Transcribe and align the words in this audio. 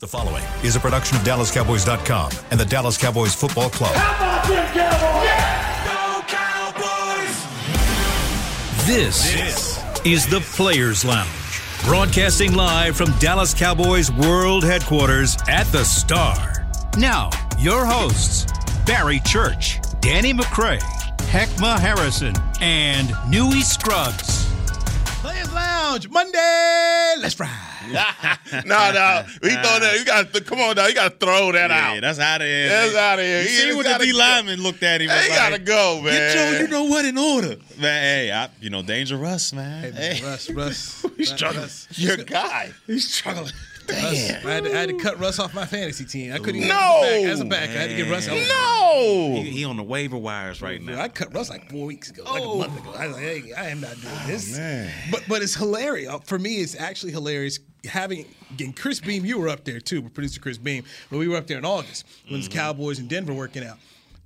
The 0.00 0.06
following 0.06 0.44
is 0.62 0.76
a 0.76 0.78
production 0.78 1.16
of 1.16 1.24
DallasCowboys.com 1.24 2.30
and 2.52 2.60
the 2.60 2.64
Dallas 2.64 2.96
Cowboys 2.96 3.34
Football 3.34 3.68
Club. 3.68 3.92
How 3.96 4.14
about 4.14 4.46
them 4.46 4.64
Cowboys? 4.68 5.24
Yeah! 5.24 5.56
This, 8.86 9.32
this 9.34 9.82
is 10.06 10.24
the 10.28 10.38
Players 10.54 11.04
Lounge, 11.04 11.60
broadcasting 11.84 12.54
live 12.54 12.96
from 12.96 13.10
Dallas 13.18 13.52
Cowboys 13.52 14.12
World 14.12 14.62
Headquarters 14.62 15.36
at 15.48 15.64
the 15.72 15.82
Star. 15.82 16.64
Now, 16.96 17.30
your 17.58 17.84
hosts, 17.84 18.46
Barry 18.86 19.18
Church, 19.24 19.80
Danny 20.00 20.32
McCray, 20.32 20.78
Heckma 21.32 21.76
Harrison, 21.76 22.36
and 22.60 23.12
Newy 23.28 23.62
Scruggs. 23.62 24.47
Players 25.78 25.90
Lounge, 25.90 26.08
Monday, 26.10 27.14
let's 27.20 27.38
ride. 27.38 27.50
no, 28.66 28.90
no, 28.92 29.22
he 29.42 29.48
throw 29.54 29.78
that. 29.78 29.96
You 29.98 30.04
got 30.04 30.32
to 30.34 30.40
come 30.42 30.60
on, 30.60 30.76
now. 30.76 30.86
You 30.86 30.94
got 30.94 31.12
to 31.20 31.26
throw 31.26 31.52
that 31.52 31.70
yeah, 31.70 31.92
out. 31.94 32.00
that's 32.02 32.18
out 32.18 32.40
of 32.42 32.46
here. 32.46 32.68
That's 32.68 32.94
out 32.94 33.18
of 33.18 33.24
here. 33.24 33.42
You 33.42 33.48
He 33.48 33.54
see 33.54 33.74
what 33.74 33.84
the 33.84 33.90
gotta 33.90 34.04
D 34.04 34.12
go. 34.12 34.18
lineman 34.18 34.62
looked 34.62 34.82
at 34.82 35.00
him. 35.00 35.08
was 35.08 35.22
He 35.24 35.30
like, 35.30 35.38
gotta 35.38 35.58
go, 35.58 36.00
man. 36.02 36.12
Get 36.12 36.34
your, 36.52 36.60
you 36.62 36.68
know 36.68 36.84
what, 36.84 37.04
in 37.04 37.16
order, 37.16 37.56
man. 37.78 38.02
Hey, 38.02 38.32
I, 38.32 38.50
you 38.60 38.70
know, 38.70 38.82
Danger 38.82 39.16
Russ, 39.16 39.52
man. 39.52 39.92
Hey, 39.92 40.20
Russ, 40.22 40.50
Russ, 40.50 41.06
He's 41.16 41.30
Russ, 41.30 41.38
struggling. 41.38 41.62
Russ. 41.62 41.88
Your 41.92 42.16
guy. 42.18 42.72
He's 42.86 43.12
struggling. 43.14 43.52
Russ. 43.88 44.44
I, 44.44 44.50
had 44.50 44.64
to, 44.64 44.72
I 44.74 44.80
had 44.80 44.88
to 44.90 44.96
cut 44.98 45.18
Russ 45.18 45.38
off 45.38 45.54
my 45.54 45.66
fantasy 45.66 46.04
team. 46.04 46.32
I 46.32 46.38
couldn't 46.38 46.56
even 46.56 46.68
No. 46.68 47.00
get 47.02 47.12
him 47.12 47.22
back 47.22 47.30
as 47.32 47.40
a 47.40 47.44
back. 47.44 47.68
I 47.70 47.72
had 47.72 47.90
to 47.90 47.96
get 47.96 48.10
Russ 48.10 48.28
out. 48.28 48.34
No. 48.36 49.42
He, 49.42 49.50
he 49.50 49.64
on 49.64 49.76
the 49.76 49.82
waiver 49.82 50.16
wires 50.16 50.60
right 50.62 50.80
now. 50.80 51.00
I 51.00 51.08
cut 51.08 51.32
Russ 51.34 51.50
like 51.50 51.70
four 51.70 51.86
weeks 51.86 52.10
ago, 52.10 52.22
like 52.24 52.42
a 52.42 52.46
month 52.46 52.78
ago. 52.80 52.92
I 52.96 53.06
was 53.06 53.16
like, 53.16 53.24
hey, 53.24 53.52
I 53.52 53.68
am 53.68 53.80
not 53.80 53.94
doing 54.00 54.14
this. 54.26 54.54
Oh, 54.54 54.58
man. 54.60 54.90
But 55.10 55.24
but 55.28 55.42
it's 55.42 55.54
hilarious. 55.54 56.10
Uh, 56.10 56.18
For 56.18 56.38
me, 56.38 56.56
it's 56.56 56.74
actually 56.78 57.12
hilarious 57.12 57.60
having 57.84 58.26
again 58.50 58.72
Chris 58.72 59.00
Beam, 59.00 59.24
you 59.24 59.38
were 59.38 59.48
up 59.48 59.64
there 59.64 59.78
too, 59.80 60.02
producer 60.10 60.40
Chris 60.40 60.58
Beam, 60.58 60.84
but 61.10 61.18
we 61.18 61.28
were 61.28 61.36
up 61.36 61.46
there 61.46 61.58
in 61.58 61.64
August 61.64 62.04
when 62.28 62.40
Mm-hmm. 62.40 62.48
the 62.50 62.54
Cowboys 62.56 62.98
in 62.98 63.06
Denver 63.08 63.32
working 63.32 63.64
out. 63.64 63.78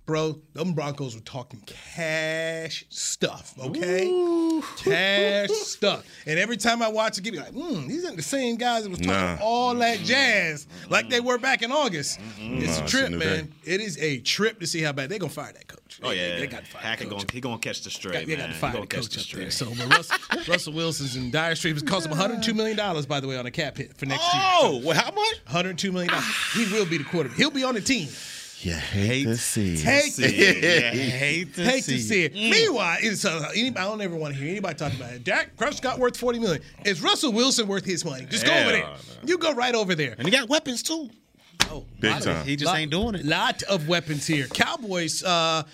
Bro, 0.04 0.40
them 0.52 0.72
Broncos 0.72 1.14
were 1.14 1.20
talking 1.20 1.60
cash 1.64 2.84
stuff, 2.88 3.54
okay? 3.58 4.60
Cash 4.78 5.50
stuff. 5.50 6.04
And 6.26 6.40
every 6.40 6.56
time 6.56 6.82
I 6.82 6.88
watch 6.88 7.18
it, 7.18 7.22
give 7.24 7.34
me 7.34 7.40
like, 7.40 7.52
hmm, 7.52 7.86
these 7.86 8.04
ain't 8.04 8.16
the 8.16 8.22
same 8.22 8.56
guys 8.56 8.82
that 8.82 8.90
was 8.90 8.98
talking 8.98 9.12
Nah. 9.12 9.38
all 9.40 9.74
that 9.76 9.98
jazz 10.00 10.66
like 10.90 11.08
they 11.08 11.20
were 11.20 11.38
back 11.38 11.62
in 11.62 11.70
August. 11.70 12.18
It's 12.36 12.76
Nah, 12.78 12.80
a 12.80 12.82
it's 12.82 12.90
trip, 12.90 13.06
a 13.08 13.10
man. 13.12 13.44
day. 13.64 13.74
It 13.74 13.80
is 13.80 13.96
a 13.98 14.18
trip 14.18 14.58
to 14.60 14.66
see 14.66 14.82
how 14.82 14.90
bad 14.92 15.08
they're 15.08 15.20
gonna 15.20 15.30
fire 15.32 15.52
that 15.52 15.68
coach. 15.68 16.00
oh 16.02 16.08
They- 16.10 16.16
yeah, 16.16 16.38
they, 16.40 16.46
got 16.48 16.64
to 16.64 16.70
fire 16.70 16.82
Hackett 16.82 17.08
gonna 17.08 17.24
he 17.32 17.40
gonna 17.40 17.58
catch 17.58 17.82
the 17.82 17.90
stray, 17.90 18.12
Got, 18.12 18.26
they 18.26 18.34
got 18.36 18.46
to 18.48 18.54
fire 18.54 18.72
gonna 18.72 18.82
the 18.86 18.86
catch 18.88 19.02
coach 19.14 19.30
the 19.30 19.36
up 19.36 19.40
there. 19.42 19.50
So, 19.52 19.66
but 19.66 19.88
Russell, 19.96 20.18
Russell 20.48 20.72
Wilson's 20.72 21.14
in 21.14 21.30
dire 21.30 21.54
straits. 21.54 21.80
It 21.80 21.86
cost 21.86 22.06
him 22.06 22.10
102 22.10 22.52
million 22.54 22.76
dollars, 22.76 23.06
by 23.06 23.20
the 23.20 23.28
way, 23.28 23.36
on 23.38 23.46
a 23.46 23.52
cap 23.52 23.76
hit 23.76 23.96
for 23.96 24.06
next 24.06 24.22
year. 24.34 24.42
Oh, 24.44 24.80
well, 24.84 24.96
how 24.96 25.12
much? 25.12 25.40
102 25.46 25.92
million 25.92 26.10
dollars. 26.10 26.26
He 26.54 26.64
will 26.72 26.86
be 26.86 26.98
the 26.98 27.04
quarterback. 27.04 27.38
He'll 27.38 27.50
be 27.50 27.62
on 27.62 27.74
the 27.74 27.80
team. 27.80 28.08
You 28.62 28.74
hate 28.74 29.24
to 29.24 29.36
see. 29.36 29.74
it. 29.74 29.80
Hate 29.80 30.12
See 30.12 30.24
it. 30.24 30.62
Yeah, 30.62 30.90
hate 30.92 31.54
to 31.56 31.64
Hate 31.64 31.82
see 31.84 31.96
to 31.96 32.02
see 32.02 32.24
it. 32.24 32.34
Mm. 32.34 32.50
Meanwhile, 32.50 32.98
it's, 33.00 33.24
uh, 33.24 33.50
anybody, 33.56 33.84
I 33.84 33.88
don't 33.88 34.00
ever 34.00 34.14
want 34.14 34.34
to 34.34 34.40
hear 34.40 34.50
anybody 34.50 34.74
talk 34.76 34.94
about 34.94 35.12
it. 35.12 35.24
Dak 35.24 35.56
Prescott 35.56 35.98
worth 35.98 36.16
40 36.16 36.38
million. 36.38 36.62
Is 36.84 37.02
Russell 37.02 37.32
Wilson 37.32 37.66
worth 37.66 37.84
his 37.84 38.04
money? 38.04 38.24
Just 38.30 38.46
go 38.46 38.52
over 38.52 38.70
there. 38.70 38.82
no. 38.84 38.94
You 39.24 39.38
go 39.38 39.52
right 39.52 39.74
over 39.74 39.94
there. 39.96 40.14
And 40.16 40.26
he 40.26 40.30
got 40.30 40.48
weapons 40.48 40.82
too. 40.84 41.10
Oh, 41.70 41.84
Big 42.00 42.10
lot 42.12 42.20
of- 42.20 42.24
time. 42.26 42.46
He 42.46 42.54
just 42.54 42.66
lot- 42.66 42.78
ain't 42.78 42.90
doing 42.92 43.14
it. 43.16 43.24
Lot 43.24 43.62
of 43.64 43.88
weapons 43.88 44.26
here. 44.26 44.46
Cowboys. 44.46 45.24
Uh, 45.24 45.64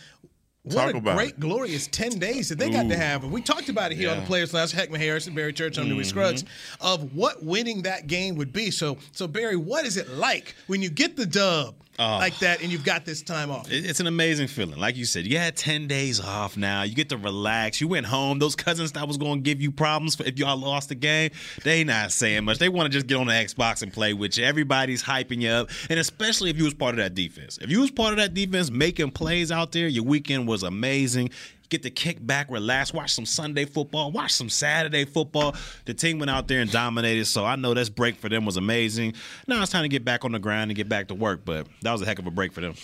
what 0.62 0.74
Talk 0.74 0.94
a 0.94 0.98
about 0.98 1.16
great, 1.16 1.30
it. 1.30 1.40
glorious 1.40 1.86
10 1.88 2.18
days 2.18 2.48
that 2.50 2.58
they 2.58 2.68
got 2.68 2.88
to 2.88 2.96
have. 2.96 3.22
And 3.22 3.32
we 3.32 3.40
talked 3.40 3.68
about 3.70 3.90
it 3.90 3.96
here 3.96 4.10
on 4.10 4.18
the 4.20 4.26
Players 4.26 4.52
Lounge, 4.52 4.72
Heckman 4.72 4.98
Harrison, 4.98 5.34
Barry 5.34 5.52
Church, 5.52 5.78
on 5.78 5.88
Newy 5.88 6.04
Scruggs, 6.04 6.44
of 6.80 7.14
what 7.14 7.42
winning 7.42 7.82
that 7.82 8.06
game 8.06 8.34
would 8.36 8.52
be. 8.52 8.70
So, 8.70 8.98
so 9.12 9.26
Barry, 9.26 9.56
what 9.56 9.86
is 9.86 9.96
it 9.96 10.08
like 10.10 10.54
when 10.66 10.82
you 10.82 10.90
get 10.90 11.16
the 11.16 11.24
dub 11.24 11.74
Oh. 12.00 12.18
like 12.18 12.38
that 12.38 12.62
and 12.62 12.70
you've 12.70 12.84
got 12.84 13.04
this 13.04 13.22
time 13.22 13.50
off? 13.50 13.66
It's 13.70 13.98
an 13.98 14.06
amazing 14.06 14.46
feeling. 14.46 14.78
Like 14.78 14.96
you 14.96 15.04
said, 15.04 15.26
you 15.26 15.36
had 15.36 15.56
10 15.56 15.88
days 15.88 16.20
off 16.20 16.56
now. 16.56 16.82
You 16.84 16.94
get 16.94 17.08
to 17.08 17.16
relax. 17.16 17.80
You 17.80 17.88
went 17.88 18.06
home. 18.06 18.38
Those 18.38 18.54
cousins 18.54 18.92
that 18.92 19.08
was 19.08 19.16
going 19.16 19.38
to 19.38 19.42
give 19.42 19.60
you 19.60 19.72
problems 19.72 20.14
for 20.14 20.22
if 20.22 20.38
y'all 20.38 20.56
lost 20.56 20.90
the 20.90 20.94
game, 20.94 21.30
they 21.64 21.82
not 21.82 22.12
saying 22.12 22.44
much. 22.44 22.58
They 22.58 22.68
want 22.68 22.86
to 22.86 22.96
just 22.96 23.08
get 23.08 23.16
on 23.16 23.26
the 23.26 23.32
Xbox 23.32 23.82
and 23.82 23.92
play 23.92 24.12
with 24.14 24.38
you. 24.38 24.44
Everybody's 24.44 25.02
hyping 25.02 25.40
you 25.40 25.50
up. 25.50 25.70
And 25.90 25.98
especially 25.98 26.50
if 26.50 26.56
you 26.56 26.64
was 26.64 26.74
part 26.74 26.94
of 26.94 26.98
that 26.98 27.14
defense. 27.14 27.58
If 27.60 27.70
you 27.70 27.80
was 27.80 27.90
part 27.90 28.12
of 28.12 28.18
that 28.18 28.32
defense 28.32 28.70
making 28.70 29.10
plays 29.10 29.50
out 29.50 29.72
there, 29.72 29.88
your 29.88 30.04
weekend 30.04 30.46
was 30.46 30.62
amazing. 30.62 31.30
Get 31.68 31.82
to 31.82 31.90
kick 31.90 32.24
back, 32.26 32.50
relax, 32.50 32.94
watch 32.94 33.12
some 33.12 33.26
Sunday 33.26 33.66
football, 33.66 34.10
watch 34.10 34.32
some 34.32 34.48
Saturday 34.48 35.04
football. 35.04 35.54
The 35.84 35.92
team 35.92 36.18
went 36.18 36.30
out 36.30 36.48
there 36.48 36.60
and 36.60 36.70
dominated, 36.70 37.26
so 37.26 37.44
I 37.44 37.56
know 37.56 37.74
this 37.74 37.90
break 37.90 38.16
for 38.16 38.28
them 38.28 38.46
was 38.46 38.56
amazing. 38.56 39.14
Now 39.46 39.62
it's 39.62 39.70
time 39.70 39.82
to 39.82 39.88
get 39.88 40.04
back 40.04 40.24
on 40.24 40.32
the 40.32 40.38
ground 40.38 40.70
and 40.70 40.76
get 40.76 40.88
back 40.88 41.08
to 41.08 41.14
work, 41.14 41.40
but 41.44 41.66
that 41.82 41.92
was 41.92 42.00
a 42.00 42.06
heck 42.06 42.18
of 42.18 42.26
a 42.26 42.30
break 42.30 42.52
for 42.52 42.62
them. 42.62 42.74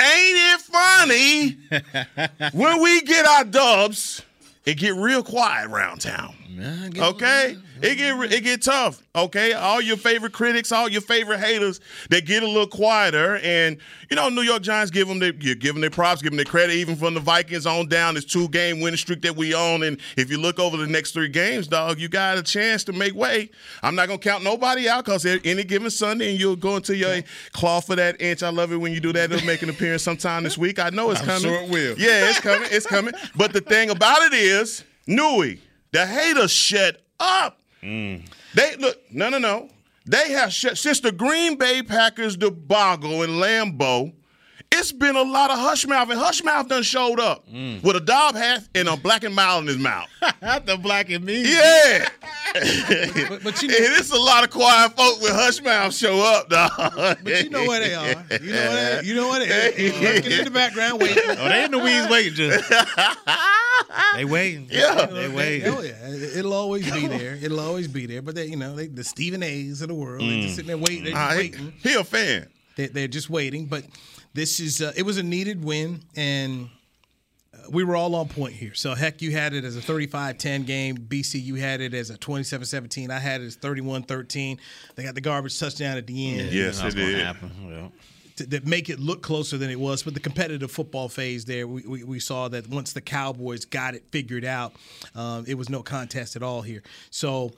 Ain't 0.00 0.38
it 0.38 0.60
funny 0.60 1.56
when 2.52 2.82
we 2.82 3.00
get 3.02 3.24
our 3.24 3.44
dubs? 3.44 4.22
It 4.64 4.76
get 4.76 4.94
real 4.94 5.22
quiet 5.22 5.70
around 5.70 6.02
town. 6.02 6.34
Okay, 6.98 7.56
it 7.82 7.96
get 7.96 8.32
it 8.32 8.42
get 8.42 8.62
tough. 8.62 9.02
Okay, 9.14 9.52
all 9.52 9.80
your 9.80 9.96
favorite 9.96 10.32
critics, 10.32 10.72
all 10.72 10.88
your 10.88 11.00
favorite 11.00 11.40
haters, 11.40 11.80
they 12.08 12.20
get 12.20 12.42
a 12.42 12.46
little 12.46 12.66
quieter. 12.66 13.36
And 13.42 13.78
you 14.10 14.16
know, 14.16 14.28
New 14.28 14.42
York 14.42 14.62
Giants 14.62 14.90
give 14.90 15.08
them 15.08 15.18
their 15.18 15.34
you 15.34 15.54
give 15.54 15.74
them 15.74 15.80
their 15.80 15.90
props, 15.90 16.22
give 16.22 16.30
them 16.30 16.36
their 16.36 16.44
credit. 16.44 16.74
Even 16.74 16.96
from 16.96 17.14
the 17.14 17.20
Vikings 17.20 17.66
on 17.66 17.88
down, 17.88 18.14
this 18.14 18.24
two 18.24 18.48
game 18.48 18.80
winning 18.80 18.96
streak 18.96 19.22
that 19.22 19.36
we 19.36 19.54
own. 19.54 19.82
And 19.82 20.00
if 20.16 20.30
you 20.30 20.38
look 20.38 20.58
over 20.58 20.76
the 20.76 20.86
next 20.86 21.12
three 21.12 21.28
games, 21.28 21.68
dog, 21.68 21.98
you 22.00 22.08
got 22.08 22.38
a 22.38 22.42
chance 22.42 22.84
to 22.84 22.92
make 22.92 23.14
way. 23.14 23.50
I'm 23.82 23.94
not 23.94 24.08
gonna 24.08 24.18
count 24.18 24.42
nobody 24.42 24.88
out 24.88 25.04
because 25.04 25.26
any 25.26 25.64
given 25.64 25.90
Sunday, 25.90 26.30
and 26.30 26.40
you'll 26.40 26.56
go 26.56 26.76
into 26.76 26.96
your 26.96 27.22
claw 27.52 27.80
for 27.80 27.96
that 27.96 28.20
inch. 28.20 28.42
I 28.42 28.48
love 28.48 28.72
it 28.72 28.76
when 28.76 28.92
you 28.92 29.00
do 29.00 29.12
that. 29.12 29.30
It'll 29.30 29.46
make 29.46 29.62
an 29.62 29.70
appearance 29.70 30.02
sometime 30.02 30.44
this 30.44 30.56
week. 30.56 30.78
I 30.78 30.90
know 30.90 31.10
it's 31.10 31.20
I'm 31.20 31.26
coming. 31.26 31.42
sure 31.42 31.62
it 31.62 31.70
will. 31.70 31.98
Yeah, 31.98 32.30
it's 32.30 32.40
coming. 32.40 32.68
It's 32.70 32.86
coming. 32.86 33.14
But 33.36 33.52
the 33.52 33.60
thing 33.60 33.90
about 33.90 34.22
it 34.22 34.32
is, 34.32 34.84
Newy, 35.06 35.60
the 35.92 36.06
haters 36.06 36.50
shut 36.50 37.02
up. 37.20 37.60
Mm. 37.82 38.26
They 38.54 38.76
look, 38.76 38.98
no, 39.12 39.28
no, 39.28 39.38
no. 39.38 39.70
They 40.06 40.32
have 40.32 40.52
shut 40.52 40.78
since 40.78 41.00
the 41.00 41.12
Green 41.12 41.56
Bay 41.56 41.82
Packers 41.82 42.36
debacle 42.36 43.22
in 43.22 43.30
Lambeau. 43.30 44.14
It's 44.70 44.92
been 44.92 45.16
a 45.16 45.22
lot 45.22 45.50
of 45.50 45.58
hush 45.58 45.86
mouth, 45.86 46.10
and 46.10 46.18
hush 46.18 46.42
mouth 46.44 46.68
done 46.68 46.82
showed 46.82 47.18
up 47.18 47.48
mm. 47.48 47.82
with 47.82 47.96
a 47.96 48.00
dog 48.00 48.34
hat 48.34 48.68
and 48.74 48.86
a 48.88 48.96
black 48.96 49.24
and 49.24 49.34
mild 49.34 49.62
in 49.62 49.68
his 49.68 49.78
mouth. 49.78 50.08
the 50.20 50.78
black 50.80 51.10
and 51.10 51.24
me. 51.24 51.52
Yeah. 51.52 52.08
But, 53.28 53.44
but 53.44 53.62
you 53.62 53.68
And 53.76 53.78
know, 53.78 53.94
it's 53.98 54.10
a 54.10 54.16
lot 54.16 54.42
of 54.42 54.50
quiet 54.50 54.96
folk 54.96 55.20
with 55.20 55.32
hush 55.32 55.62
mouth 55.62 55.94
show 55.94 56.20
up, 56.20 56.48
dog. 56.48 56.70
but 57.22 57.44
you 57.44 57.50
know 57.50 57.64
where 57.66 57.80
they 57.80 57.94
are. 57.94 58.24
You 58.40 58.52
know 58.52 58.68
what 58.68 58.74
they, 58.74 59.02
you 59.04 59.14
know 59.14 59.28
what 59.28 59.38
they 59.40 59.90
are. 59.90 60.14
Lurking 60.14 60.32
in 60.32 60.44
the 60.44 60.50
background 60.50 61.00
waiting. 61.00 61.22
Oh, 61.26 61.48
they 61.48 61.64
in 61.64 61.70
the 61.70 61.78
weeds 61.78 62.08
waiting 62.08 62.34
just. 62.34 62.70
they 64.14 64.24
waiting. 64.24 64.66
Yeah. 64.70 65.06
They 65.06 65.26
oh, 65.26 65.30
waiting. 65.30 65.74
Oh 65.74 65.82
yeah, 65.82 66.08
It- 66.08 66.38
it'll 66.38 66.54
always 66.54 66.90
be 66.90 67.06
there. 67.06 67.34
It'll 67.34 67.60
always 67.60 67.86
be 67.86 68.06
there. 68.06 68.22
But 68.22 68.34
they, 68.34 68.46
you 68.46 68.56
know, 68.56 68.74
they, 68.74 68.86
the 68.86 69.04
Stephen 69.04 69.42
A's 69.42 69.82
of 69.82 69.88
the 69.88 69.94
world, 69.94 70.22
they 70.22 70.40
just 70.40 70.52
mm. 70.52 70.56
sitting 70.56 70.68
there 70.68 70.78
waiting. 70.78 71.04
They're 71.04 71.14
ah, 71.16 71.28
just 71.28 71.30
All 71.30 71.36
right. 71.36 71.52
waiting. 71.52 71.72
He 71.82 71.94
a 71.94 72.04
fan. 72.04 72.48
They, 72.76 72.86
they're 72.86 73.08
just 73.08 73.28
waiting. 73.28 73.66
But 73.66 73.84
this 74.38 74.60
is 74.60 74.80
uh, 74.80 74.92
it 74.96 75.02
was 75.02 75.18
a 75.18 75.22
needed 75.22 75.64
win, 75.64 76.00
and 76.16 76.68
uh, 77.52 77.58
we 77.70 77.82
were 77.82 77.96
all 77.96 78.14
on 78.14 78.28
point 78.28 78.54
here. 78.54 78.72
So 78.74 78.94
heck, 78.94 79.20
you 79.20 79.32
had 79.32 79.52
it 79.52 79.64
as 79.64 79.76
a 79.76 79.80
35-10 79.80 80.64
game. 80.64 80.96
BC, 80.96 81.42
you 81.42 81.56
had 81.56 81.80
it 81.80 81.92
as 81.92 82.10
a 82.10 82.16
27-17. 82.16 83.10
I 83.10 83.18
had 83.18 83.40
it 83.40 83.46
as 83.46 83.56
31-13. 83.56 84.58
They 84.94 85.02
got 85.02 85.14
the 85.14 85.20
garbage 85.20 85.58
touchdown 85.58 85.96
at 85.96 86.06
the 86.06 86.38
end. 86.38 86.52
Yes, 86.52 86.80
That's 86.80 86.94
it 86.94 86.98
gonna 86.98 87.10
did. 87.10 87.24
happen. 87.26 87.50
Yeah. 87.68 87.88
to, 88.36 88.46
that 88.46 88.66
make 88.66 88.88
it 88.88 89.00
look 89.00 89.22
closer 89.22 89.58
than 89.58 89.70
it 89.70 89.80
was. 89.80 90.04
But 90.04 90.14
the 90.14 90.20
competitive 90.20 90.70
football 90.70 91.08
phase 91.08 91.44
there, 91.44 91.66
we, 91.66 91.82
we, 91.82 92.04
we 92.04 92.20
saw 92.20 92.46
that 92.48 92.68
once 92.68 92.92
the 92.92 93.00
Cowboys 93.00 93.64
got 93.64 93.94
it 93.94 94.04
figured 94.12 94.44
out, 94.44 94.72
um, 95.16 95.44
it 95.48 95.54
was 95.54 95.68
no 95.68 95.82
contest 95.82 96.36
at 96.36 96.44
all 96.44 96.62
here. 96.62 96.82
So 97.10 97.52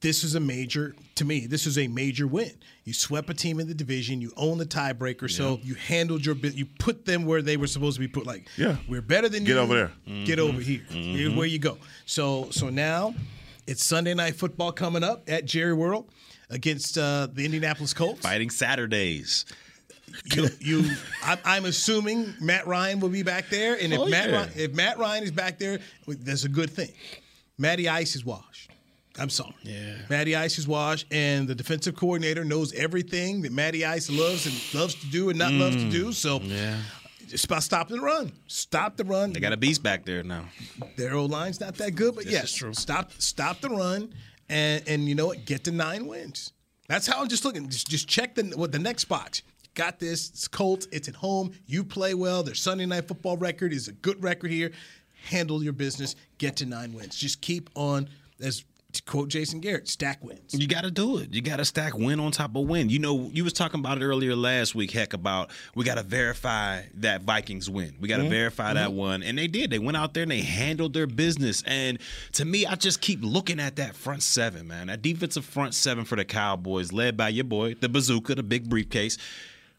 this 0.00 0.22
is 0.24 0.34
a 0.34 0.40
major, 0.40 0.94
to 1.16 1.24
me, 1.24 1.46
this 1.46 1.66
is 1.66 1.78
a 1.78 1.86
major 1.88 2.26
win. 2.26 2.52
You 2.84 2.92
swept 2.92 3.28
a 3.30 3.34
team 3.34 3.60
in 3.60 3.68
the 3.68 3.74
division, 3.74 4.20
you 4.20 4.32
own 4.36 4.58
the 4.58 4.66
tiebreaker, 4.66 5.30
so 5.30 5.58
you 5.62 5.74
handled 5.74 6.24
your 6.24 6.34
bit, 6.34 6.54
you 6.54 6.66
put 6.78 7.04
them 7.04 7.26
where 7.26 7.42
they 7.42 7.56
were 7.56 7.66
supposed 7.66 7.96
to 7.96 8.00
be 8.00 8.08
put. 8.08 8.26
Like, 8.26 8.48
Yeah. 8.56 8.76
we're 8.88 9.02
better 9.02 9.28
than 9.28 9.44
Get 9.44 9.48
you. 9.50 9.54
Get 9.54 9.60
over 9.60 9.74
there. 10.06 10.24
Get 10.24 10.38
over 10.38 10.60
here. 10.60 10.82
Here's 10.88 11.34
where 11.34 11.46
you 11.46 11.58
go. 11.58 11.78
So 12.06 12.48
so 12.50 12.70
now 12.70 13.14
it's 13.66 13.84
Sunday 13.84 14.14
night 14.14 14.36
football 14.36 14.72
coming 14.72 15.02
up 15.04 15.24
at 15.28 15.44
Jerry 15.44 15.74
World 15.74 16.10
against 16.50 16.96
uh, 16.96 17.28
the 17.32 17.44
Indianapolis 17.44 17.92
Colts 17.92 18.20
Fighting 18.20 18.50
Saturdays. 18.50 19.44
you, 20.34 20.48
you 20.60 20.90
I'm, 21.22 21.38
I'm 21.44 21.64
assuming 21.66 22.34
Matt 22.40 22.66
Ryan 22.66 23.00
will 23.00 23.10
be 23.10 23.22
back 23.22 23.50
there, 23.50 23.74
and 23.80 23.92
if 23.92 23.98
Oh, 24.00 24.06
Matt 24.06 24.30
yeah. 24.30 24.36
Ryan, 24.36 24.50
if 24.56 24.74
Matt 24.74 24.98
Ryan 24.98 25.22
is 25.24 25.30
back 25.32 25.58
there, 25.58 25.80
that's 26.06 26.44
a 26.44 26.48
good 26.48 26.70
thing. 26.70 26.92
Matty 27.58 27.88
Ice 27.88 28.16
is 28.16 28.24
washed. 28.24 28.70
I'm 29.18 29.30
sorry. 29.30 29.54
Yeah. 29.62 29.96
Matty 30.08 30.36
Ice 30.36 30.58
is 30.58 30.66
washed, 30.68 31.06
and 31.12 31.48
the 31.48 31.54
defensive 31.54 31.96
coordinator 31.96 32.44
knows 32.44 32.72
everything 32.72 33.42
that 33.42 33.52
Matty 33.52 33.84
Ice 33.84 34.10
loves 34.10 34.46
and 34.46 34.80
loves 34.80 34.94
to 34.96 35.06
do 35.06 35.30
and 35.30 35.38
not 35.38 35.52
loves 35.52 35.76
to 35.76 35.90
do. 35.90 36.12
So 36.12 36.38
Mm. 36.40 36.48
Yeah. 36.50 36.76
just 37.28 37.44
about 37.46 37.62
stop 37.62 37.88
the 37.88 38.00
run. 38.00 38.32
Stop 38.46 38.96
the 38.96 39.04
run. 39.04 39.32
They 39.32 39.40
got 39.40 39.52
a 39.52 39.56
beast 39.56 39.82
back 39.82 40.04
there 40.04 40.22
now. 40.22 40.48
Their 40.96 41.14
O 41.14 41.24
line's 41.26 41.60
not 41.60 41.74
that 41.76 41.94
good, 41.94 42.14
but 42.14 42.24
This 42.24 42.32
yes, 42.32 42.44
is 42.44 42.54
true. 42.54 42.74
stop 42.74 43.12
stop 43.18 43.60
the 43.60 43.68
run, 43.70 44.12
and 44.48 44.82
and 44.86 45.08
you 45.08 45.14
know 45.14 45.26
what? 45.26 45.44
Get 45.44 45.64
to 45.64 45.72
nine 45.72 46.06
wins. 46.06 46.52
That's 46.88 47.06
how 47.06 47.20
I'm 47.20 47.28
just 47.28 47.44
looking. 47.44 47.68
Just, 47.68 47.88
just 47.88 48.08
check 48.08 48.34
the 48.34 48.44
what 48.56 48.72
the 48.72 48.78
next 48.78 49.04
box. 49.06 49.42
Got 49.74 49.98
this. 50.00 50.30
It's 50.30 50.48
Colts. 50.48 50.88
It's 50.90 51.06
at 51.08 51.14
home. 51.16 51.52
You 51.66 51.84
play 51.84 52.14
well. 52.14 52.42
Their 52.42 52.54
Sunday 52.54 52.86
night 52.86 53.06
football 53.06 53.36
record 53.36 53.72
is 53.72 53.86
a 53.88 53.92
good 53.92 54.22
record 54.24 54.50
here. 54.50 54.72
Handle 55.24 55.62
your 55.62 55.72
business. 55.74 56.16
Get 56.38 56.56
to 56.56 56.66
nine 56.66 56.92
wins. 56.94 57.14
Just 57.16 57.40
keep 57.42 57.68
on, 57.74 58.08
as 58.40 58.64
to 58.92 59.02
quote 59.02 59.28
Jason 59.28 59.60
Garrett, 59.60 59.86
stack 59.86 60.24
wins. 60.24 60.54
You 60.54 60.66
got 60.66 60.84
to 60.84 60.90
do 60.90 61.18
it. 61.18 61.34
You 61.34 61.42
got 61.42 61.56
to 61.56 61.64
stack 61.66 61.96
win 61.96 62.18
on 62.18 62.32
top 62.32 62.56
of 62.56 62.66
win. 62.66 62.88
You 62.88 62.98
know, 62.98 63.30
you 63.34 63.44
was 63.44 63.52
talking 63.52 63.80
about 63.80 64.00
it 64.00 64.04
earlier 64.04 64.34
last 64.34 64.74
week, 64.74 64.90
heck, 64.92 65.12
about 65.12 65.50
we 65.74 65.84
got 65.84 65.96
to 65.96 66.02
verify 66.02 66.82
that 66.94 67.20
Vikings 67.20 67.68
win. 67.68 67.94
We 68.00 68.08
got 68.08 68.16
to 68.16 68.22
mm-hmm. 68.22 68.30
verify 68.30 68.68
mm-hmm. 68.68 68.76
that 68.76 68.92
one. 68.94 69.22
And 69.22 69.36
they 69.36 69.46
did. 69.46 69.70
They 69.70 69.78
went 69.78 69.98
out 69.98 70.14
there 70.14 70.22
and 70.22 70.32
they 70.32 70.40
handled 70.40 70.94
their 70.94 71.06
business. 71.06 71.62
And 71.66 71.98
to 72.32 72.46
me, 72.46 72.64
I 72.64 72.76
just 72.76 73.02
keep 73.02 73.20
looking 73.22 73.60
at 73.60 73.76
that 73.76 73.94
front 73.94 74.22
seven, 74.22 74.66
man. 74.66 74.86
That 74.86 75.02
defensive 75.02 75.44
front 75.44 75.74
seven 75.74 76.06
for 76.06 76.16
the 76.16 76.24
Cowboys, 76.24 76.90
led 76.90 77.14
by 77.14 77.28
your 77.28 77.44
boy, 77.44 77.74
the 77.74 77.90
bazooka, 77.90 78.36
the 78.36 78.42
big 78.42 78.70
briefcase 78.70 79.18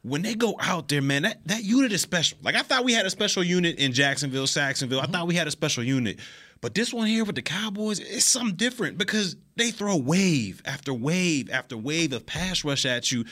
when 0.02 0.22
they 0.22 0.34
go 0.34 0.56
out 0.62 0.88
there, 0.88 1.02
man, 1.02 1.24
that, 1.24 1.46
that 1.48 1.64
unit 1.64 1.92
is 1.92 2.02
special. 2.02 2.38
Like 2.42 2.56
I 2.56 2.62
thought 2.62 2.86
we 2.86 2.94
had 2.94 3.06
a 3.06 3.10
special 3.10 3.44
unit 3.44 3.78
in 3.80 3.92
Jacksonville, 3.92 4.48
Sacksonville. 4.48 5.02
Mm-hmm. 5.02 5.14
I 5.14 5.18
thought 5.18 5.28
we 5.28 5.36
had 5.36 5.48
a 5.48 5.52
special 5.52 5.84
unit. 5.84 6.20
But 6.62 6.76
this 6.76 6.94
one 6.94 7.08
here 7.08 7.24
with 7.24 7.36
the 7.36 7.42
Cowboys, 7.42 8.00
it's 8.00 8.26
something 8.26 8.56
different 8.56 8.98
because 8.98 9.36
they 9.56 9.72
throw 9.72 9.96
wave 9.96 10.62
after 10.66 10.94
wave 10.94 11.50
after 11.52 11.78
wave 11.78 12.14
of 12.14 12.26
pass 12.26 12.64
rush 12.64 12.86
at 12.86 13.12
you. 13.12 13.26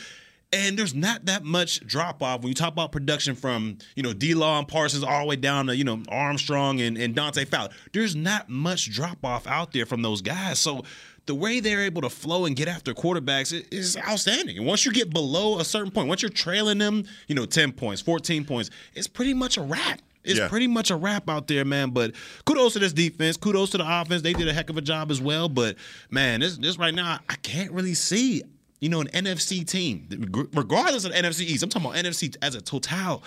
And 0.54 0.80
there's 0.80 0.96
not 0.96 1.26
that 1.26 1.44
much 1.44 1.86
drop 1.86 2.24
off 2.24 2.40
when 2.40 2.48
you 2.48 2.54
talk 2.54 2.72
about 2.72 2.94
production 2.94 3.36
from, 3.36 3.80
you 3.98 4.04
know, 4.04 4.14
D 4.14 4.34
Law 4.34 4.58
and 4.58 4.68
Parsons 4.68 5.04
all 5.04 5.22
the 5.22 5.26
way 5.26 5.36
down 5.36 5.68
to, 5.68 5.76
you 5.76 5.84
know, 5.84 6.02
Armstrong 6.08 6.80
and, 6.80 6.98
and 6.98 7.14
Dante 7.14 7.44
Fowler. 7.44 7.70
There's 7.92 8.16
not 8.16 8.48
much 8.48 8.90
drop 8.90 9.26
off 9.26 9.46
out 9.46 9.74
there 9.74 9.86
from 9.86 10.04
those 10.04 10.22
guys. 10.22 10.58
So 10.60 10.86
the 11.26 11.36
way 11.36 11.60
they're 11.60 11.84
able 11.84 12.02
to 12.02 12.10
flow 12.10 12.46
and 12.46 12.56
get 12.56 12.70
after 12.70 12.94
quarterbacks 12.94 13.54
is 13.72 13.98
outstanding. 13.98 14.58
And 14.58 14.66
once 14.66 14.86
you 14.86 14.94
get 14.94 15.10
below 15.10 15.60
a 15.60 15.66
certain 15.66 15.92
point, 15.92 16.08
once 16.08 16.22
you're 16.22 16.30
trailing 16.30 16.78
them, 16.78 17.04
you 17.28 17.36
know, 17.36 17.46
10 17.46 17.74
points, 17.74 18.02
14 18.02 18.46
points, 18.46 18.70
it's 18.94 19.08
pretty 19.08 19.34
much 19.34 19.58
a 19.58 19.62
wrap. 19.62 20.02
It's 20.28 20.40
yeah. 20.40 20.48
pretty 20.48 20.68
much 20.68 20.92
a 20.92 20.96
wrap 20.96 21.30
out 21.30 21.48
there, 21.48 21.66
man. 21.66 21.92
But 21.92 22.14
kudos 22.46 22.74
to 22.74 22.80
this 22.80 22.94
defense. 22.94 23.38
Kudos 23.38 23.72
to 23.72 23.78
the 23.78 23.86
offense. 23.88 24.22
They 24.22 24.34
did 24.34 24.48
a 24.48 24.54
heck 24.54 24.70
of 24.70 24.78
a 24.78 24.82
job 24.82 25.12
as 25.12 25.22
well. 25.22 25.50
But 25.50 25.78
man, 26.10 26.42
this 26.42 26.58
this 26.58 26.78
right 26.78 26.94
now, 26.94 27.20
I 27.30 27.36
can't 27.36 27.72
really 27.72 27.94
see, 27.94 28.44
you 28.80 28.90
know, 28.90 29.02
an 29.02 29.08
NFC 29.08 29.68
team, 29.68 30.08
regardless 30.54 31.06
of 31.06 31.14
NFC 31.14 31.42
East. 31.42 31.64
I'm 31.64 31.70
talking 31.70 31.90
about 31.90 32.04
NFC 32.04 32.36
as 32.42 32.56
a 32.56 32.62
total 32.62 33.24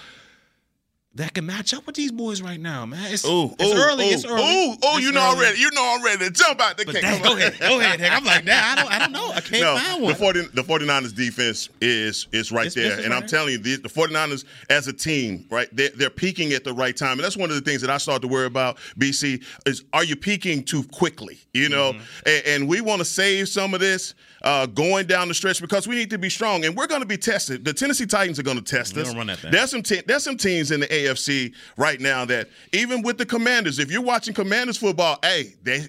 that 1.16 1.34
can 1.34 1.44
match 1.44 1.74
up 1.74 1.84
with 1.86 1.96
these 1.96 2.12
boys 2.12 2.40
right 2.40 2.60
now, 2.60 2.86
man. 2.86 3.12
It's, 3.12 3.26
ooh, 3.26 3.52
it's 3.58 3.74
ooh, 3.74 3.82
early. 3.82 4.10
Ooh, 4.10 4.12
it's 4.12 4.24
early. 4.24 4.42
Ooh, 4.42 4.76
oh, 4.84 4.98
you 4.98 5.10
know 5.10 5.20
already. 5.20 5.58
You 5.58 5.68
know 5.72 5.82
already 5.98 6.30
jump 6.30 6.60
out 6.60 6.76
the 6.76 6.84
cake. 6.84 7.02
go 7.22 7.36
ahead, 7.36 7.58
go 7.58 7.80
ahead. 7.80 8.00
I'm 8.00 8.24
like, 8.24 8.44
nah, 8.44 8.52
I 8.54 8.74
don't, 8.76 8.92
I 8.92 8.98
don't 9.00 9.10
know. 9.10 9.32
I 9.32 9.40
can't 9.40 9.62
no, 9.62 9.76
find 9.76 10.02
one. 10.02 10.12
The 10.12 10.18
40, 10.18 10.40
the 10.54 10.62
49ers 10.62 11.14
defense 11.14 11.68
is 11.80 12.28
is 12.32 12.52
right 12.52 12.66
it's, 12.66 12.76
there, 12.76 13.00
and 13.00 13.08
right. 13.10 13.22
I'm 13.22 13.28
telling 13.28 13.52
you, 13.52 13.58
the, 13.58 13.76
the 13.76 13.88
49ers 13.88 14.44
as 14.70 14.86
a 14.86 14.92
team, 14.92 15.46
right, 15.50 15.68
they're, 15.72 15.90
they're 15.90 16.10
peaking 16.10 16.52
at 16.52 16.62
the 16.62 16.72
right 16.72 16.96
time, 16.96 17.12
and 17.12 17.20
that's 17.20 17.36
one 17.36 17.50
of 17.50 17.56
the 17.56 17.62
things 17.62 17.80
that 17.80 17.90
I 17.90 17.98
start 17.98 18.22
to 18.22 18.28
worry 18.28 18.46
about. 18.46 18.78
BC 18.98 19.42
is, 19.66 19.84
are 19.92 20.04
you 20.04 20.14
peaking 20.14 20.62
too 20.62 20.84
quickly? 20.92 21.40
You 21.52 21.70
know, 21.70 21.92
mm-hmm. 21.92 22.02
and, 22.26 22.46
and 22.46 22.68
we 22.68 22.80
want 22.80 23.00
to 23.00 23.04
save 23.04 23.48
some 23.48 23.74
of 23.74 23.80
this 23.80 24.14
uh, 24.42 24.66
going 24.66 25.06
down 25.06 25.28
the 25.28 25.34
stretch 25.34 25.60
because 25.60 25.87
we 25.87 25.94
need 25.96 26.10
to 26.10 26.19
be 26.19 26.31
strong 26.31 26.64
and 26.64 26.76
we're 26.76 26.87
going 26.87 27.00
to 27.02 27.06
be 27.06 27.16
tested. 27.16 27.64
The 27.64 27.72
Tennessee 27.72 28.06
Titans 28.06 28.38
are 28.38 28.42
going 28.42 28.56
to 28.56 28.62
test 28.62 28.96
us. 28.96 29.08
There's 29.52 29.70
some 29.70 29.82
te- 29.82 30.02
there's 30.06 30.25
some 30.25 30.37
teams 30.37 30.70
in 30.70 30.81
the 30.81 30.87
AFC 30.88 31.54
right 31.76 32.00
now 32.00 32.25
that 32.26 32.48
even 32.72 33.02
with 33.02 33.19
the 33.19 33.26
Commanders, 33.26 33.78
if 33.78 33.90
you're 33.90 34.02
watching 34.02 34.34
Commanders 34.34 34.76
football, 34.76 35.19
hey, 35.22 35.54
they 35.62 35.87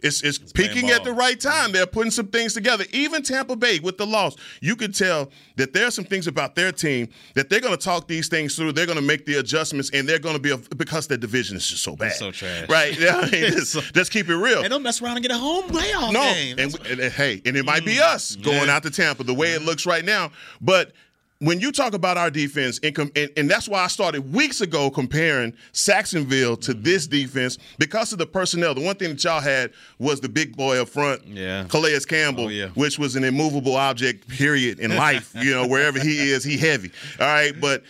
it's, 0.00 0.22
it's, 0.22 0.38
it's 0.38 0.52
peaking 0.52 0.90
at 0.90 1.04
the 1.04 1.12
right 1.12 1.38
time. 1.38 1.72
They're 1.72 1.86
putting 1.86 2.10
some 2.10 2.28
things 2.28 2.54
together. 2.54 2.84
Even 2.92 3.22
Tampa 3.22 3.56
Bay 3.56 3.78
with 3.78 3.96
the 3.98 4.06
loss, 4.06 4.36
you 4.60 4.76
could 4.76 4.94
tell 4.94 5.30
that 5.56 5.72
there 5.72 5.86
are 5.86 5.90
some 5.90 6.04
things 6.04 6.26
about 6.26 6.54
their 6.54 6.72
team 6.72 7.08
that 7.34 7.48
they're 7.48 7.60
going 7.60 7.76
to 7.76 7.82
talk 7.82 8.06
these 8.06 8.28
things 8.28 8.56
through. 8.56 8.72
They're 8.72 8.86
going 8.86 8.98
to 8.98 9.04
make 9.04 9.26
the 9.26 9.36
adjustments, 9.36 9.90
and 9.92 10.08
they're 10.08 10.18
going 10.18 10.36
to 10.36 10.40
be 10.40 10.50
a, 10.50 10.58
because 10.76 11.06
their 11.06 11.18
division 11.18 11.56
is 11.56 11.66
just 11.66 11.82
so 11.82 11.96
bad, 11.96 12.08
it's 12.08 12.18
so 12.18 12.30
trash, 12.30 12.68
right? 12.68 12.98
Yeah, 12.98 13.16
I 13.16 13.30
mean, 13.30 13.52
just, 13.52 13.94
just, 13.94 14.12
keep 14.12 14.28
it 14.28 14.36
real. 14.36 14.60
And 14.60 14.70
don't 14.70 14.82
mess 14.82 15.00
around 15.00 15.16
and 15.16 15.22
get 15.22 15.32
a 15.32 15.38
home 15.38 15.64
playoff 15.64 16.12
no, 16.12 16.22
game. 16.22 16.58
And, 16.58 16.74
and, 16.86 17.00
and, 17.00 17.12
hey, 17.12 17.40
and 17.44 17.56
it 17.56 17.64
might 17.64 17.84
be 17.84 17.96
mm. 17.96 18.02
us 18.02 18.36
going 18.36 18.66
yeah. 18.66 18.76
out 18.76 18.82
to 18.82 18.90
Tampa 18.90 19.24
the 19.24 19.34
way 19.34 19.52
it 19.52 19.62
looks 19.62 19.86
right 19.86 20.04
now, 20.04 20.30
but 20.60 20.92
when 21.40 21.60
you 21.60 21.70
talk 21.70 21.92
about 21.92 22.16
our 22.16 22.30
defense, 22.30 22.80
and, 22.82 22.98
and, 23.14 23.30
and, 23.36 23.50
that's 23.50 23.68
why 23.68 23.84
I 23.84 23.88
started 23.88 24.32
weeks 24.32 24.62
ago 24.62 24.90
comparing 24.90 25.52
Sacksonville 25.72 26.56
to 26.58 26.72
mm-hmm. 26.72 26.82
this 26.82 27.06
defense 27.06 27.58
because 27.78 28.12
of 28.12 28.18
the 28.18 28.26
personnel. 28.26 28.74
The 28.74 28.80
one 28.80 28.96
thing 28.96 29.10
that 29.10 29.22
y'all 29.22 29.40
had 29.40 29.72
was 29.98 30.20
the 30.20 30.28
big 30.28 30.56
boy 30.56 30.80
up 30.80 30.88
front, 30.88 31.26
yeah. 31.26 31.64
Calais 31.68 32.00
Campbell, 32.08 32.46
oh, 32.46 32.48
yeah. 32.48 32.68
which 32.68 32.98
was 32.98 33.16
an 33.16 33.24
immovable 33.24 33.76
object, 33.76 34.28
period, 34.28 34.80
in 34.80 34.96
life. 34.96 35.34
you 35.34 35.50
know, 35.50 35.66
wherever 35.66 35.98
he 35.98 36.30
is, 36.30 36.42
he 36.42 36.56
heavy. 36.56 36.90
All 37.20 37.26
right, 37.26 37.52
but 37.60 37.82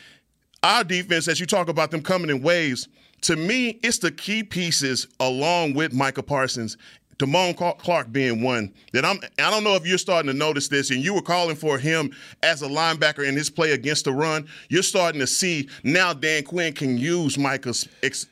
our 0.62 0.82
defense, 0.82 1.28
as 1.28 1.38
you 1.38 1.46
talk 1.46 1.68
about 1.68 1.92
them 1.92 2.02
coming 2.02 2.30
in 2.30 2.42
waves, 2.42 2.88
to 3.22 3.36
me, 3.36 3.78
it's 3.82 3.98
the 3.98 4.10
key 4.10 4.42
pieces 4.42 5.06
along 5.20 5.74
with 5.74 5.92
Micah 5.92 6.22
Parsons 6.22 6.76
Damone 7.18 7.78
Clark 7.78 8.12
being 8.12 8.42
one 8.42 8.72
that 8.92 9.04
I'm 9.04 9.18
I 9.38 9.50
don't 9.50 9.64
know 9.64 9.74
if 9.74 9.86
you're 9.86 9.96
starting 9.96 10.30
to 10.30 10.36
notice 10.36 10.68
this 10.68 10.90
and 10.90 11.02
you 11.02 11.14
were 11.14 11.22
calling 11.22 11.56
for 11.56 11.78
him 11.78 12.14
as 12.42 12.60
a 12.60 12.68
linebacker 12.68 13.26
in 13.26 13.34
his 13.34 13.48
play 13.48 13.72
against 13.72 14.04
the 14.04 14.12
run. 14.12 14.46
You're 14.68 14.82
starting 14.82 15.20
to 15.20 15.26
see 15.26 15.68
now 15.82 16.12
Dan 16.12 16.44
Quinn 16.44 16.74
can 16.74 16.98
use 16.98 17.38
Micah 17.38 17.72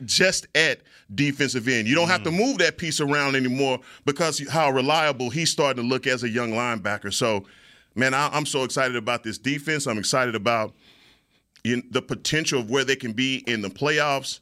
just 0.05 0.47
at 0.55 0.81
defensive 1.15 1.67
end. 1.67 1.89
You 1.89 1.95
don't 1.95 2.09
have 2.09 2.25
to 2.25 2.31
mm. 2.31 2.39
move 2.39 2.59
that 2.59 2.77
piece 2.77 3.01
around 3.01 3.37
anymore 3.37 3.81
because 4.05 4.47
how 4.51 4.71
reliable 4.71 5.31
he's 5.31 5.51
starting 5.51 5.83
to 5.83 5.89
look 5.89 6.07
as 6.07 6.23
a 6.23 6.29
young 6.29 6.53
linebacker. 6.53 7.13
So, 7.13 7.47
man, 7.95 8.13
I, 8.13 8.37
am 8.37 8.45
so 8.45 8.65
excited 8.65 8.97
about 8.97 9.23
this 9.23 9.39
defense. 9.39 9.87
I'm 9.87 9.99
excited 9.99 10.35
about 10.35 10.75
you 11.63 11.77
know, 11.77 11.83
the 11.91 12.03
potential 12.03 12.61
of 12.61 12.71
where 12.71 12.85
they 12.85 12.97
can 12.97 13.13
be 13.13 13.45
in 13.47 13.63
the 13.63 13.69
playoffs. 13.69 14.41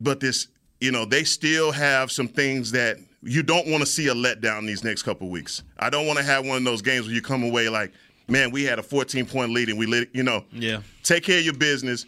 But 0.00 0.20
this, 0.20 0.48
you 0.80 0.92
know, 0.92 1.04
they 1.04 1.24
still 1.24 1.72
have 1.72 2.10
some 2.10 2.28
things 2.28 2.70
that– 2.70 2.96
you 3.24 3.42
don't 3.42 3.66
want 3.68 3.80
to 3.80 3.86
see 3.86 4.08
a 4.08 4.14
letdown 4.14 4.66
these 4.66 4.84
next 4.84 5.02
couple 5.02 5.28
weeks. 5.30 5.62
I 5.78 5.90
don't 5.90 6.06
want 6.06 6.18
to 6.18 6.24
have 6.24 6.46
one 6.46 6.58
of 6.58 6.64
those 6.64 6.82
games 6.82 7.06
where 7.06 7.14
you 7.14 7.22
come 7.22 7.42
away 7.42 7.68
like, 7.68 7.92
man, 8.28 8.50
we 8.50 8.64
had 8.64 8.78
a 8.78 8.82
14 8.82 9.26
point 9.26 9.52
lead 9.52 9.68
and 9.68 9.78
we 9.78 9.86
lit, 9.86 10.10
you 10.12 10.22
know. 10.22 10.44
Yeah. 10.52 10.82
Take 11.02 11.24
care 11.24 11.38
of 11.38 11.44
your 11.44 11.54
business, 11.54 12.06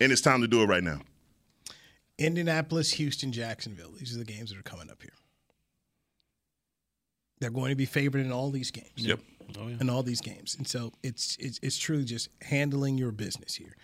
and 0.00 0.10
it's 0.10 0.20
time 0.20 0.40
to 0.40 0.48
do 0.48 0.62
it 0.62 0.66
right 0.66 0.82
now. 0.82 1.00
Indianapolis, 2.18 2.92
Houston, 2.92 3.32
Jacksonville. 3.32 3.92
These 3.98 4.14
are 4.14 4.18
the 4.18 4.24
games 4.24 4.50
that 4.50 4.58
are 4.58 4.62
coming 4.62 4.90
up 4.90 5.02
here. 5.02 5.12
They're 7.40 7.50
going 7.50 7.70
to 7.70 7.76
be 7.76 7.86
favored 7.86 8.20
in 8.20 8.32
all 8.32 8.50
these 8.50 8.70
games. 8.70 8.90
Yep. 8.96 9.20
Oh, 9.58 9.68
yeah. 9.68 9.76
In 9.80 9.90
all 9.90 10.02
these 10.02 10.20
games, 10.20 10.54
and 10.56 10.68
so 10.68 10.92
it's 11.02 11.36
it's 11.40 11.58
it's 11.60 11.76
truly 11.76 12.04
just 12.04 12.28
handling 12.42 12.96
your 12.98 13.10
business 13.10 13.56
here. 13.56 13.74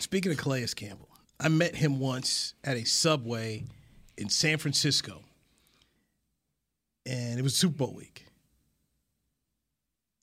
Speaking 0.00 0.32
of 0.32 0.38
Calais 0.38 0.66
Campbell, 0.74 1.08
I 1.38 1.48
met 1.48 1.76
him 1.76 2.00
once 2.00 2.54
at 2.64 2.76
a 2.76 2.84
subway 2.84 3.62
in 4.16 4.28
San 4.28 4.58
Francisco 4.58 5.22
and 7.10 7.38
it 7.38 7.42
was 7.42 7.54
Super 7.56 7.76
Bowl 7.76 7.94
week. 7.94 8.26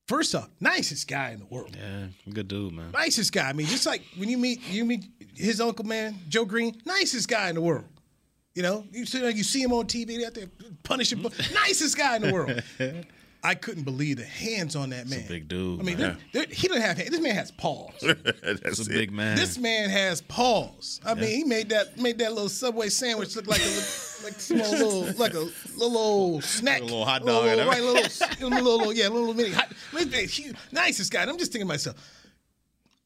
First 0.08 0.34
off, 0.36 0.50
nicest 0.62 1.08
guy 1.08 1.32
in 1.32 1.40
the 1.40 1.46
world. 1.46 1.76
Yeah, 1.78 2.08
good 2.32 2.48
dude, 2.48 2.72
man. 2.72 2.92
Nicest 2.94 3.34
guy. 3.34 3.50
I 3.50 3.54
mean, 3.54 3.68
just 3.68 3.86
like 3.86 4.04
when 4.16 4.30
you 4.30 4.38
meet 4.38 4.62
you 4.70 4.86
meet 4.86 5.06
his 5.36 5.60
uncle, 5.60 5.86
man, 5.86 6.18
Joe 6.30 6.46
Greene, 6.46 6.82
nicest 6.86 7.28
guy 7.28 7.50
in 7.50 7.56
the 7.56 7.62
world. 7.62 7.86
You 8.56 8.64
know, 8.64 8.86
you 8.92 9.06
see, 9.06 9.20
you 9.30 9.44
see 9.44 9.62
him 9.62 9.74
on 9.74 9.86
TV, 9.86 10.26
out 10.26 10.34
there 10.34 10.48
punishing, 10.82 11.22
nicest 11.54 11.98
guy 11.98 12.16
in 12.16 12.22
the 12.24 12.34
world. 12.34 12.64
I 13.44 13.54
couldn't 13.54 13.84
believe 13.84 14.18
the 14.18 14.26
hands 14.26 14.76
on 14.76 14.90
that 14.90 15.08
man. 15.08 15.26
big 15.28 15.48
dude. 15.48 15.80
I 15.80 15.84
mean, 15.84 15.98
they're, 15.98 16.18
they're, 16.34 16.46
he 16.50 16.68
doesn't 16.68 16.82
have 16.82 16.98
hands. 16.98 17.12
This 17.12 17.22
man 17.22 17.36
has 17.36 17.52
paws. 17.52 17.94
That's 18.44 18.80
a 18.86 18.90
big 18.90 19.12
man. 19.12 19.36
This 19.36 19.58
man 19.60 19.90
has 19.90 20.22
paws. 20.22 21.00
I 21.06 21.10
yeah. 21.10 21.22
mean, 21.22 21.30
he 21.30 21.44
made 21.44 21.70
that 21.70 22.00
made 22.00 22.18
that 22.20 22.34
little 22.34 22.50
Subway 22.50 22.90
sandwich 22.90 23.36
look 23.36 23.48
like 23.48 23.62
a 23.62 23.82
like 24.24 24.40
small 24.40 24.72
little 24.72 25.02
like 25.18 25.34
a 25.34 25.48
little 25.76 25.98
old 25.98 26.44
snack, 26.44 26.82
a 26.82 26.84
little 26.84 27.06
hot 27.06 27.26
dog, 27.26 27.46
little, 27.46 27.68
right? 27.68 27.82
Little, 27.82 28.50
little, 28.50 28.78
little, 28.78 28.94
yeah, 28.94 29.08
little 29.08 29.34
mini 29.34 29.52
hot. 29.52 29.72
Nicest 30.72 31.12
guy. 31.12 31.24
I'm 31.24 31.38
just 31.38 31.52
thinking 31.52 31.68
to 31.68 31.74
myself 31.74 32.17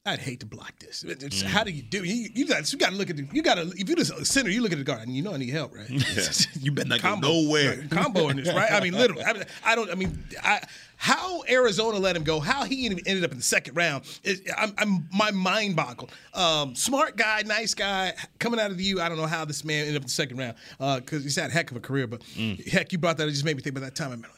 I'd 0.04 0.18
hate 0.18 0.40
to 0.40 0.48
block 0.48 0.80
this. 0.80 1.04
Mm. 1.04 1.44
How 1.44 1.64
do 1.64 1.70
you 1.70 1.84
do? 1.84 2.04
You, 2.04 2.28
you 2.34 2.48
got 2.48 2.72
you 2.74 2.80
got 2.80 2.90
to 2.90 2.96
look 2.96 3.12
at 3.12 3.18
the, 3.18 3.28
you 3.32 3.44
got 3.44 3.56
to 3.56 3.72
if 3.76 3.88
you're 3.88 3.96
the 3.96 4.26
center, 4.26 4.50
you 4.50 4.64
look 4.64 4.72
at 4.72 4.80
the 4.80 4.84
guard 4.84 5.02
and 5.04 5.16
you 5.16 5.22
know 5.22 5.32
I 5.32 5.38
need 5.38 5.52
help, 5.52 5.76
right? 5.76 5.88
Yeah. 5.88 6.24
you 6.60 6.72
better 6.72 6.90
not 6.90 7.02
combo, 7.02 7.28
go 7.28 7.34
nowhere. 7.44 7.78
Right, 7.78 7.90
combo 7.92 8.30
in 8.30 8.38
this, 8.38 8.52
right? 8.52 8.72
I 8.72 8.80
mean, 8.80 8.94
literally. 8.94 9.24
I, 9.24 9.34
mean, 9.34 9.44
I 9.64 9.76
don't. 9.76 9.92
I 9.92 9.94
mean, 9.94 10.24
I, 10.44 10.62
how 10.96 11.44
Arizona 11.48 12.00
let 12.00 12.16
him 12.16 12.24
go, 12.24 12.40
how 12.40 12.64
he 12.64 12.88
ended 12.88 13.24
up 13.24 13.30
in 13.30 13.38
the 13.38 13.44
second 13.44 13.76
round, 13.76 14.06
is, 14.24 14.42
I'm, 14.58 14.74
I'm 14.80 15.08
my 15.14 15.30
mind 15.30 15.76
boggled. 15.76 16.12
Um, 16.34 16.74
smart 16.74 17.16
guy, 17.16 17.44
nice 17.46 17.76
guy, 17.76 18.14
coming 18.40 18.60
out 18.60 18.72
of 18.72 18.78
the 18.78 18.84
U. 18.86 19.02
I 19.02 19.08
don't 19.08 19.20
know 19.20 19.28
how 19.28 19.46
this 19.46 19.64
man 19.64 19.82
ended 19.82 19.98
up 19.98 20.02
in 20.02 20.08
the 20.08 20.14
second 20.14 20.38
round 20.38 20.56
because 20.80 21.20
uh, 21.20 21.24
he's 21.24 21.36
had 21.36 21.52
a 21.52 21.54
heck 21.54 21.70
of 21.70 21.78
a 21.78 21.80
career. 21.80 22.08
But 22.08 22.22
mm. 22.36 22.68
heck, 22.68 22.92
you 22.92 22.98
brought 22.98 23.18
that. 23.18 23.28
It 23.28 23.32
just 23.32 23.46
made 23.46 23.56
me 23.56 23.62
think 23.62 23.78
about 23.78 23.86
that 23.86 23.96
time. 23.96 24.14
I'm 24.14 24.22
like, 24.24 24.32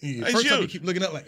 yeah, 0.00 0.24
first 0.30 0.48
time 0.48 0.62
you 0.62 0.68
keep 0.68 0.84
looking 0.84 1.02
up 1.02 1.12
like. 1.12 1.26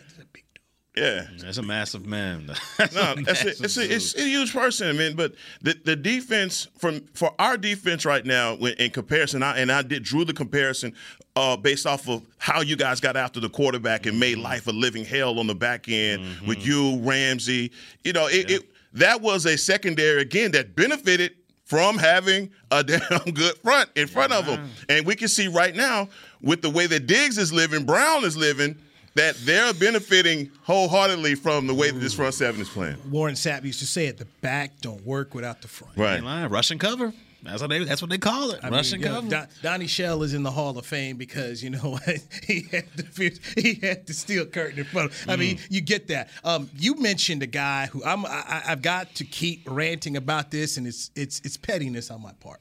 Yeah, 0.96 1.26
mm, 1.26 1.40
that's 1.40 1.58
a 1.58 1.62
massive 1.62 2.06
man. 2.06 2.46
That's 2.78 2.94
no, 2.94 3.14
that's 3.16 3.44
a, 3.44 3.48
it's, 3.48 3.76
a, 3.76 3.94
it's 3.94 4.14
a 4.14 4.20
huge 4.20 4.52
person, 4.52 4.96
man. 4.96 5.16
But 5.16 5.34
the 5.60 5.74
the 5.84 5.96
defense 5.96 6.68
from 6.78 7.00
for 7.14 7.34
our 7.38 7.56
defense 7.56 8.04
right 8.04 8.24
now, 8.24 8.54
in 8.54 8.90
comparison, 8.90 9.42
I, 9.42 9.58
and 9.58 9.72
I 9.72 9.82
did 9.82 10.04
drew 10.04 10.24
the 10.24 10.32
comparison 10.32 10.94
uh, 11.34 11.56
based 11.56 11.86
off 11.86 12.08
of 12.08 12.22
how 12.38 12.60
you 12.60 12.76
guys 12.76 13.00
got 13.00 13.16
after 13.16 13.40
the 13.40 13.48
quarterback 13.48 14.06
and 14.06 14.20
made 14.20 14.36
mm-hmm. 14.36 14.44
life 14.44 14.68
a 14.68 14.70
living 14.70 15.04
hell 15.04 15.40
on 15.40 15.48
the 15.48 15.54
back 15.54 15.88
end 15.88 16.22
mm-hmm. 16.22 16.46
with 16.46 16.64
you, 16.64 16.98
Ramsey. 17.00 17.72
You 18.04 18.12
know, 18.12 18.28
it, 18.28 18.50
it 18.50 18.62
that 18.92 19.20
was 19.20 19.46
a 19.46 19.58
secondary 19.58 20.22
again 20.22 20.52
that 20.52 20.76
benefited 20.76 21.32
from 21.64 21.98
having 21.98 22.50
a 22.70 22.84
damn 22.84 23.00
good 23.32 23.56
front 23.58 23.90
in 23.96 24.06
front 24.06 24.32
of 24.32 24.46
them. 24.46 24.70
And 24.88 25.04
we 25.04 25.16
can 25.16 25.28
see 25.28 25.48
right 25.48 25.74
now 25.74 26.08
with 26.40 26.62
the 26.62 26.70
way 26.70 26.86
that 26.86 27.06
Diggs 27.06 27.38
is 27.38 27.52
living, 27.52 27.84
Brown 27.84 28.24
is 28.24 28.36
living, 28.36 28.78
that 29.14 29.36
they're 29.44 29.72
benefiting 29.74 30.50
wholeheartedly 30.62 31.34
from 31.36 31.66
the 31.66 31.74
way 31.74 31.90
that 31.90 31.98
this 32.00 32.14
front 32.14 32.34
seven 32.34 32.60
is 32.60 32.68
playing. 32.68 32.96
Warren 33.10 33.34
Sapp 33.34 33.64
used 33.64 33.80
to 33.80 33.86
say 33.86 34.06
it: 34.06 34.18
the 34.18 34.26
back 34.40 34.80
don't 34.80 35.04
work 35.06 35.34
without 35.34 35.62
the 35.62 35.68
front. 35.68 35.96
Right. 35.96 36.16
Ain't 36.16 36.24
lying. 36.24 36.48
rush 36.50 36.70
and 36.70 36.80
cover. 36.80 37.12
That's 37.42 37.60
what 37.60 37.68
they. 37.68 37.84
That's 37.84 38.00
what 38.00 38.10
they 38.10 38.16
call 38.16 38.52
it. 38.52 38.60
I 38.62 38.70
mean, 38.70 38.78
Russian 38.78 39.00
know, 39.02 39.14
cover. 39.16 39.28
Don, 39.28 39.48
Donnie 39.62 39.86
Shell 39.86 40.22
is 40.22 40.32
in 40.32 40.42
the 40.42 40.50
Hall 40.50 40.78
of 40.78 40.86
Fame 40.86 41.18
because 41.18 41.62
you 41.62 41.68
know 41.68 41.98
he 42.46 42.62
had 42.72 42.86
the 42.96 43.38
he 43.60 43.74
had 43.86 44.06
the 44.06 44.14
steel 44.14 44.46
curtain 44.46 44.78
in 44.78 44.86
front. 44.86 45.10
Of, 45.12 45.28
I 45.28 45.36
mean, 45.36 45.58
Mm. 45.58 45.66
you 45.68 45.80
get 45.82 46.08
that. 46.08 46.30
Um, 46.42 46.70
you 46.78 46.94
mentioned 46.94 47.42
a 47.42 47.46
guy 47.46 47.84
who 47.86 48.02
I'm. 48.02 48.24
I, 48.24 48.62
I've 48.68 48.80
got 48.80 49.14
to 49.16 49.24
keep 49.24 49.60
ranting 49.70 50.16
about 50.16 50.50
this, 50.50 50.78
and 50.78 50.86
it's 50.86 51.10
it's 51.14 51.40
it's 51.44 51.58
pettiness 51.58 52.10
on 52.10 52.22
my 52.22 52.32
part. 52.40 52.60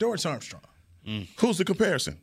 Dorance 0.00 0.24
Armstrong. 0.28 0.62
Who's 1.38 1.58
the 1.58 1.64
comparison? 1.66 2.18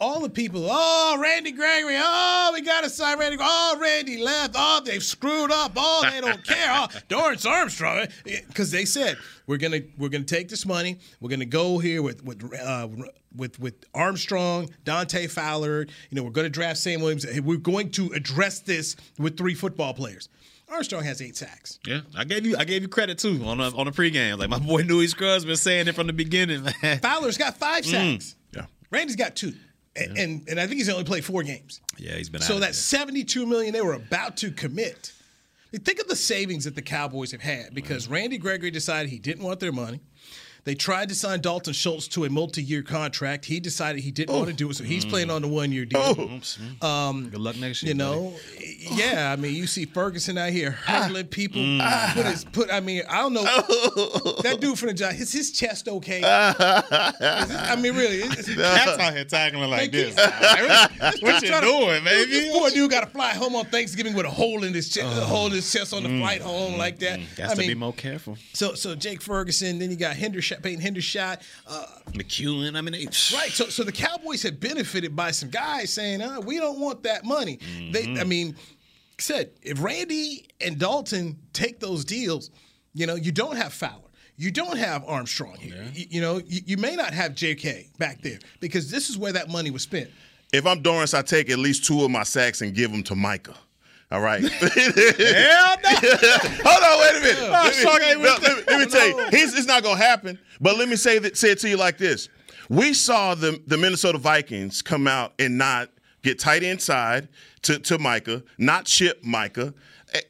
All 0.00 0.20
the 0.20 0.30
people, 0.30 0.64
oh, 0.70 1.18
Randy 1.20 1.50
Gregory, 1.50 1.96
oh, 1.98 2.50
we 2.54 2.60
got 2.60 2.84
to 2.84 2.90
sign 2.90 3.18
Randy. 3.18 3.36
Oh, 3.40 3.76
Randy 3.80 4.18
left. 4.22 4.54
Oh, 4.56 4.80
they've 4.84 5.02
screwed 5.02 5.50
up. 5.50 5.72
Oh, 5.74 6.08
they 6.08 6.20
don't 6.20 6.44
care. 6.44 6.68
Oh, 6.70 6.86
Dorance 7.08 7.44
Armstrong, 7.44 8.06
because 8.24 8.70
they 8.70 8.84
said 8.84 9.18
we're 9.48 9.56
gonna 9.56 9.80
we're 9.96 10.08
gonna 10.08 10.22
take 10.22 10.48
this 10.48 10.64
money. 10.64 10.98
We're 11.20 11.30
gonna 11.30 11.46
go 11.46 11.78
here 11.78 12.00
with 12.00 12.22
with 12.24 12.44
uh, 12.54 12.88
with 13.34 13.58
with 13.58 13.74
Armstrong, 13.92 14.70
Dante 14.84 15.26
Fowler. 15.26 15.86
You 16.10 16.16
know, 16.16 16.22
we're 16.22 16.30
gonna 16.30 16.48
draft 16.48 16.78
Sam 16.78 17.00
Williams. 17.00 17.26
We're 17.40 17.56
going 17.56 17.90
to 17.92 18.12
address 18.12 18.60
this 18.60 18.94
with 19.18 19.36
three 19.36 19.54
football 19.54 19.94
players. 19.94 20.28
Armstrong 20.70 21.02
has 21.02 21.20
eight 21.22 21.36
sacks. 21.36 21.80
Yeah, 21.86 22.00
I 22.16 22.22
gave 22.24 22.46
you. 22.46 22.56
I 22.56 22.64
gave 22.64 22.82
you 22.82 22.88
credit 22.88 23.18
too 23.18 23.42
on 23.44 23.58
the 23.58 23.72
on 23.72 23.86
the 23.86 23.92
pregame. 23.92 24.38
Like 24.38 24.48
my 24.50 24.58
boy 24.60 24.82
Newy 24.82 25.08
Scruggs 25.08 25.44
been 25.44 25.56
saying 25.56 25.88
it 25.88 25.96
from 25.96 26.06
the 26.06 26.12
beginning. 26.12 26.64
Man. 26.82 27.00
Fowler's 27.00 27.38
got 27.38 27.56
five 27.56 27.84
sacks. 27.84 28.36
Yeah. 28.52 28.66
Randy's 28.90 29.16
got 29.16 29.36
two, 29.36 29.52
and, 29.98 30.18
and 30.18 30.48
and 30.48 30.60
I 30.60 30.66
think 30.66 30.78
he's 30.78 30.88
only 30.88 31.04
played 31.04 31.24
four 31.24 31.42
games. 31.42 31.80
Yeah, 31.96 32.14
he's 32.14 32.28
been. 32.28 32.40
out 32.42 32.46
So 32.46 32.58
that. 32.60 32.74
72 32.74 33.46
million 33.46 33.72
they 33.72 33.80
were 33.80 33.94
about 33.94 34.36
to 34.38 34.50
commit. 34.50 35.12
Think 35.72 36.00
of 36.00 36.08
the 36.08 36.16
savings 36.16 36.64
that 36.64 36.74
the 36.74 36.82
Cowboys 36.82 37.32
have 37.32 37.42
had 37.42 37.74
because 37.74 38.08
Randy 38.08 38.38
Gregory 38.38 38.70
decided 38.70 39.10
he 39.10 39.18
didn't 39.18 39.44
want 39.44 39.60
their 39.60 39.72
money. 39.72 40.00
They 40.64 40.74
tried 40.74 41.08
to 41.08 41.14
sign 41.14 41.40
Dalton 41.40 41.72
Schultz 41.72 42.08
to 42.08 42.24
a 42.24 42.30
multi-year 42.30 42.82
contract. 42.82 43.44
He 43.44 43.60
decided 43.60 44.02
he 44.02 44.10
didn't 44.10 44.34
want 44.34 44.48
to 44.48 44.52
oh. 44.52 44.56
do 44.56 44.70
it, 44.70 44.74
so 44.74 44.84
he's 44.84 45.04
mm. 45.04 45.10
playing 45.10 45.30
on 45.30 45.42
the 45.42 45.48
one-year 45.48 45.84
deal. 45.84 46.00
Oh. 46.00 46.30
Oops. 46.34 46.58
Um, 46.82 47.28
Good 47.30 47.40
luck 47.40 47.56
next 47.56 47.82
year. 47.82 47.94
You 47.94 47.98
buddy. 47.98 48.20
know, 48.20 48.34
yeah. 48.92 49.32
I 49.32 49.36
mean, 49.36 49.54
you 49.54 49.66
see 49.66 49.84
Ferguson 49.84 50.38
out 50.38 50.50
here 50.50 50.76
ah. 50.86 51.02
hurdling 51.02 51.26
people. 51.26 51.60
Mm. 51.60 52.14
Put 52.14 52.26
his 52.26 52.44
put. 52.44 52.72
I 52.72 52.80
mean, 52.80 53.02
I 53.08 53.22
don't 53.22 53.32
know 53.32 53.44
oh. 53.46 54.40
that 54.42 54.60
dude 54.60 54.78
from 54.78 54.88
the 54.88 54.94
job. 54.94 55.14
Is 55.14 55.32
his 55.32 55.52
chest 55.52 55.88
okay? 55.88 56.18
Is 56.18 56.24
it- 56.24 57.56
I 57.70 57.76
mean, 57.80 57.94
really. 57.94 58.18
is- 58.18 58.56
That's 58.56 58.98
out 58.98 59.14
here 59.14 59.24
tackling 59.24 59.70
like 59.70 59.80
Like, 59.80 59.92
this. 59.92 60.14
he- 60.14 61.24
what 61.24 61.42
you 61.42 61.48
trying 61.48 61.62
to- 61.62 61.66
doing, 61.66 62.04
baby? 62.04 62.30
This 62.30 62.56
poor 62.56 62.70
dude 62.70 62.90
got 62.90 63.00
to 63.00 63.10
fly 63.10 63.30
home 63.30 63.56
on 63.56 63.64
Thanksgiving 63.66 64.14
with 64.14 64.26
a 64.26 64.30
hole 64.30 64.64
in 64.64 64.74
his 64.74 64.88
chest, 64.88 65.06
a 65.16 65.24
hole 65.24 65.46
in 65.46 65.52
his 65.52 65.70
chest 65.70 65.94
on 65.94 66.02
the 66.02 66.08
mm. 66.08 66.20
flight 66.20 66.40
home 66.40 66.76
like 66.78 66.98
that. 67.00 67.20
Got 67.36 67.50
I 67.50 67.54
to 67.54 67.60
be 67.60 67.68
mean, 67.68 67.78
more 67.78 67.92
careful. 67.92 68.36
so 68.52 68.74
so 68.74 68.94
Jake 68.94 69.22
Ferguson, 69.22 69.78
then 69.78 69.90
you 69.90 69.96
got 69.96 70.16
Hendershot, 70.16 70.57
Peyton 70.62 70.82
Hendershot. 70.82 71.42
Uh, 71.66 71.86
McKeon. 72.12 72.76
I 72.76 72.80
mean, 72.80 72.92
they, 72.92 73.04
right. 73.36 73.50
So 73.50 73.66
so 73.66 73.84
the 73.84 73.92
Cowboys 73.92 74.42
had 74.42 74.60
benefited 74.60 75.14
by 75.14 75.30
some 75.30 75.50
guys 75.50 75.92
saying, 75.92 76.22
uh, 76.22 76.40
we 76.40 76.58
don't 76.58 76.80
want 76.80 77.02
that 77.04 77.24
money. 77.24 77.58
They, 77.92 78.16
I 78.18 78.24
mean, 78.24 78.56
said 79.18 79.50
if 79.62 79.82
Randy 79.82 80.46
and 80.60 80.78
Dalton 80.78 81.38
take 81.52 81.80
those 81.80 82.04
deals, 82.04 82.50
you 82.94 83.06
know, 83.06 83.14
you 83.14 83.32
don't 83.32 83.56
have 83.56 83.72
Fowler. 83.72 84.02
You 84.36 84.52
don't 84.52 84.78
have 84.78 85.04
Armstrong 85.04 85.56
here. 85.56 85.84
You, 85.92 86.06
you 86.10 86.20
know, 86.20 86.40
you, 86.46 86.60
you 86.64 86.76
may 86.76 86.94
not 86.94 87.12
have 87.12 87.34
J.K. 87.34 87.88
back 87.98 88.22
there 88.22 88.38
because 88.60 88.88
this 88.88 89.10
is 89.10 89.18
where 89.18 89.32
that 89.32 89.48
money 89.48 89.72
was 89.72 89.82
spent. 89.82 90.10
If 90.52 90.64
I'm 90.64 90.80
Dorance, 90.80 91.12
I 91.12 91.22
take 91.22 91.50
at 91.50 91.58
least 91.58 91.84
two 91.84 92.04
of 92.04 92.10
my 92.10 92.22
sacks 92.22 92.62
and 92.62 92.72
give 92.72 92.92
them 92.92 93.02
to 93.04 93.16
Micah. 93.16 93.56
All 94.10 94.20
right. 94.20 94.40
Hell 94.42 95.76
no. 95.84 95.90
Hold 96.64 96.82
on, 96.82 97.00
wait 97.00 97.16
a 97.16 97.20
minute. 97.20 97.50
Let 97.50 97.74
me, 97.74 98.16
with 98.16 98.42
let 98.42 98.56
me- 98.56 98.62
let 98.68 98.80
me 98.80 98.86
tell 98.86 99.08
you, 99.08 99.26
he's, 99.30 99.56
it's 99.56 99.66
not 99.66 99.82
gonna 99.82 99.96
happen. 99.98 100.38
But 100.60 100.78
let 100.78 100.88
me 100.88 100.96
say 100.96 101.18
that, 101.18 101.36
say 101.36 101.50
it 101.50 101.58
to 101.60 101.68
you 101.68 101.76
like 101.76 101.98
this: 101.98 102.28
We 102.68 102.94
saw 102.94 103.34
the 103.34 103.60
the 103.66 103.76
Minnesota 103.76 104.18
Vikings 104.18 104.80
come 104.82 105.06
out 105.06 105.34
and 105.38 105.58
not 105.58 105.90
get 106.22 106.38
tight 106.38 106.62
inside 106.62 107.28
to 107.62 107.78
to 107.80 107.98
Micah, 107.98 108.42
not 108.56 108.86
chip 108.86 109.22
Micah. 109.22 109.74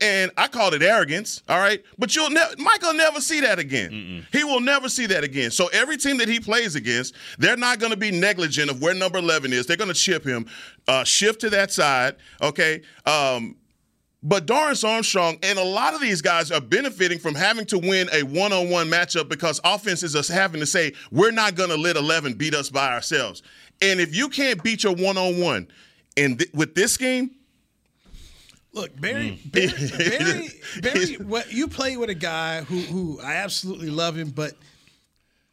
And 0.01 0.33
I 0.37 0.49
called 0.49 0.75
it 0.75 0.83
arrogance, 0.83 1.41
all 1.49 1.61
right. 1.61 1.85
But 1.99 2.17
you'll 2.17 2.31
never, 2.31 2.53
Michael 2.59 2.89
will 2.89 2.97
never 2.97 3.21
see 3.21 3.39
that 3.43 3.61
again. 3.61 4.27
He 4.33 4.43
will 4.43 4.59
never 4.59 4.89
see 4.89 5.07
that 5.07 5.23
again. 5.23 5.53
So 5.53 5.69
every 5.69 5.97
team 5.97 6.19
that 6.19 6.27
he 6.29 6.41
plays 6.41 6.75
against, 6.75 7.15
they're 7.39 7.57
not 7.57 7.79
going 7.79 7.93
to 7.93 7.97
be 7.97 8.11
negligent 8.11 8.73
of 8.73 8.83
where 8.83 8.93
number 8.93 9.19
eleven 9.19 9.53
is. 9.53 9.67
They're 9.67 9.77
going 9.77 9.87
to 9.87 9.95
chip 9.95 10.25
him, 10.25 10.47
uh, 10.89 11.05
shift 11.05 11.41
to 11.43 11.51
that 11.51 11.71
side, 11.71 12.17
okay. 12.43 12.83
Um, 13.07 13.55
but 14.29 14.47
Dorance 14.47 14.87
Armstrong 14.87 15.39
and 15.43 15.59
a 15.59 15.65
lot 15.65 15.95
of 15.95 16.03
these 16.03 16.21
guys 16.21 16.53
are 16.53 16.61
benefiting 16.61 17.19
from 17.19 17.35
having 17.35 17.65
to 17.67 17.79
win 17.79 18.11
a 18.13 18.23
one-on-one 18.23 18.89
matchup 18.91 19.27
because 19.27 19.59
offenses 19.65 20.15
are 20.15 20.33
having 20.33 20.61
to 20.61 20.67
say, 20.67 20.93
we're 21.11 21.31
not 21.31 21.55
going 21.55 21.71
to 21.71 21.77
let 21.77 21.97
11 21.97 22.35
beat 22.35 22.55
us 22.55 22.69
by 22.69 22.93
ourselves. 22.93 23.43
And 23.81 24.01
if 24.01 24.15
you 24.15 24.29
can't 24.29 24.63
beat 24.63 24.85
your 24.85 24.95
one-on-one 24.95 25.69
in 26.17 26.37
th- 26.37 26.51
with 26.53 26.75
this 26.75 26.99
game, 26.99 27.31
Look, 28.75 29.01
Barry, 29.01 29.41
Barry, 29.47 29.73
Barry, 29.99 30.49
Barry 30.83 31.15
what, 31.15 31.51
you 31.51 31.67
play 31.67 31.97
with 31.97 32.11
a 32.11 32.15
guy 32.15 32.61
who, 32.61 32.81
who 32.81 33.21
I 33.21 33.37
absolutely 33.37 33.89
love 33.89 34.15
him, 34.15 34.29
but 34.29 34.53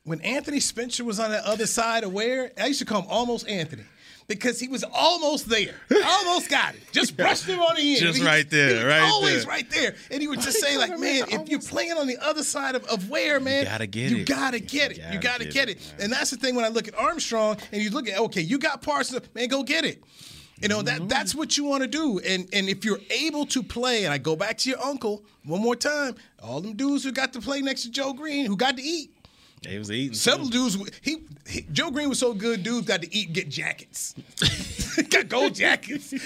when 0.04 0.20
Anthony 0.20 0.60
Spencer 0.60 1.06
was 1.06 1.18
on 1.18 1.32
the 1.32 1.48
other 1.48 1.66
side 1.66 2.04
of 2.04 2.12
where, 2.12 2.52
I 2.60 2.68
used 2.68 2.80
to 2.80 2.86
call 2.86 3.04
him 3.04 3.08
almost 3.10 3.48
Anthony. 3.48 3.86
Because 4.28 4.60
he 4.60 4.68
was 4.68 4.84
almost 4.84 5.48
there, 5.50 5.76
almost 6.04 6.50
got 6.50 6.74
it. 6.74 6.82
Just 6.92 7.16
brushed 7.16 7.46
him 7.46 7.60
on 7.60 7.76
the 7.76 7.92
end. 7.92 8.00
Just 8.00 8.18
He- 8.20 8.26
right 8.26 8.50
there, 8.50 8.88
right 8.88 9.02
always 9.02 9.46
there. 9.46 9.54
right 9.54 9.70
there. 9.70 9.96
And 10.10 10.20
he 10.20 10.28
would 10.28 10.42
just 10.42 10.60
say, 10.66 10.78
like, 10.78 10.98
man, 11.00 11.26
if 11.30 11.48
you're 11.48 11.60
playing 11.60 11.94
on 11.94 12.08
the 12.08 12.18
other 12.18 12.44
side 12.44 12.74
of, 12.76 12.84
of 12.86 13.08
where, 13.10 13.40
man, 13.40 13.60
you 13.60 13.70
gotta 13.70 13.86
get 13.88 14.12
it. 14.12 14.16
you 14.16 14.22
it. 14.22 14.28
gotta 14.28 14.60
get 14.60 14.92
it. 14.92 14.98
You 14.98 15.04
You 15.04 15.20
gotta 15.20 15.22
gotta 15.22 15.44
get 15.46 15.54
get 15.54 15.70
it, 15.70 15.78
it. 15.78 16.04
And 16.04 16.12
that's 16.12 16.32
the 16.32 16.38
thing 16.38 16.56
when 16.56 16.66
I 16.66 16.70
look 16.70 16.88
at 16.88 16.98
Armstrong 16.98 17.58
and 17.72 17.82
you 17.84 17.92
look 17.92 18.10
at, 18.10 18.18
okay, 18.20 18.42
you 18.42 18.58
got 18.58 18.82
Parsons, 18.82 19.22
man, 19.36 19.48
go 19.48 19.62
get 19.64 19.86
it. 19.86 20.04
You 20.62 20.70
know 20.70 20.82
that 20.84 21.10
that's 21.10 21.32
mm-hmm. 21.32 21.40
what 21.40 21.58
you 21.58 21.66
want 21.66 21.82
to 21.84 21.88
do, 21.88 22.20
and 22.20 22.48
and 22.54 22.70
if 22.70 22.86
you're 22.86 23.02
able 23.10 23.46
to 23.48 23.62
play, 23.62 24.06
and 24.06 24.14
I 24.14 24.18
go 24.18 24.38
back 24.38 24.58
to 24.60 24.70
your 24.70 24.82
uncle 24.82 25.26
one 25.44 25.62
more 25.62 25.76
time, 25.76 26.16
all 26.42 26.62
them 26.62 26.76
dudes 26.78 27.04
who 27.04 27.12
got 27.12 27.34
to 27.34 27.42
play 27.42 27.60
next 27.62 27.84
to 27.84 27.92
Joe 27.92 28.14
Greene, 28.14 28.46
who 28.46 28.56
got 28.56 28.78
to 28.78 28.82
eat. 28.82 29.12
They 29.66 29.78
was 29.78 29.92
eating. 29.92 30.14
Several 30.16 30.48
dudes, 30.48 30.78
he, 31.02 31.18
he 31.48 31.66
Joe 31.72 31.92
Greene 31.92 32.10
was 32.10 32.20
so 32.20 32.34
good, 32.34 32.64
dudes 32.64 32.88
got 32.88 33.02
to 33.02 33.16
eat 33.16 33.28
and 33.28 33.36
get 33.36 33.50
jackets, 33.50 34.14
got 35.10 35.28
gold 35.28 35.56
jackets. 35.56 36.14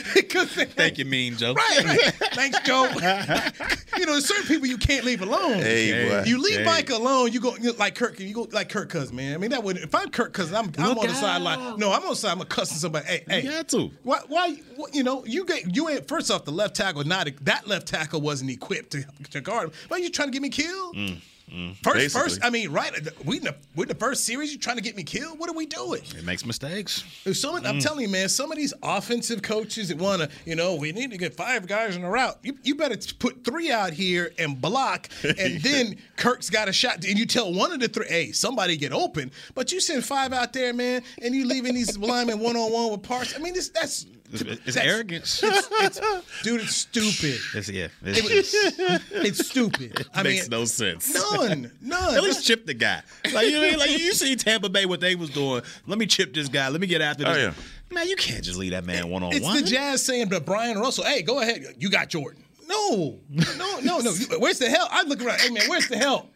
Thank 0.75 0.97
you, 0.97 1.05
Mean 1.05 1.37
Joe. 1.37 1.53
Right, 1.53 1.83
right. 1.85 2.13
Thanks, 2.33 2.59
Joe. 2.61 2.83
you 3.97 4.05
know, 4.05 4.11
there's 4.13 4.25
certain 4.25 4.45
people 4.45 4.67
you 4.67 4.77
can't 4.77 5.05
leave 5.05 5.21
alone. 5.21 5.53
Hey, 5.55 6.07
boy. 6.09 6.23
You 6.29 6.41
leave 6.41 6.59
Hey. 6.59 6.65
Mike 6.65 6.89
alone, 6.89 7.31
you 7.31 7.39
go 7.39 7.55
you 7.55 7.63
know, 7.71 7.73
like 7.77 7.95
Kirk. 7.95 8.19
You 8.19 8.33
go 8.33 8.47
like 8.51 8.69
Kirk 8.69 8.89
Cousins, 8.89 9.13
man. 9.13 9.33
I 9.33 9.37
mean, 9.37 9.51
that 9.51 9.63
would 9.63 9.77
if 9.77 9.93
I'm 9.95 10.09
Kirk 10.09 10.33
Cousins, 10.33 10.55
I'm, 10.55 10.71
I'm 10.77 10.89
Look 10.89 10.97
on 10.99 11.07
the 11.07 11.13
sideline. 11.13 11.79
No, 11.79 11.91
I'm 11.91 12.03
on 12.03 12.09
the 12.09 12.15
side. 12.15 12.31
I'm 12.37 12.43
cussing 12.45 12.77
somebody. 12.77 13.05
Hey, 13.05 13.23
hey, 13.27 13.41
You 13.43 13.51
got 13.51 13.67
to. 13.69 13.91
Why? 14.03 14.19
Why? 14.27 14.55
what- 14.75 14.93
You 14.93 15.03
know, 15.03 15.23
you 15.25 15.45
get 15.45 15.75
you 15.75 15.87
ain't. 15.89 16.07
First 16.07 16.31
off, 16.31 16.45
the 16.45 16.51
left 16.51 16.75
tackle 16.75 17.03
not 17.03 17.27
that 17.41 17.67
left 17.67 17.87
tackle 17.87 18.21
wasn't 18.21 18.49
equipped 18.51 18.91
to, 18.91 19.05
to 19.31 19.41
guard 19.41 19.69
him. 19.69 19.71
Why 19.87 19.97
you 19.97 20.09
trying 20.09 20.29
to 20.29 20.31
get 20.33 20.41
me 20.41 20.49
killed? 20.49 20.95
Mm. 20.95 21.17
Mm-hmm. 21.51 21.73
First, 21.83 21.95
Basically. 21.95 22.21
first. 22.21 22.39
I 22.43 22.49
mean, 22.49 22.71
right? 22.71 22.91
We 23.25 23.37
in 23.37 23.43
the 23.43 23.55
we 23.75 23.83
in 23.83 23.89
the 23.89 23.95
first 23.95 24.25
series. 24.25 24.51
You 24.51 24.59
trying 24.59 24.77
to 24.77 24.83
get 24.83 24.95
me 24.95 25.03
killed? 25.03 25.39
What 25.39 25.49
are 25.49 25.53
we 25.53 25.65
doing? 25.65 26.01
It 26.17 26.23
makes 26.23 26.45
mistakes. 26.45 27.03
Some, 27.33 27.55
I'm 27.55 27.77
mm. 27.77 27.83
telling 27.83 28.01
you, 28.01 28.09
man, 28.09 28.29
some 28.29 28.51
of 28.51 28.57
these 28.57 28.73
offensive 28.83 29.41
coaches 29.41 29.89
that 29.89 29.97
want 29.97 30.21
to, 30.21 30.29
you 30.45 30.55
know, 30.55 30.75
we 30.75 30.91
need 30.91 31.11
to 31.11 31.17
get 31.17 31.33
five 31.33 31.67
guys 31.67 31.95
in 31.95 32.03
a 32.03 32.09
route. 32.09 32.37
You, 32.43 32.57
you 32.63 32.75
better 32.75 32.97
put 33.19 33.43
three 33.43 33.71
out 33.71 33.93
here 33.93 34.31
and 34.37 34.59
block, 34.59 35.09
and 35.23 35.61
then 35.61 35.97
Kirk's 36.17 36.49
got 36.49 36.69
a 36.69 36.73
shot. 36.73 37.03
And 37.05 37.17
you 37.17 37.25
tell 37.25 37.53
one 37.53 37.71
of 37.71 37.79
the 37.79 37.87
three, 37.87 38.07
hey, 38.07 38.31
somebody 38.31 38.77
get 38.77 38.93
open. 38.93 39.31
But 39.55 39.71
you 39.71 39.79
send 39.79 40.05
five 40.05 40.33
out 40.33 40.53
there, 40.53 40.73
man, 40.73 41.03
and 41.21 41.33
you 41.33 41.45
leaving 41.45 41.73
these 41.73 41.97
linemen 41.97 42.39
one 42.39 42.55
on 42.55 42.71
one 42.71 42.91
with 42.91 43.03
parts. 43.03 43.35
I 43.35 43.39
mean, 43.39 43.53
this 43.53 43.69
that's 43.69 44.05
It's, 44.31 44.41
it's 44.41 44.75
that's- 44.75 44.77
arrogance. 44.77 45.43
It's, 45.81 45.99
dude, 46.43 46.61
it's 46.61 46.75
stupid. 46.75 47.39
It's, 47.55 47.69
yeah, 47.69 47.85
It 48.03 48.17
it's, 48.17 48.53
was- 48.53 49.25
it's 49.25 49.47
stupid. 49.47 50.05
I 50.13 50.23
mean, 50.23 50.33
makes 50.33 50.49
no 50.49 50.65
sense. 50.65 51.13
none, 51.13 51.71
none. 51.81 52.15
At 52.15 52.21
least 52.23 52.45
chip 52.45 52.65
the 52.65 52.73
guy. 52.73 53.01
Like 53.33 53.47
you 53.47 53.53
know, 53.53 53.61
mean? 53.61 53.79
like 53.79 53.91
you 53.91 54.13
see 54.13 54.35
Tampa 54.35 54.69
Bay 54.69 54.85
what 54.85 54.99
they 54.99 55.15
was 55.15 55.29
doing. 55.29 55.61
Let 55.87 55.97
me 55.97 56.05
chip 56.05 56.33
this 56.33 56.49
guy. 56.49 56.67
Let 56.69 56.81
me 56.81 56.87
get 56.87 57.01
after 57.01 57.25
oh, 57.25 57.33
this. 57.33 57.37
Oh, 57.37 57.61
yeah. 57.91 57.95
Man, 57.95 58.07
you 58.07 58.15
can't 58.15 58.43
just 58.43 58.57
leave 58.57 58.71
that 58.71 58.85
man 58.85 59.09
one 59.09 59.23
on 59.23 59.29
one. 59.29 59.37
It's 59.37 59.61
the 59.61 59.67
Jazz 59.67 60.05
saying 60.05 60.29
to 60.29 60.39
Bryon 60.39 60.77
Russell, 60.77 61.05
"Hey, 61.05 61.21
go 61.21 61.39
ahead. 61.41 61.63
You 61.79 61.89
got 61.89 62.09
Jordan." 62.09 62.43
No, 62.67 63.19
no, 63.29 63.79
no, 63.79 63.99
no. 63.99 64.11
Where's 64.37 64.59
the 64.59 64.69
help? 64.69 64.89
I 64.93 65.03
look 65.03 65.23
around. 65.23 65.39
Hey, 65.41 65.49
man, 65.49 65.63
where's 65.67 65.87
the 65.87 65.97
help? 65.97 66.31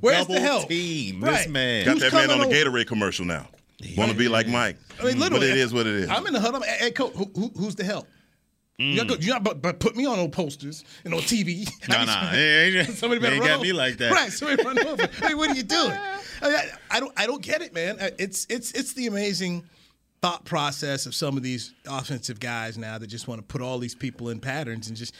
Where's 0.00 0.18
Double 0.18 0.34
the 0.34 0.40
help? 0.40 0.68
team. 0.68 1.20
This 1.20 1.48
man. 1.48 1.84
got 1.86 1.92
Who's 1.94 2.02
that 2.02 2.12
man 2.12 2.30
on 2.30 2.40
the 2.40 2.46
over? 2.46 2.54
Gatorade 2.54 2.86
commercial 2.86 3.24
now. 3.24 3.48
Want 3.96 4.10
to 4.10 4.16
be 4.16 4.28
like 4.28 4.48
Mike. 4.48 4.76
I 5.00 5.04
mean, 5.04 5.18
literally, 5.18 5.48
but 5.48 5.56
it 5.56 5.58
is 5.58 5.72
what 5.74 5.86
it 5.86 5.94
is. 5.94 6.08
I'm 6.08 6.26
in 6.26 6.32
the 6.32 6.40
huddle. 6.40 6.62
I'm, 6.62 6.68
hey, 6.68 6.90
coach, 6.90 7.12
who, 7.14 7.30
who, 7.34 7.50
who's 7.56 7.74
the 7.74 7.84
help? 7.84 8.06
You 8.78 9.02
Mm. 9.02 9.08
not, 9.08 9.22
you 9.22 9.30
not 9.30 9.42
but, 9.42 9.62
but 9.62 9.80
put 9.80 9.96
me 9.96 10.04
on 10.04 10.18
old 10.18 10.32
posters 10.32 10.84
and 11.04 11.14
on 11.14 11.20
TV. 11.20 11.66
Nah, 11.88 12.04
nah, 12.04 12.84
somebody 12.92 13.20
better 13.20 13.36
run 13.36 13.46
got 13.46 13.54
over. 13.56 13.62
me 13.64 13.72
like 13.72 13.96
that. 13.98 14.12
Right, 14.12 14.30
somebody 14.30 14.62
run 14.62 14.78
over. 14.86 15.06
Hey, 15.26 15.32
what 15.34 15.48
are 15.50 15.54
you 15.54 15.62
doing? 15.62 15.92
I, 16.42 16.46
mean, 16.48 16.54
I, 16.56 16.70
I 16.90 17.00
don't, 17.00 17.12
I 17.16 17.26
don't 17.26 17.40
get 17.42 17.62
it, 17.62 17.72
man. 17.72 17.96
It's, 18.18 18.46
it's, 18.50 18.72
it's 18.72 18.92
the 18.92 19.06
amazing 19.06 19.64
thought 20.20 20.44
process 20.44 21.06
of 21.06 21.14
some 21.14 21.36
of 21.38 21.42
these 21.42 21.72
offensive 21.88 22.38
guys 22.38 22.76
now 22.76 22.98
that 22.98 23.06
just 23.06 23.26
want 23.28 23.40
to 23.40 23.46
put 23.46 23.62
all 23.62 23.78
these 23.78 23.94
people 23.94 24.28
in 24.30 24.40
patterns 24.40 24.88
and 24.88 24.96
just. 24.96 25.14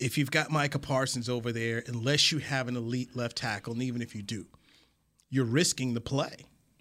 If 0.00 0.18
you've 0.18 0.30
got 0.32 0.50
Micah 0.50 0.80
Parsons 0.80 1.28
over 1.28 1.52
there, 1.52 1.82
unless 1.86 2.32
you 2.32 2.38
have 2.38 2.66
an 2.66 2.76
elite 2.76 3.14
left 3.16 3.36
tackle, 3.36 3.72
and 3.74 3.82
even 3.82 4.02
if 4.02 4.14
you 4.14 4.22
do, 4.22 4.44
you're 5.30 5.44
risking 5.44 5.94
the 5.94 6.00
play. 6.00 6.34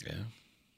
Yeah. 0.05 0.13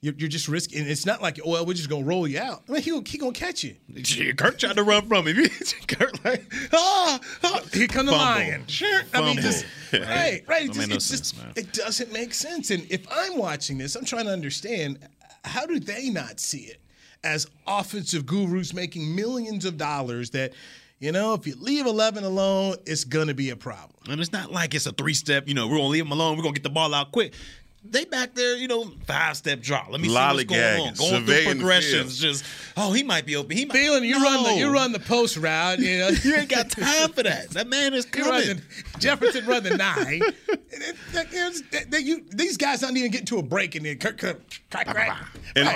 You're, 0.05 0.13
you're 0.19 0.29
just 0.29 0.47
risking. 0.47 0.87
It's 0.87 1.07
not 1.07 1.19
like, 1.19 1.39
oh, 1.43 1.49
well, 1.49 1.65
we're 1.65 1.73
just 1.73 1.89
gonna 1.89 2.05
roll 2.05 2.27
you 2.27 2.37
out. 2.39 2.61
I 2.69 2.73
mean, 2.73 2.81
he 2.83 2.91
gonna, 2.91 3.03
he 3.07 3.17
gonna 3.17 3.31
catch 3.31 3.63
you. 3.63 3.75
Shit, 4.03 4.37
Kirk 4.37 4.59
tried 4.59 4.75
to 4.75 4.83
run 4.83 5.07
from 5.07 5.25
him. 5.25 5.35
Kirk 5.87 6.23
like, 6.23 6.45
ah, 6.73 7.19
ah. 7.43 7.61
Here 7.73 7.87
come 7.87 8.05
the 8.05 8.11
Fumble. 8.11 8.23
lion. 8.23 8.67
Sure. 8.67 9.01
I 9.15 9.21
mean, 9.21 9.37
just 9.37 9.65
right, 9.91 10.43
right. 10.47 10.65
It, 10.65 10.73
just, 10.73 10.77
make 10.77 10.89
no 10.89 10.95
it's 10.97 11.05
sense, 11.05 11.31
just- 11.31 11.57
it 11.57 11.73
doesn't 11.73 12.13
make 12.13 12.35
sense. 12.35 12.69
And 12.69 12.85
if 12.91 13.07
I'm 13.11 13.35
watching 13.35 13.79
this, 13.79 13.95
I'm 13.95 14.05
trying 14.05 14.25
to 14.25 14.31
understand 14.31 14.99
how 15.43 15.65
do 15.65 15.79
they 15.79 16.11
not 16.11 16.39
see 16.39 16.65
it 16.65 16.79
as 17.23 17.47
offensive 17.65 18.27
gurus 18.27 18.75
making 18.75 19.15
millions 19.15 19.65
of 19.65 19.75
dollars 19.75 20.29
that. 20.31 20.53
You 20.97 21.11
know, 21.11 21.33
if 21.33 21.45
you 21.45 21.55
leave 21.59 21.85
11 21.85 22.23
alone, 22.23 22.77
it's 22.85 23.03
going 23.03 23.27
to 23.27 23.33
be 23.33 23.49
a 23.49 23.55
problem. 23.57 23.99
And 24.09 24.21
it's 24.21 24.31
not 24.31 24.53
like 24.53 24.73
it's 24.73 24.85
a 24.85 24.93
three 24.93 25.13
step, 25.13 25.45
you 25.45 25.53
know, 25.53 25.67
we're 25.67 25.75
going 25.75 25.87
to 25.87 25.91
leave 25.91 26.05
them 26.05 26.13
alone. 26.13 26.37
We're 26.37 26.43
going 26.43 26.55
to 26.55 26.59
get 26.61 26.63
the 26.63 26.73
ball 26.73 26.93
out 26.93 27.11
quick. 27.11 27.33
They 27.89 28.05
back 28.05 28.33
there, 28.35 28.57
you 28.57 28.67
know, 28.67 28.91
five 29.05 29.37
step 29.37 29.61
drop. 29.61 29.89
Let 29.91 30.01
me 30.01 30.07
see 30.07 30.13
what's 30.13 30.43
going 30.45 30.61
on. 30.87 30.93
Going 30.95 31.25
through 31.25 31.33
the 31.33 31.45
progressions. 31.45 32.19
Just, 32.19 32.43
oh, 32.75 32.91
he 32.91 33.03
might 33.03 33.25
be 33.25 33.35
open. 33.35 33.55
He 33.55 33.65
might. 33.65 33.75
Feeling 33.75 34.03
you 34.03 34.21
run 34.21 34.43
the 34.43 34.55
you 34.55 34.71
run 34.71 34.91
the 34.91 34.99
post 34.99 35.37
route. 35.37 35.79
You 35.79 35.99
know, 35.99 36.09
You 36.23 36.35
ain't 36.35 36.49
got 36.49 36.69
time 36.71 37.11
for 37.13 37.23
that. 37.23 37.51
That 37.51 37.67
man 37.67 37.93
is 37.93 38.07
You 38.15 38.23
run 38.29 38.41
coming. 38.41 38.61
The, 38.95 38.99
Jefferson 39.01 39.45
run 39.45 39.63
the 39.63 39.77
nine. 39.77 40.21
And 40.49 40.83
it- 40.83 40.95
that- 41.13 41.27
it's- 41.33 41.61
that- 41.71 41.91
that 41.91 42.03
you- 42.03 42.25
these 42.31 42.57
guys 42.57 42.81
don't 42.81 42.97
even 42.97 43.11
get 43.11 43.25
to 43.27 43.37
a 43.37 43.43
break 43.43 43.75
and 43.75 43.85
then 43.85 43.97
crack, 43.99 44.17
crack, 44.17 44.37
crack, 44.71 44.87
crack. 44.87 45.17
And, 45.55 45.69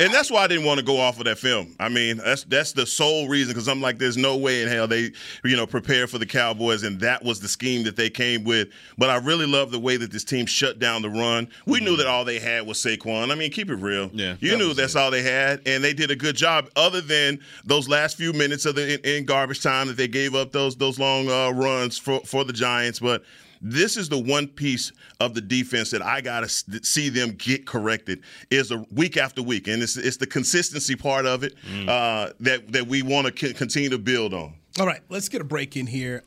and 0.00 0.14
that's 0.14 0.30
why 0.30 0.42
I 0.42 0.46
didn't 0.46 0.64
want 0.64 0.78
to 0.80 0.84
go 0.86 0.98
off 0.98 1.18
of 1.18 1.24
that 1.26 1.38
film. 1.38 1.74
I 1.78 1.88
mean, 1.90 2.16
that's 2.18 2.44
that's 2.44 2.72
the 2.72 2.86
sole 2.86 3.28
reason 3.28 3.52
because 3.52 3.68
I'm 3.68 3.80
like, 3.82 3.98
there's 3.98 4.16
no 4.16 4.36
way 4.38 4.62
in 4.62 4.68
hell 4.68 4.86
they, 4.86 5.10
you 5.44 5.56
know, 5.56 5.66
prepare 5.66 6.06
for 6.06 6.16
the 6.18 6.24
Cowboys, 6.24 6.82
and 6.82 6.98
that 7.00 7.22
was 7.22 7.40
the 7.40 7.48
scheme 7.48 7.82
that 7.84 7.96
they 7.96 8.08
came 8.08 8.44
with. 8.44 8.68
But 8.96 9.10
I 9.10 9.16
really 9.16 9.44
love 9.46 9.70
the 9.70 9.78
way 9.78 9.96
that 9.98 10.10
this 10.10 10.24
team 10.24 10.46
shut 10.46 10.78
down 10.78 11.02
the 11.02 11.10
run. 11.10 11.48
We 11.66 11.80
knew 11.80 11.96
that 11.96 12.06
all 12.06 12.24
they 12.24 12.38
had 12.38 12.66
was 12.66 12.78
Saquon. 12.78 13.30
I 13.30 13.34
mean, 13.34 13.50
keep 13.50 13.68
it 13.70 13.74
real. 13.76 14.10
Yeah, 14.14 14.36
you 14.40 14.52
that 14.52 14.56
knew 14.56 14.72
that's 14.72 14.94
it. 14.94 14.98
all 14.98 15.10
they 15.10 15.22
had, 15.22 15.60
and 15.66 15.84
they 15.84 15.92
did 15.92 16.10
a 16.10 16.16
good 16.16 16.36
job. 16.36 16.70
Other 16.76 17.02
than 17.02 17.38
those 17.64 17.86
last 17.88 18.16
few 18.16 18.32
minutes 18.32 18.64
of 18.64 18.76
the 18.76 18.94
in, 18.94 19.00
in 19.18 19.24
garbage 19.26 19.62
time 19.62 19.88
that 19.88 19.96
they 19.98 20.08
gave 20.08 20.34
up 20.34 20.52
those 20.52 20.74
those 20.76 20.98
long 20.98 21.28
uh, 21.28 21.50
runs 21.50 21.98
for 21.98 22.20
for 22.20 22.44
the 22.44 22.52
Giants, 22.58 23.00
but. 23.00 23.22
This 23.60 23.96
is 23.96 24.08
the 24.08 24.16
one 24.18 24.46
piece 24.46 24.92
of 25.18 25.34
the 25.34 25.40
defense 25.40 25.90
that 25.90 26.00
I 26.00 26.20
gotta 26.20 26.48
see 26.48 27.08
them 27.08 27.32
get 27.32 27.66
corrected 27.66 28.22
is 28.52 28.70
a 28.70 28.86
week 28.92 29.16
after 29.16 29.42
week, 29.42 29.66
and 29.66 29.82
it's 29.82 29.96
it's 29.96 30.16
the 30.16 30.28
consistency 30.28 30.94
part 30.94 31.26
of 31.26 31.42
it 31.42 31.54
uh, 31.88 32.30
that 32.38 32.70
that 32.70 32.86
we 32.86 33.02
want 33.02 33.26
to 33.26 33.48
c- 33.48 33.52
continue 33.54 33.88
to 33.88 33.98
build 33.98 34.32
on. 34.32 34.54
All 34.78 34.86
right, 34.86 35.00
let's 35.08 35.28
get 35.28 35.40
a 35.40 35.44
break 35.44 35.76
in 35.76 35.88
here. 35.88 36.22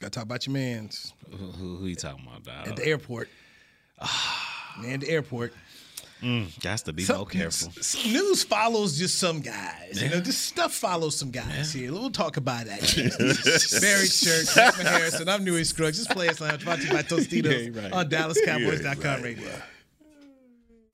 Got 0.00 0.06
to 0.06 0.10
talk 0.10 0.22
about 0.24 0.46
your 0.46 0.54
man's 0.54 1.12
Who, 1.30 1.36
who, 1.36 1.76
who 1.76 1.84
you 1.86 1.96
talking 1.96 2.26
about, 2.26 2.44
dog? 2.44 2.68
at 2.68 2.76
the 2.76 2.86
airport. 2.86 3.28
Man, 4.80 4.94
at 4.94 5.00
the 5.00 5.10
airport. 5.10 5.52
Mm, 6.22 6.60
Got 6.62 6.78
to 6.80 6.92
be 6.92 7.04
Some- 7.04 7.16
more 7.18 7.26
careful. 7.26 7.72
news 8.10 8.42
follows 8.42 8.98
just 8.98 9.18
some 9.18 9.40
guys. 9.40 10.02
You 10.02 10.08
know, 10.10 10.20
this 10.20 10.36
stuff 10.36 10.74
follows 10.74 11.14
some 11.16 11.30
guys 11.30 11.72
here. 11.72 11.92
We'll 11.92 12.10
talk 12.10 12.36
about 12.36 12.66
that. 12.66 12.80
Barry 13.80 14.08
Church, 14.08 14.54
Harrison. 14.84 15.28
I'm 15.28 15.44
Newy 15.44 15.64
Scruggs. 15.64 15.96
Just 15.98 16.10
play 16.10 16.28
us 16.28 16.40
lounge 16.40 16.64
brought 16.64 16.80
to 16.80 16.86
you 16.86 16.92
by 16.92 17.02
Tostitos 17.02 17.74
Yeah, 17.74 17.82
right. 17.82 17.92
on 17.92 18.08
DallasCowboys.com 18.10 19.22
radio. 19.22 19.48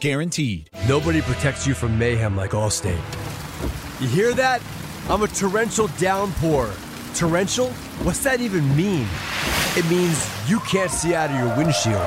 guaranteed. 0.00 0.68
Nobody 0.88 1.22
protects 1.22 1.64
you 1.64 1.72
from 1.72 1.96
mayhem 1.96 2.36
like 2.36 2.50
Allstate. 2.50 3.00
You 4.00 4.08
hear 4.08 4.34
that? 4.34 4.60
I'm 5.08 5.22
a 5.22 5.28
torrential 5.28 5.86
downpour. 5.98 6.72
Torrential? 7.14 7.68
What's 8.02 8.24
that 8.24 8.40
even 8.40 8.76
mean? 8.76 9.06
It 9.76 9.88
means 9.88 10.28
you 10.50 10.58
can't 10.60 10.90
see 10.90 11.14
out 11.14 11.30
of 11.30 11.36
your 11.36 11.56
windshield. 11.56 12.06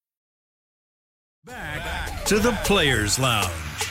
To 2.27 2.39
the 2.39 2.51
Players 2.63 3.17
Lounge. 3.17 3.90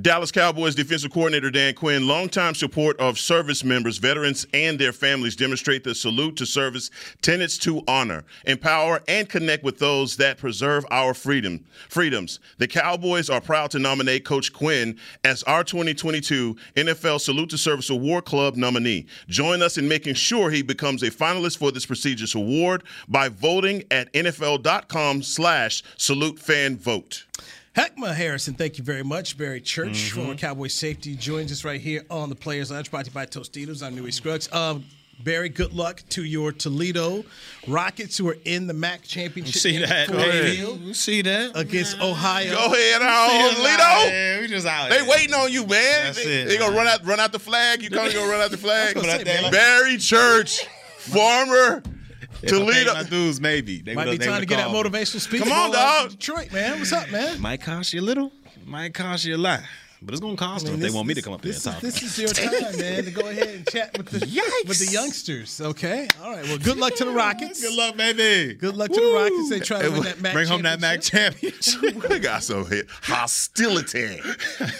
Dallas 0.00 0.30
Cowboys 0.30 0.76
defensive 0.76 1.10
coordinator 1.10 1.50
Dan 1.50 1.74
Quinn, 1.74 2.06
longtime 2.06 2.54
support 2.54 2.96
of 3.00 3.18
service 3.18 3.64
members, 3.64 3.98
veterans, 3.98 4.46
and 4.54 4.78
their 4.78 4.92
families 4.92 5.34
demonstrate 5.34 5.82
the 5.82 5.94
salute 5.94 6.36
to 6.36 6.46
service 6.46 6.90
tenets 7.20 7.58
to 7.58 7.82
honor, 7.88 8.24
empower, 8.44 9.00
and 9.08 9.28
connect 9.28 9.64
with 9.64 9.78
those 9.78 10.16
that 10.18 10.38
preserve 10.38 10.84
our 10.92 11.14
freedom 11.14 11.64
freedoms. 11.88 12.38
The 12.58 12.68
Cowboys 12.68 13.28
are 13.28 13.40
proud 13.40 13.72
to 13.72 13.80
nominate 13.80 14.24
Coach 14.24 14.52
Quinn 14.52 14.98
as 15.24 15.42
our 15.44 15.64
2022 15.64 16.56
NFL 16.76 17.20
Salute 17.20 17.50
to 17.50 17.58
Service 17.58 17.90
Award 17.90 18.24
Club 18.24 18.56
nominee. 18.56 19.06
Join 19.28 19.62
us 19.62 19.78
in 19.78 19.88
making 19.88 20.14
sure 20.14 20.50
he 20.50 20.62
becomes 20.62 21.02
a 21.02 21.10
finalist 21.10 21.58
for 21.58 21.72
this 21.72 21.86
prestigious 21.86 22.36
award 22.36 22.84
by 23.08 23.28
voting 23.28 23.82
at 23.90 24.12
NFL.com 24.12 25.22
slash 25.22 25.82
salute 25.96 26.38
fan 26.38 26.76
vote. 26.76 27.24
Heckma 27.78 28.12
Harrison, 28.12 28.54
thank 28.54 28.76
you 28.76 28.82
very 28.82 29.04
much. 29.04 29.38
Barry 29.38 29.60
Church, 29.60 30.10
former 30.10 30.34
Cowboy 30.34 30.66
safety, 30.66 31.14
joins 31.14 31.52
us 31.52 31.64
right 31.64 31.80
here 31.80 32.04
on 32.10 32.28
the 32.28 32.34
Players 32.34 32.72
Lounge, 32.72 32.90
brought 32.90 33.04
to 33.04 33.12
you 33.12 33.14
by 33.14 33.24
Tostitos. 33.24 33.86
I'm 33.86 33.94
Newy 33.94 34.10
Scruggs. 34.10 34.52
Um, 34.52 34.84
Barry, 35.22 35.48
good 35.48 35.72
luck 35.72 36.02
to 36.08 36.24
your 36.24 36.50
Toledo 36.50 37.24
Rockets, 37.68 38.18
who 38.18 38.28
are 38.30 38.36
in 38.44 38.66
the 38.66 38.74
MAC 38.74 39.02
championship. 39.02 39.54
See 39.54 39.78
that? 39.78 40.08
Go 40.08 40.16
ahead. 40.16 40.56
You 40.56 40.92
see 40.92 41.22
that? 41.22 41.52
against 41.54 42.00
Ohio. 42.00 42.50
Go 42.50 42.66
ahead, 42.66 43.00
on 43.00 43.44
We 43.44 43.54
just 43.54 43.78
out 43.78 44.08
here. 44.08 44.32
Lido. 44.32 44.40
We 44.42 44.48
just 44.48 44.66
out 44.66 44.90
They 44.90 44.98
here. 44.98 45.08
waiting 45.08 45.34
on 45.34 45.52
you, 45.52 45.60
man. 45.60 46.06
That's 46.06 46.24
they, 46.24 46.42
it, 46.42 46.48
they 46.48 46.58
gonna 46.58 46.76
run 46.76 46.88
out, 46.88 47.06
run 47.06 47.20
out 47.20 47.30
the 47.30 47.38
flag. 47.38 47.80
You 47.80 47.90
gonna 47.90 48.12
go 48.12 48.28
run 48.28 48.40
out 48.40 48.50
the 48.50 48.56
flag? 48.56 48.96
I 48.96 49.00
was 49.00 49.08
say. 49.08 49.50
Barry 49.52 49.98
Church, 49.98 50.66
former 50.96 51.84
If 52.42 52.52
I 52.52 52.56
paid 52.56 52.58
Toledo. 52.58 52.94
my 52.94 53.02
dues, 53.02 53.40
maybe. 53.40 53.80
They 53.80 53.94
Might 53.94 54.04
be 54.04 54.10
would've- 54.10 54.20
they 54.20 54.26
time 54.26 54.40
to 54.40 54.46
get 54.46 54.56
that 54.58 54.68
motivational 54.68 55.20
speech. 55.20 55.42
Come 55.42 55.52
on, 55.52 55.72
dog. 55.72 56.10
Detroit, 56.10 56.52
man. 56.52 56.78
What's 56.78 56.92
up, 56.92 57.10
man? 57.10 57.40
Might 57.40 57.60
cost 57.62 57.92
you 57.92 58.00
a 58.00 58.02
little. 58.02 58.32
Might 58.64 58.94
cost 58.94 59.24
you 59.24 59.34
a 59.34 59.38
lot. 59.38 59.60
But 60.00 60.14
it's 60.14 60.20
gonna 60.20 60.36
cost 60.36 60.64
them 60.64 60.74
if 60.74 60.80
This- 60.80 60.92
they 60.92 60.96
want 60.96 61.08
me 61.08 61.14
to 61.14 61.22
come 61.22 61.32
up 61.32 61.42
there 61.42 61.52
this 61.52 61.66
and 61.66 61.74
is, 61.82 61.82
talk. 61.82 61.82
This 61.82 62.02
is 62.04 62.18
your 62.18 62.28
time, 62.62 62.78
man, 62.78 63.04
to 63.04 63.10
go 63.10 63.22
ahead 63.28 63.48
and 63.48 63.66
chat 63.68 63.96
with 63.98 64.06
the 64.10 64.20
with 64.66 64.78
the 64.78 64.92
youngsters. 64.92 65.60
Okay, 65.60 66.06
all 66.22 66.30
right. 66.30 66.44
Well, 66.44 66.58
good 66.58 66.76
luck 66.78 66.94
to 66.96 67.04
the 67.04 67.10
Rockets. 67.10 67.60
Good 67.60 67.74
luck, 67.76 67.96
baby. 67.96 68.54
Good 68.54 68.76
luck 68.76 68.90
to 68.92 69.00
the 69.00 69.12
Rockets. 69.12 69.50
They 69.50 69.58
try 69.60 69.82
to 69.82 69.90
win 69.90 70.02
that 70.04 70.20
MAC 70.20 70.32
Bring 70.34 70.46
home 70.48 70.62
that 70.62 70.80
MAC 70.80 71.00
championship. 71.00 71.62
championship. 71.82 72.10
we 72.10 72.18
got 72.20 72.42
some 72.44 72.64
hit 72.66 72.86
hostility. 73.02 74.20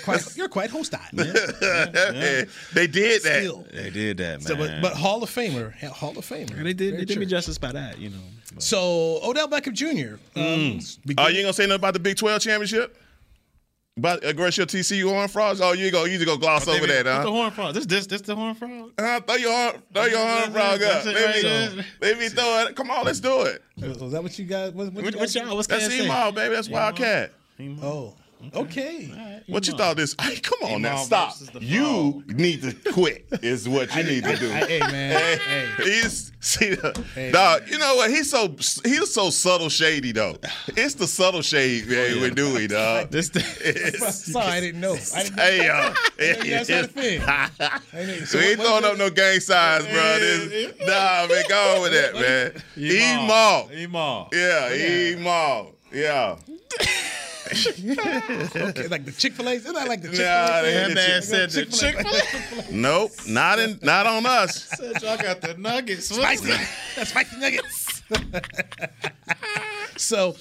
Quite, 0.05 0.37
you're 0.37 0.49
quite 0.49 0.71
hostile, 0.71 1.01
man. 1.13 1.33
they 2.75 2.87
did 2.87 3.23
that. 3.23 3.39
Still. 3.43 3.67
they 3.73 3.91
did 3.91 4.19
that, 4.19 4.39
man. 4.39 4.41
So, 4.43 4.57
but, 4.57 4.81
but 4.83 4.93
Hall 4.95 5.23
of 5.23 5.31
Famer, 5.31 5.75
Hall 5.91 6.17
of 6.17 6.25
Famer. 6.25 6.63
they 6.63 6.73
did. 6.73 6.91
Very 6.93 6.97
They 6.99 7.05
did 7.05 7.19
me 7.19 7.27
justice 7.27 7.59
by 7.59 7.73
that, 7.73 7.99
you 7.99 8.11
know. 8.11 8.17
But- 8.55 8.63
So 8.63 9.21
Odell 9.23 9.49
Beckham 9.49 9.73
Jr. 9.75 10.15
Um, 10.39 10.81
Oh, 11.19 11.27
you 11.29 11.39
ain't 11.39 11.45
gonna 11.45 11.53
say 11.53 11.65
nothing 11.67 11.73
about 11.77 11.95
the 11.95 12.01
Big 12.01 12.17
12 12.17 12.41
championship? 12.43 12.97
About 13.99 14.25
aggressive 14.25 14.69
TCU 14.69 15.11
Horn 15.11 15.29
Frogs? 15.29 15.61
Oh, 15.61 15.73
you 15.73 15.91
go, 15.91 16.05
you 16.05 16.15
just 16.19 16.27
go 16.27 16.37
gloss 16.37 16.69
over 16.69 16.87
that, 16.87 17.05
What's 17.05 17.05
the 17.05 17.13
huh? 17.15 17.31
horn 17.31 17.51
frog? 17.51 17.75
This, 17.75 17.85
this, 17.87 18.07
this 18.07 18.21
the 18.23 18.37
horn 18.37 18.55
frog. 18.55 18.93
Uh, 18.97 19.21
throw 19.21 19.35
your 19.37 19.53
horn, 19.53 19.83
throw 19.93 20.05
your 20.07 20.19
horn 20.27 20.53
frog 20.53 20.83
up. 20.83 21.03
That's 21.03 21.07
Maybe, 21.07 21.17
right 21.25 21.43
there. 21.43 21.85
maybe 22.01 22.29
throw 22.29 22.67
it. 22.67 22.77
Come 22.77 22.91
on, 22.91 23.05
let's 23.05 23.21
do 23.21 23.43
it. 23.43 23.63
Was 23.77 24.13
that 24.13 24.23
what 24.23 24.39
you 24.39 24.45
guys? 24.45 24.73
What, 24.73 24.93
what, 24.93 25.05
What, 25.05 25.15
you 25.15 25.19
what 25.19 25.27
guys 25.27 25.35
y'all? 25.35 25.55
What's 25.57 25.67
That's 25.69 25.89
KSA? 25.89 26.07
EMAW, 26.07 26.35
baby. 26.35 26.55
That's 26.55 26.69
Wildcat. 26.69 27.33
Oh, 27.83 28.15
okay. 28.55 29.43
What 29.49 29.67
you 29.67 29.75
thought 29.75 29.97
this? 29.97 30.15
Hey, 30.29 30.37
come 30.37 30.59
on 30.63 30.83
now, 30.83 30.97
stop. 30.97 31.35
You 31.61 32.23
need 32.27 32.63
to 32.63 32.93
quit. 32.93 33.27
Is 33.43 33.69
what 33.69 33.95
you 33.95 34.03
need 34.03 34.25
to 34.25 34.37
do. 34.37 34.49
Hey, 34.51 34.81
man. 34.81 35.39
Hey. 35.39 35.69
He's 35.83 36.33
see, 36.41 36.75
the, 36.75 37.31
dog. 37.33 37.63
You 37.71 37.79
know 37.79 37.97
what? 37.97 38.11
He's 38.11 38.31
so 38.31 38.49
he's 38.85 39.13
so 39.13 39.31
subtle 39.31 39.69
shady 39.69 40.13
though. 40.13 40.37
It's 40.69 40.95
the 40.95 41.07
subtle 41.07 41.43
shade, 41.43 41.89
man. 41.89 42.21
We're 42.21 42.31
doing, 42.31 42.69
dog. 42.69 43.11
This 43.11 43.29
Sorry, 44.33 44.47
I 44.47 44.61
didn't 44.61 44.81
know. 44.81 44.95
I 45.15 45.23
didn't 45.23 45.37
know. 45.37 45.43
Uh, 45.43 45.95
hey 46.19 46.47
yo, 46.47 46.55
had 46.65 46.85
a 46.85 46.89
thing. 46.89 48.27
So 48.27 48.39
we 48.39 48.45
ain't 48.45 48.61
throwing 48.61 48.85
up 48.85 48.99
no 48.99 49.11
gang 49.11 49.41
signs, 49.41 49.85
bro. 49.85 50.19
This, 50.19 50.75
nah, 50.81 51.27
man, 51.27 51.45
go 51.49 51.75
on 51.77 51.83
with 51.83 51.93
that, 51.93 52.15
man. 52.15 52.63
Emo, 52.77 53.69
EMAW. 53.73 54.29
yeah, 54.33 54.75
emo, 54.75 55.75
yeah. 55.93 56.37
Okay, 58.57 58.89
like 58.89 59.05
the 59.05 59.13
Chick 59.17 59.33
Fil 59.35 59.49
A. 59.49 59.53
Isn't 59.53 59.75
that 59.75 59.89
like 59.89 60.03
the 60.03 60.09
Chick 60.09 60.17
Fil 60.19 60.27
A. 60.27 60.63
they 60.63 60.73
That 60.75 60.87
hit 60.89 60.95
man 60.95 61.17
you. 61.17 61.23
said 61.23 61.51
the 61.51 61.65
Chick-fil-A. 61.67 62.73
Nope, 62.73 63.13
not 63.27 63.59
in, 63.59 63.79
not 63.83 64.07
on 64.07 64.27
us. 64.27 64.65
Said 64.79 65.03
y'all 65.03 65.17
got 65.17 65.41
the 65.41 65.55
nuggets. 65.57 66.07
Spicy. 66.15 66.53
That's 66.97 67.11
spicy 67.11 67.37
nuggets. 67.39 68.03
so, 69.97 70.37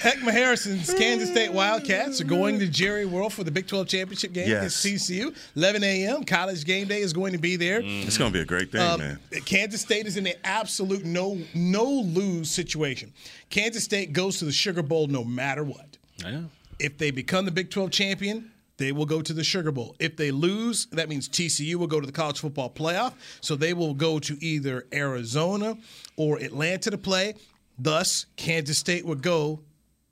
Heckma 0.00 0.32
Harrison's 0.32 0.92
Kansas 0.94 1.30
State 1.30 1.52
Wildcats 1.52 2.20
are 2.20 2.24
going 2.24 2.58
to 2.58 2.66
Jerry 2.66 3.04
World 3.06 3.32
for 3.32 3.44
the 3.44 3.50
Big 3.50 3.66
12 3.66 3.86
championship 3.88 4.32
game 4.32 4.48
Yes. 4.48 4.84
against 4.84 5.10
TCU. 5.10 5.36
11 5.56 5.84
a.m. 5.84 6.24
College 6.24 6.64
game 6.64 6.88
day 6.88 7.00
is 7.02 7.12
going 7.12 7.32
to 7.32 7.38
be 7.38 7.56
there. 7.56 7.80
It's 7.84 8.18
gonna 8.18 8.30
be 8.30 8.40
a 8.40 8.44
great 8.44 8.72
thing, 8.72 8.80
Um, 8.80 8.98
man. 9.00 9.18
Kansas 9.44 9.80
State 9.80 10.06
is 10.06 10.16
in 10.16 10.26
an 10.26 10.34
absolute 10.44 11.04
no 11.04 11.38
no 11.54 11.84
lose 11.84 12.50
situation. 12.50 13.12
Kansas 13.50 13.84
State 13.84 14.12
goes 14.12 14.38
to 14.38 14.44
the 14.44 14.52
Sugar 14.52 14.82
Bowl 14.82 15.06
no 15.08 15.24
matter 15.24 15.62
what. 15.62 15.91
Yeah. 16.24 16.42
If 16.78 16.98
they 16.98 17.10
become 17.10 17.44
the 17.44 17.50
Big 17.50 17.70
12 17.70 17.90
champion, 17.90 18.50
they 18.76 18.92
will 18.92 19.06
go 19.06 19.22
to 19.22 19.32
the 19.32 19.44
Sugar 19.44 19.70
Bowl. 19.70 19.94
If 20.00 20.16
they 20.16 20.30
lose, 20.30 20.86
that 20.86 21.08
means 21.08 21.28
TCU 21.28 21.76
will 21.76 21.86
go 21.86 22.00
to 22.00 22.06
the 22.06 22.12
college 22.12 22.40
football 22.40 22.70
playoff. 22.70 23.12
So 23.40 23.54
they 23.54 23.74
will 23.74 23.94
go 23.94 24.18
to 24.18 24.44
either 24.44 24.86
Arizona 24.92 25.76
or 26.16 26.38
Atlanta 26.38 26.90
to 26.90 26.98
play. 26.98 27.34
Thus, 27.78 28.26
Kansas 28.36 28.78
State 28.78 29.04
would 29.04 29.22
go 29.22 29.60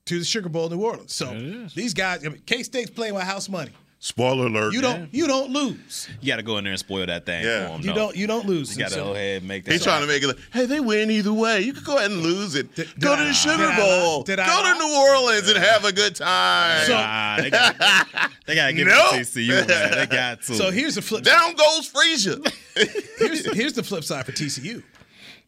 to 0.07 0.19
the 0.19 0.25
Sugar 0.25 0.49
Bowl 0.49 0.67
in 0.67 0.79
New 0.79 0.85
Orleans. 0.85 1.15
So 1.15 1.67
these 1.75 1.95
guys, 1.95 2.25
I 2.25 2.29
mean, 2.29 2.43
K 2.47 2.63
State's 2.63 2.91
playing 2.91 3.15
with 3.15 3.25
house 3.25 3.49
money. 3.49 3.73
Spoiler 4.03 4.47
alert. 4.47 4.73
You 4.73 4.81
don't 4.81 5.13
you 5.13 5.27
don't 5.27 5.51
lose. 5.51 6.09
You 6.23 6.29
got 6.29 6.37
to 6.37 6.43
go 6.43 6.57
in 6.57 6.65
there 6.65 6.73
and 6.73 6.81
spoil 6.81 7.05
that 7.05 7.27
thing 7.27 7.45
Yeah. 7.45 7.67
for 7.67 7.75
'em, 7.75 7.81
You 7.83 7.87
though. 7.89 7.95
don't 7.95 8.17
you 8.17 8.27
don't 8.27 8.47
lose. 8.47 8.73
You 8.73 8.79
got 8.79 8.89
to 8.89 8.95
So- 8.95 9.05
go 9.05 9.13
ahead 9.15 9.39
and 9.43 9.49
make 9.49 9.67
that. 9.67 9.73
He's 9.73 9.83
trying 9.85 10.01
to 10.01 10.07
make 10.07 10.23
it 10.23 10.27
like, 10.29 10.39
hey, 10.55 10.65
they 10.65 10.81
win 10.81 11.11
either 11.11 11.35
way. 11.35 11.61
You 11.61 11.75
could 11.75 11.85
go 11.85 11.99
ahead 11.99 12.11
and 12.11 12.23
lose 12.23 12.55
it. 12.55 12.75
Did- 12.75 12.99
go 12.99 13.11
did 13.11 13.17
to 13.17 13.23
I- 13.25 13.29
the 13.29 13.35
Sugar 13.35 13.67
did 13.69 13.77
Bowl. 13.77 14.19
lie? 14.21 14.25
Did 14.25 14.37
go 14.39 14.43
lie? 14.43 14.73
to 14.73 14.79
New 14.79 14.97
Orleans 14.97 15.49
and 15.51 15.59
have 15.59 15.85
a 15.85 15.93
good 15.93 16.17
time. 16.17 16.87
So- 16.87 16.93
Nah, 16.95 17.37
they 17.43 17.51
got 17.51 17.77
they 18.47 18.55
got 18.55 18.67
to 18.69 18.73
give 18.73 18.87
Nope. 18.87 19.15
it 19.17 19.25
to 19.27 19.39
TCU, 19.39 19.67
man. 19.69 19.91
They 19.91 20.07
got 20.07 20.43
to. 20.45 20.55
So 20.55 20.71
here's 20.71 20.95
the 20.95 21.03
flip. 21.03 21.23
Down 21.23 21.55
goes 21.55 21.87
Frazier. 21.87 22.39
here's, 23.19 23.55
here's 23.55 23.73
the 23.75 23.83
flip 23.83 24.03
side 24.05 24.25
for 24.25 24.33
TCU. 24.33 24.83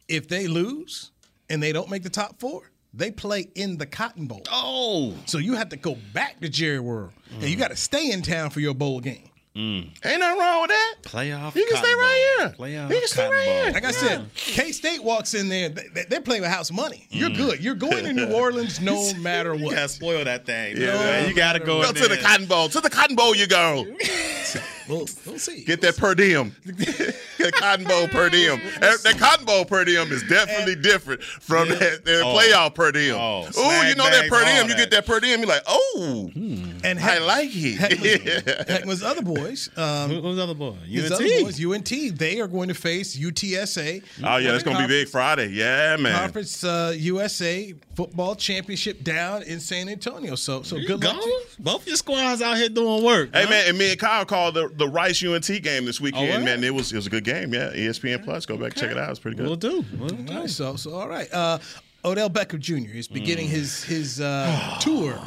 If 0.07 0.27
they 0.27 0.45
lose 0.45 1.09
and 1.49 1.61
they 1.63 1.71
don't 1.71 1.89
make 1.89 2.03
the 2.03 2.09
top 2.11 2.39
four, 2.39 2.69
they 2.93 3.11
play 3.11 3.47
in 3.55 3.77
the 3.77 3.85
Cotton 3.85 4.27
Bowl. 4.27 4.43
oh, 4.51 5.15
So 5.25 5.37
you 5.37 5.53
have 5.55 5.69
to 5.69 5.77
go 5.77 5.97
back 6.13 6.39
to 6.41 6.49
Jerry 6.49 6.79
World, 6.79 7.11
and 7.31 7.43
you 7.43 7.55
mm. 7.55 7.59
got 7.59 7.71
to 7.71 7.75
stay 7.75 8.11
in 8.11 8.21
town 8.21 8.49
for 8.49 8.59
your 8.59 8.73
bowl 8.73 8.99
game. 8.99 9.29
Mm. 9.55 9.91
Ain't 10.03 10.19
nothing 10.19 10.39
wrong 10.39 10.61
with 10.61 10.71
that. 10.71 10.95
playoff. 11.03 11.53
You 11.53 11.67
can 11.67 11.77
stay 11.77 11.93
right 11.93 12.37
Bowl. 12.39 12.47
here. 12.47 12.55
Playoff. 12.57 12.89
You 12.89 12.99
can 12.99 13.07
stay 13.07 13.29
right 13.29 13.45
Bowl. 13.45 13.63
here. 13.65 13.71
Like 13.71 13.85
I 13.85 13.91
said, 13.91 14.25
K 14.33 14.71
State 14.71 15.03
walks 15.03 15.35
in 15.35 15.47
there, 15.47 15.69
they, 15.69 16.05
they're 16.09 16.21
playing 16.21 16.41
with 16.41 16.49
house 16.49 16.71
money. 16.71 17.07
You're 17.11 17.29
mm. 17.29 17.37
good. 17.37 17.63
You're 17.63 17.75
going 17.75 18.03
to 18.05 18.13
New 18.13 18.31
Orleans 18.33 18.81
no 18.81 19.13
matter 19.15 19.51
what. 19.51 19.61
You 19.61 19.69
gotta 19.69 19.89
spoil 19.89 20.25
that 20.25 20.47
thing. 20.47 20.77
Yeah, 20.77 20.87
Yeah, 20.87 20.93
man. 20.93 21.29
you 21.29 21.35
gotta 21.35 21.59
go, 21.59 21.83
Go 21.83 21.89
in 21.89 21.95
to 21.95 22.07
the. 22.07 22.17
Cotton 22.17 22.47
Bowl. 22.47 22.67
To 22.69 22.81
the 22.81 22.89
Cotton 22.89 23.15
Bowl 23.15 23.35
you 23.35 23.45
go. 23.45 23.85
We'll, 24.89 25.07
we'll 25.25 25.39
see. 25.39 25.63
Get 25.63 25.81
that 25.81 25.97
per 25.97 26.13
diem. 26.15 26.55
Get 27.37 27.53
Cotton 27.55 27.85
Bowl 27.85 28.07
per 28.07 28.29
diem. 28.29 28.59
That, 28.79 28.99
that 29.03 29.17
Cotton 29.17 29.45
Bowl 29.45 29.63
per 29.65 29.85
diem 29.85 30.11
is 30.11 30.23
definitely 30.23 30.75
different 30.75 31.23
from 31.23 31.69
that, 31.69 32.03
that 32.05 32.21
Oh. 32.23 32.35
playoff 32.35 32.75
per 32.75 32.91
diem. 32.91 33.15
Oh, 33.17 33.43
Ooh, 33.45 33.87
you 33.87 33.95
know 33.95 34.09
that 34.09 34.27
per 34.29 34.43
diem. 34.43 34.63
all 34.63 34.69
You 34.69 34.75
get 34.75 34.91
that. 34.91 34.91
that 34.91 35.05
per 35.05 35.19
diem. 35.19 35.39
You're 35.39 35.47
like, 35.47 35.63
oh, 35.67 36.29
and 36.35 36.99
I 36.99 37.19
like 37.19 37.49
it. 37.53 37.77
Heckman's, 37.79 38.67
Heckman's 38.69 39.03
other 39.03 39.21
boys, 39.21 39.69
um, 39.77 40.09
Who- 40.09 40.21
Who's 40.21 40.39
other 40.39 40.53
boy? 40.53 40.75
UNT. 40.85 41.11
other 41.11 41.23
boys, 41.43 41.63
UNT, 41.63 42.17
they 42.17 42.39
are 42.41 42.47
going 42.47 42.67
to 42.67 42.73
face 42.73 43.15
UTSA. 43.17 44.03
Oh 44.23 44.37
yeah, 44.37 44.51
that's 44.51 44.63
gonna 44.63 44.79
be 44.79 44.87
big 44.87 45.07
Friday. 45.07 45.47
Yeah, 45.51 45.95
man. 45.97 46.13
Conference 46.19 46.63
uh, 46.63 46.93
USA 46.97 47.73
football 47.95 48.35
championship 48.35 49.03
down 49.03 49.43
in 49.43 49.59
San 49.59 49.87
Antonio. 49.87 50.35
So 50.35 50.61
so 50.63 50.77
good 50.85 51.01
luck. 51.03 51.21
To, 51.21 51.39
Both 51.59 51.87
your 51.87 51.95
squads 51.95 52.41
out 52.41 52.57
here 52.57 52.69
doing 52.69 53.03
work. 53.03 53.29
Hey 53.33 53.43
huh? 53.43 53.49
man, 53.49 53.63
and 53.69 53.77
me 53.77 53.91
and 53.91 53.99
Kyle 53.99 54.25
called 54.25 54.42
the, 54.51 54.69
the 54.75 54.87
Rice 54.87 55.23
UNT 55.23 55.47
game 55.63 55.85
this 55.85 56.01
weekend. 56.01 56.31
Oh, 56.41 56.45
man, 56.45 56.63
it 56.63 56.73
was 56.73 56.91
it 56.91 56.95
was 56.95 57.07
a 57.07 57.09
good 57.09 57.23
game. 57.23 57.53
Yeah, 57.53 57.71
ESPN 57.71 58.23
Plus. 58.23 58.45
Go 58.45 58.57
back 58.57 58.71
and 58.73 58.75
check 58.75 58.91
it 58.91 58.97
out. 58.97 59.09
It's 59.09 59.19
pretty 59.19 59.37
good. 59.37 59.45
We'll 59.47 59.55
do. 59.55 59.83
We'll 59.97 60.09
do. 60.09 60.33
all 60.33 60.41
right, 60.41 60.49
so 60.49 60.75
so 60.75 60.93
all 60.93 61.07
right. 61.09 61.31
Uh, 61.33 61.59
Odell 62.05 62.29
Beckham 62.29 62.59
Jr. 62.59 62.95
is 62.97 63.07
beginning 63.07 63.47
his 63.47 63.83
his 63.83 64.19
uh, 64.19 64.77
tour. 64.81 65.17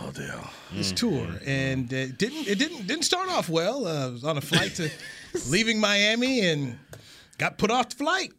His 0.72 0.92
tour, 0.92 1.26
and 1.46 1.86
uh, 1.92 2.06
didn't 2.18 2.46
it 2.48 2.58
didn't 2.58 2.86
didn't 2.86 3.04
start 3.04 3.28
off 3.30 3.48
well. 3.48 3.86
Uh, 3.86 4.10
was 4.10 4.24
on 4.24 4.36
a 4.36 4.40
flight 4.42 4.74
to 4.74 4.90
leaving 5.48 5.80
Miami 5.80 6.40
and 6.40 6.78
got 7.38 7.56
put 7.56 7.70
off 7.70 7.88
the 7.90 7.96
flight. 7.96 8.32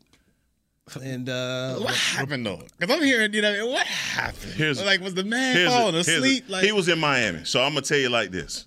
And 1.02 1.28
uh, 1.28 1.76
What 1.80 1.94
happened 1.96 2.46
though? 2.46 2.62
Because 2.80 2.96
I'm 2.96 3.04
hearing, 3.04 3.34
you 3.34 3.42
know, 3.42 3.68
what 3.68 3.86
happened? 3.86 4.54
Here's- 4.54 4.82
like, 4.82 5.02
was 5.02 5.16
the 5.16 5.24
man 5.26 5.68
falling 5.68 5.88
the- 5.88 6.04
here's 6.04 6.06
the- 6.06 6.16
asleep? 6.18 6.46
like, 6.48 6.64
he 6.64 6.72
was 6.72 6.88
in 6.88 6.98
Miami, 7.00 7.44
so 7.44 7.62
I'm 7.62 7.72
gonna 7.74 7.82
tell 7.82 7.98
you 7.98 8.08
like 8.10 8.32
this. 8.32 8.64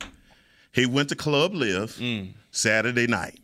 He 0.72 0.86
went 0.86 1.08
to 1.10 1.16
Club 1.16 1.54
LIV 1.54 1.96
mm. 1.96 2.32
Saturday 2.50 3.06
night, 3.06 3.38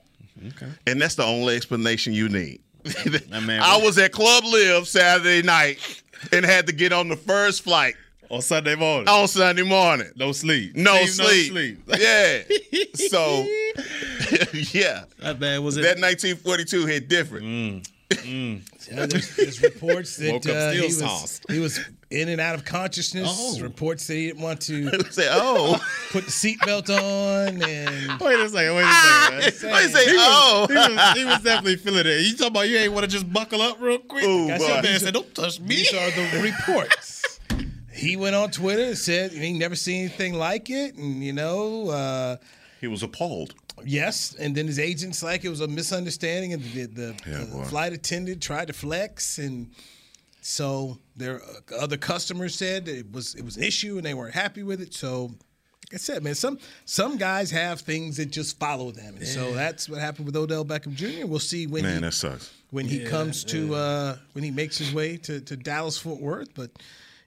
Okay. 0.49 0.69
and 0.87 1.01
that's 1.01 1.15
the 1.17 1.25
only 1.25 1.57
explanation 1.57 2.13
you 2.13 2.29
need. 2.29 2.61
man- 3.31 3.61
I 3.63 3.79
was 3.83 3.99
at 3.99 4.13
Club 4.13 4.45
LIV 4.45 4.87
Saturday 4.87 5.43
night 5.43 5.79
and 6.33 6.45
had 6.45 6.67
to 6.69 6.73
get 6.73 6.93
on 6.93 7.09
the 7.09 7.17
first 7.17 7.63
flight 7.63 7.95
on 8.31 8.43
Sunday 8.43 8.75
morning. 8.75 9.09
on 9.09 9.29
Sunday 9.29 9.63
morning. 9.63 10.11
No 10.17 10.33
sleep. 10.33 10.75
No 10.77 10.95
Leave 10.95 11.11
sleep. 11.11 11.79
Yeah. 11.99 12.43
so, 12.95 13.47
yeah. 14.73 15.05
That 15.21 15.39
man 15.41 15.63
was 15.65 15.77
That 15.77 15.99
it. 15.99 16.03
1942 16.03 16.87
hit 16.87 17.09
different. 17.09 17.45
Mm. 17.47 17.89
Yeah, 18.11 19.07
there's, 19.07 19.37
there's 19.37 19.63
reports 19.63 20.17
that 20.19 20.47
uh, 20.47 20.71
he, 20.71 20.81
was, 20.83 21.41
he 21.49 21.59
was 21.59 21.81
in 22.11 22.29
and 22.29 22.41
out 22.41 22.55
of 22.55 22.65
consciousness. 22.65 23.29
Oh. 23.29 23.61
Reports 23.61 24.07
that 24.07 24.15
he 24.15 24.27
didn't 24.29 24.43
want 24.43 24.61
to 24.63 25.03
Say, 25.13 25.27
oh. 25.31 25.77
put 26.13 26.25
the 26.25 26.31
seatbelt 26.31 26.89
on, 26.89 27.63
and 27.63 28.21
Wait 28.21 28.39
a 28.39 28.49
second. 28.49 28.77
Wait 28.77 28.85
a 28.85 29.51
second. 29.53 29.71
Why 29.71 29.83
you 29.83 29.89
say, 29.89 30.05
He 30.11 30.13
was, 30.17 30.23
oh? 30.25 30.67
he, 30.69 30.75
was, 30.75 31.13
he 31.19 31.25
was 31.25 31.41
definitely 31.43 31.77
feeling 31.77 32.07
it. 32.07 32.21
You 32.27 32.33
talking 32.37 32.47
about 32.49 32.69
you 32.69 32.77
ain't 32.77 32.93
want 32.93 33.05
to 33.05 33.11
just 33.11 33.33
buckle 33.33 33.61
up 33.61 33.81
real 33.81 33.99
quick? 33.99 34.25
Ooh, 34.25 34.47
That's 34.47 34.67
your 34.69 34.83
man 34.83 35.01
said, 35.01 35.15
"Don't 35.15 35.35
touch 35.35 35.59
me." 35.61 35.67
these 35.77 35.93
are 35.93 36.11
the 36.13 36.41
reports. 36.43 37.41
he 37.93 38.17
went 38.17 38.37
on 38.37 38.51
Twitter 38.53 38.85
and 38.85 38.99
said 38.99 39.33
he 39.33 39.53
never 39.53 39.75
seen 39.75 40.05
anything 40.05 40.35
like 40.35 40.71
it, 40.71 40.95
and 40.95 41.25
you 41.25 41.33
know. 41.33 41.89
Uh, 41.89 42.37
He 42.81 42.87
was 42.87 43.03
appalled. 43.03 43.55
Yes, 43.85 44.35
and 44.39 44.55
then 44.57 44.67
his 44.67 44.79
agents 44.79 45.23
like 45.23 45.45
it 45.45 45.49
was 45.51 45.61
a 45.61 45.69
misunderstanding, 45.69 46.53
and 46.55 46.63
the, 46.63 46.87
the, 46.87 47.15
Yeah, 47.27 47.39
the 47.41 47.47
boy. 47.47 47.65
flight 47.65 47.93
attendant 47.93 48.43
tried 48.43 48.69
to 48.69 48.73
flex, 48.73 49.39
and 49.39 49.71
so 50.41 50.99
their 51.17 51.43
uh, 51.43 51.77
other 51.81 51.97
customers 51.97 52.55
said 52.55 52.87
that 52.87 52.97
it 52.97 53.13
was 53.13 53.35
it 53.35 53.45
was 53.45 53.57
an 53.57 53.65
issue, 53.65 53.97
and 53.97 54.05
they 54.07 54.15
weren't 54.15 54.35
happy 54.35 54.63
with 54.63 54.81
it. 54.81 54.95
So, 54.95 55.25
like 55.27 55.95
I 55.95 55.97
said, 55.97 56.23
man, 56.23 56.35
some 56.35 56.59
some 56.85 57.17
guys 57.19 57.51
have 57.51 57.81
things 57.81 58.17
that 58.17 58.27
just 58.31 58.59
follow 58.59 58.91
them, 58.93 59.17
and 59.17 59.27
so 59.27 59.53
that's 59.53 59.89
what 59.89 60.01
happened 60.01 60.27
with 60.27 60.37
Odell 60.37 60.65
Beckham 60.65 60.95
Jr. 60.95 61.27
We'll 61.27 61.39
see 61.39 61.67
when 61.67 61.83
Man, 61.83 61.95
he 61.97 62.01
that 62.01 62.13
sucks. 62.15 62.53
when 62.71 62.87
he 62.87 63.05
comes 63.05 63.45
to 63.45 63.75
uh, 63.75 64.17
when 64.33 64.43
he 64.45 64.51
makes 64.51 64.79
his 64.79 64.93
way 64.95 65.17
to, 65.19 65.41
to 65.41 65.57
Dallas 65.57 65.99
Fort 65.99 66.21
Worth, 66.21 66.55
but 66.55 66.71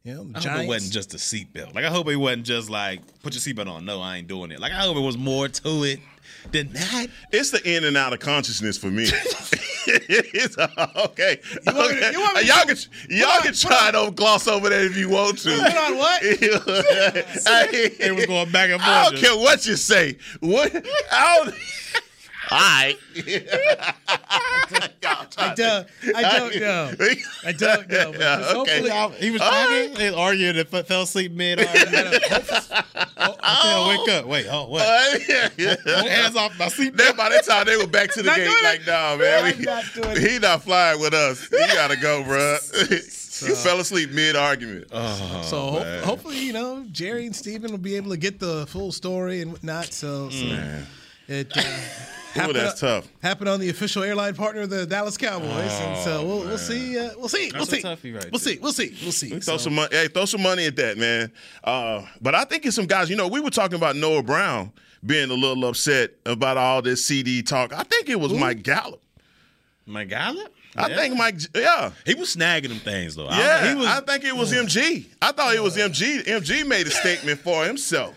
you 0.03 0.13
know, 0.15 0.23
the 0.23 0.39
I 0.49 0.53
hope 0.53 0.63
it 0.63 0.67
wasn't 0.67 0.93
just 0.93 1.13
a 1.13 1.17
seatbelt. 1.17 1.75
Like 1.75 1.83
I 1.85 1.89
hope 1.89 2.07
it 2.07 2.15
wasn't 2.15 2.45
just 2.45 2.69
like 2.69 3.01
put 3.21 3.33
your 3.33 3.41
seatbelt 3.41 3.67
on. 3.69 3.85
No, 3.85 4.01
I 4.01 4.17
ain't 4.17 4.27
doing 4.27 4.51
it. 4.51 4.59
Like 4.61 4.71
I 4.71 4.81
hope 4.81 4.95
it 4.97 5.01
was 5.01 5.17
more 5.17 5.49
to 5.49 5.83
it 5.83 5.99
than 6.51 6.71
that. 6.73 7.07
It's 7.31 7.51
the 7.51 7.61
in 7.69 7.83
and 7.83 7.97
out 7.97 8.13
of 8.13 8.19
consciousness 8.19 8.77
for 8.77 8.87
me. 8.87 9.03
it's, 9.87 10.57
okay. 10.57 11.39
You 11.67 11.73
want, 11.73 11.91
okay. 11.91 12.11
You 12.11 12.19
want 12.19 12.35
me 12.37 12.47
y'all 12.47 12.65
can 12.65 12.77
y'all 13.09 13.29
on, 13.29 13.41
can 13.41 13.53
try 13.53 13.91
to 13.91 14.11
gloss 14.11 14.47
over 14.47 14.69
that 14.69 14.83
if 14.83 14.97
you 14.97 15.09
want 15.09 15.39
to. 15.39 15.49
Put 15.49 15.75
on 15.75 15.97
what? 15.97 16.21
It 17.71 18.15
was 18.15 18.25
going 18.25 18.51
back 18.51 18.69
and 18.69 18.81
forth. 18.81 18.95
I 18.95 19.03
don't 19.09 19.17
care 19.17 19.35
what 19.35 19.65
you 19.65 19.75
say. 19.75 20.17
What? 20.39 20.75
I 21.11 21.43
don't, 21.43 21.55
all 22.51 22.59
right. 22.59 22.97
I 25.51 25.55
don't, 25.55 25.87
I 26.15 26.37
don't 26.37 26.55
know. 26.59 26.91
I 27.45 27.51
don't 27.51 27.89
know. 27.89 28.11
But 28.11 28.19
Yeah, 28.19 28.53
okay. 28.61 28.89
hopefully, 28.89 29.19
He 29.19 29.31
was 29.31 29.41
All 29.41 29.49
talking, 29.51 29.95
he 29.95 30.05
was 30.05 30.13
arguing 30.15 30.57
and 30.57 30.73
f- 30.73 30.87
fell 30.87 31.01
asleep 31.03 31.31
mid. 31.33 31.59
argument. 31.59 32.23
oh, 33.17 33.87
wake 34.05 34.15
up. 34.15 34.25
Wait, 34.25 34.45
oh, 34.49 34.67
what? 34.67 35.21
Hands 35.21 36.35
off 36.35 36.57
my 36.57 36.67
seat. 36.67 36.95
Then 36.95 37.15
by 37.15 37.29
that 37.29 37.45
time 37.45 37.65
they 37.65 37.77
were 37.77 37.87
back 37.87 38.11
to 38.13 38.21
the 38.21 38.27
Not 38.27 38.37
gate 38.37 38.49
like, 38.63 38.81
it. 38.81 38.87
nah, 38.87 39.15
man, 39.17 39.45
I'm 39.45 39.57
we, 39.57 39.65
not 39.65 40.17
he 40.17 40.39
not 40.39 40.63
flying 40.63 40.99
with 40.99 41.13
us. 41.13 41.47
He 41.47 41.57
gotta 41.73 41.97
go, 41.97 42.23
bro. 42.27 42.57
you 42.89 43.55
fell 43.55 43.79
asleep 43.79 44.11
mid 44.11 44.35
argument. 44.35 44.87
Oh, 44.91 45.41
so 45.45 45.57
ho- 45.71 46.01
hopefully, 46.03 46.39
you 46.39 46.53
know, 46.53 46.85
Jerry 46.91 47.25
and 47.25 47.35
Stephen 47.35 47.71
will 47.71 47.77
be 47.77 47.95
able 47.95 48.11
to 48.11 48.17
get 48.17 48.39
the 48.39 48.65
full 48.67 48.91
story 48.91 49.41
and 49.41 49.51
whatnot. 49.51 49.93
So, 49.93 50.29
so 50.29 50.81
it 51.27 51.55
uh, 51.55 51.61
happened, 52.33 52.55
that's 52.55 52.79
tough. 52.79 53.07
happened 53.21 53.49
on 53.49 53.59
the 53.59 53.69
official 53.69 54.03
airline 54.03 54.35
partner 54.35 54.61
of 54.61 54.69
the 54.69 54.85
Dallas 54.85 55.17
Cowboys, 55.17 55.49
and 55.49 55.97
so 56.03 56.25
we'll, 56.25 56.39
we'll 56.39 56.57
see. 56.57 56.97
Uh, 56.97 57.11
we'll 57.17 57.27
see. 57.29 57.51
We'll 57.53 57.65
see. 57.65 57.81
toughie 57.81 58.13
right 58.15 58.31
we'll 58.31 58.39
there. 58.39 58.53
see. 58.53 58.59
We'll 58.59 58.71
see. 58.73 58.95
We'll 59.01 59.11
see. 59.11 59.29
Throw 59.29 59.39
So- 59.39 59.57
some 59.57 59.75
money. 59.75 59.89
Hey, 59.95 60.07
throw 60.07 60.25
some 60.25 60.41
money 60.41 60.65
at 60.65 60.75
that, 60.77 60.97
man. 60.97 61.31
Uh, 61.63 62.05
but 62.21 62.35
I 62.35 62.43
think 62.45 62.65
it's 62.65 62.75
some 62.75 62.85
guys. 62.87 63.09
You 63.09 63.15
know, 63.15 63.27
we 63.27 63.39
were 63.39 63.49
talking 63.49 63.75
about 63.75 63.95
Noah 63.95 64.23
Brown 64.23 64.71
being 65.05 65.29
a 65.31 65.33
little 65.33 65.65
upset 65.65 66.11
about 66.25 66.57
all 66.57 66.81
this 66.81 67.09
CeeDee 67.09 67.45
talk. 67.45 67.73
I 67.73 67.83
think 67.83 68.09
it 68.09 68.19
was 68.19 68.33
Mike 68.33 68.63
Gallup. 68.63 69.01
Mike 69.85 70.09
Gallup? 70.09 70.53
I 70.75 70.93
think 70.95 71.17
Mike. 71.17 71.35
Yeah, 71.55 71.91
he 72.05 72.13
was 72.15 72.35
snagging 72.35 72.69
them 72.69 72.77
things 72.79 73.15
though. 73.15 73.27
I- 73.27 73.39
yeah. 73.39 73.69
he 73.69 73.75
was. 73.75 73.87
I 73.87 74.01
think 74.01 74.23
it 74.23 74.35
was 74.35 74.53
MG. 74.53 75.05
I 75.21 75.31
thought 75.31 75.55
it 75.55 75.63
was 75.63 75.75
MG. 75.77 76.23
MG 76.25 76.65
made 76.67 76.85
a 76.87 76.91
statement 76.91 77.39
for 77.39 77.65
himself. 77.65 78.15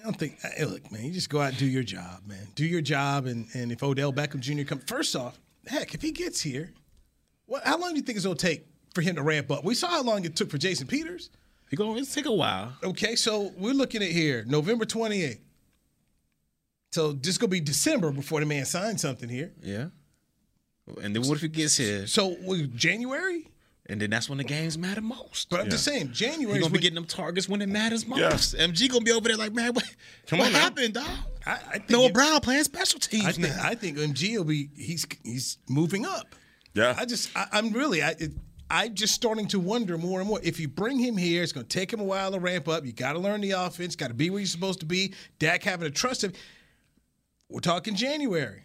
I 0.00 0.04
don't 0.04 0.18
think. 0.18 0.38
Hey, 0.40 0.64
look, 0.64 0.90
man, 0.90 1.04
you 1.04 1.12
just 1.12 1.28
go 1.28 1.40
out 1.40 1.50
and 1.50 1.58
do 1.58 1.66
your 1.66 1.82
job, 1.82 2.22
man. 2.26 2.48
Do 2.54 2.64
your 2.64 2.80
job, 2.80 3.26
and 3.26 3.46
and 3.54 3.70
if 3.70 3.82
Odell 3.82 4.12
Beckham 4.12 4.40
Jr. 4.40 4.64
comes, 4.64 4.84
first 4.84 5.14
off, 5.14 5.38
heck, 5.66 5.94
if 5.94 6.02
he 6.02 6.10
gets 6.12 6.40
here, 6.40 6.72
what? 7.46 7.64
How 7.64 7.78
long 7.78 7.90
do 7.90 7.96
you 7.96 8.02
think 8.02 8.16
it's 8.16 8.24
gonna 8.24 8.36
take 8.36 8.66
for 8.94 9.02
him 9.02 9.16
to 9.16 9.22
ramp 9.22 9.50
up? 9.50 9.64
We 9.64 9.74
saw 9.74 9.88
how 9.88 10.02
long 10.02 10.24
it 10.24 10.36
took 10.36 10.50
for 10.50 10.58
Jason 10.58 10.86
Peters. 10.86 11.30
He 11.70 11.76
gonna 11.76 12.04
take 12.04 12.26
a 12.26 12.32
while. 12.32 12.72
Okay, 12.82 13.14
so 13.14 13.52
we're 13.56 13.74
looking 13.74 14.02
at 14.02 14.10
here, 14.10 14.44
November 14.46 14.84
twenty 14.84 15.22
eighth. 15.22 15.44
So 16.92 17.12
this 17.12 17.38
gonna 17.38 17.48
be 17.50 17.60
December 17.60 18.10
before 18.10 18.40
the 18.40 18.46
man 18.46 18.64
signs 18.64 19.02
something 19.02 19.28
here. 19.28 19.52
Yeah. 19.62 19.88
And 21.02 21.14
then 21.14 21.22
what 21.22 21.36
if 21.36 21.42
he 21.42 21.48
gets 21.48 21.76
here? 21.76 22.06
So 22.08 22.36
January, 22.74 23.46
And 23.90 24.00
then 24.00 24.08
that's 24.10 24.28
when 24.28 24.38
the 24.38 24.44
games 24.44 24.78
matter 24.78 25.00
most. 25.00 25.50
but 25.50 25.60
I'm 25.60 25.68
just 25.68 25.84
saying 25.84 26.12
January. 26.12 26.12
He's 26.12 26.18
January. 26.38 26.60
gonna 26.60 26.66
is 26.66 26.72
be 26.72 26.78
getting 26.78 26.94
them 26.94 27.04
targets 27.06 27.48
when 27.48 27.60
it 27.60 27.68
matters 27.68 28.06
most. 28.06 28.54
Yeah. 28.54 28.66
MG 28.66 28.88
gonna 28.90 29.04
be 29.04 29.10
over 29.12 29.28
there 29.28 29.36
like, 29.36 29.52
man, 29.52 29.74
what, 29.74 29.84
Come 30.28 30.38
what 30.38 30.46
on 30.46 30.52
now. 30.52 30.58
happened, 30.60 30.94
dog? 30.94 31.06
I, 31.44 31.52
I 31.52 31.56
think 31.78 31.90
Noah 31.90 32.06
it- 32.06 32.14
Brown 32.14 32.40
playing 32.40 32.64
special 32.64 33.00
teams 33.00 33.26
I 33.26 33.32
think 33.32 33.48
now. 33.48 33.60
I 33.62 33.74
think 33.74 33.98
MG 33.98 34.36
will 34.38 34.44
be 34.44 34.70
he's 34.76 35.04
he's 35.24 35.58
moving 35.68 36.06
up. 36.06 36.34
Yeah. 36.72 36.94
I 36.96 37.04
just 37.04 37.36
I, 37.36 37.46
I'm 37.52 37.72
really 37.72 38.02
I 38.02 38.10
it, 38.18 38.32
I'm 38.70 38.94
just 38.94 39.12
starting 39.14 39.48
to 39.48 39.58
wonder 39.58 39.98
more 39.98 40.20
and 40.20 40.28
more. 40.28 40.38
If 40.44 40.60
you 40.60 40.68
bring 40.68 40.98
him 41.00 41.16
here, 41.16 41.42
it's 41.42 41.50
going 41.50 41.66
to 41.66 41.78
take 41.78 41.92
him 41.92 41.98
a 41.98 42.04
while 42.04 42.30
to 42.30 42.38
ramp 42.38 42.68
up. 42.68 42.86
You 42.86 42.92
got 42.92 43.14
to 43.14 43.18
learn 43.18 43.40
the 43.40 43.50
offense. 43.50 43.96
Got 43.96 44.08
to 44.08 44.14
be 44.14 44.30
where 44.30 44.38
you're 44.38 44.46
supposed 44.46 44.78
to 44.78 44.86
be. 44.86 45.12
Dak 45.40 45.64
having 45.64 45.88
to 45.88 45.90
trust 45.90 46.22
him. 46.22 46.32
We're 47.48 47.58
talking 47.58 47.96
January. 47.96 48.62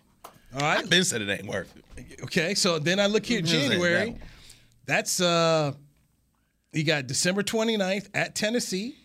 All 0.53 0.61
right. 0.61 0.87
Ben 0.87 1.03
said 1.03 1.23
it 1.23 1.29
ain't 1.31 1.47
worth 1.47 1.73
it. 1.97 2.21
Okay. 2.21 2.53
So 2.53 2.77
then 2.77 2.99
I 2.99 3.07
look 3.07 3.25
here 3.25 3.41
Who's 3.41 3.51
that? 3.51 3.57
That 3.57 3.69
January. 3.71 4.15
One. 4.87 4.95
That's 4.95 5.21
uh, 5.21 5.73
you 6.73 6.83
got 6.83 7.07
December 7.07 7.43
29th 7.43 8.09
at 8.13 8.35
Tennessee. 8.35 8.95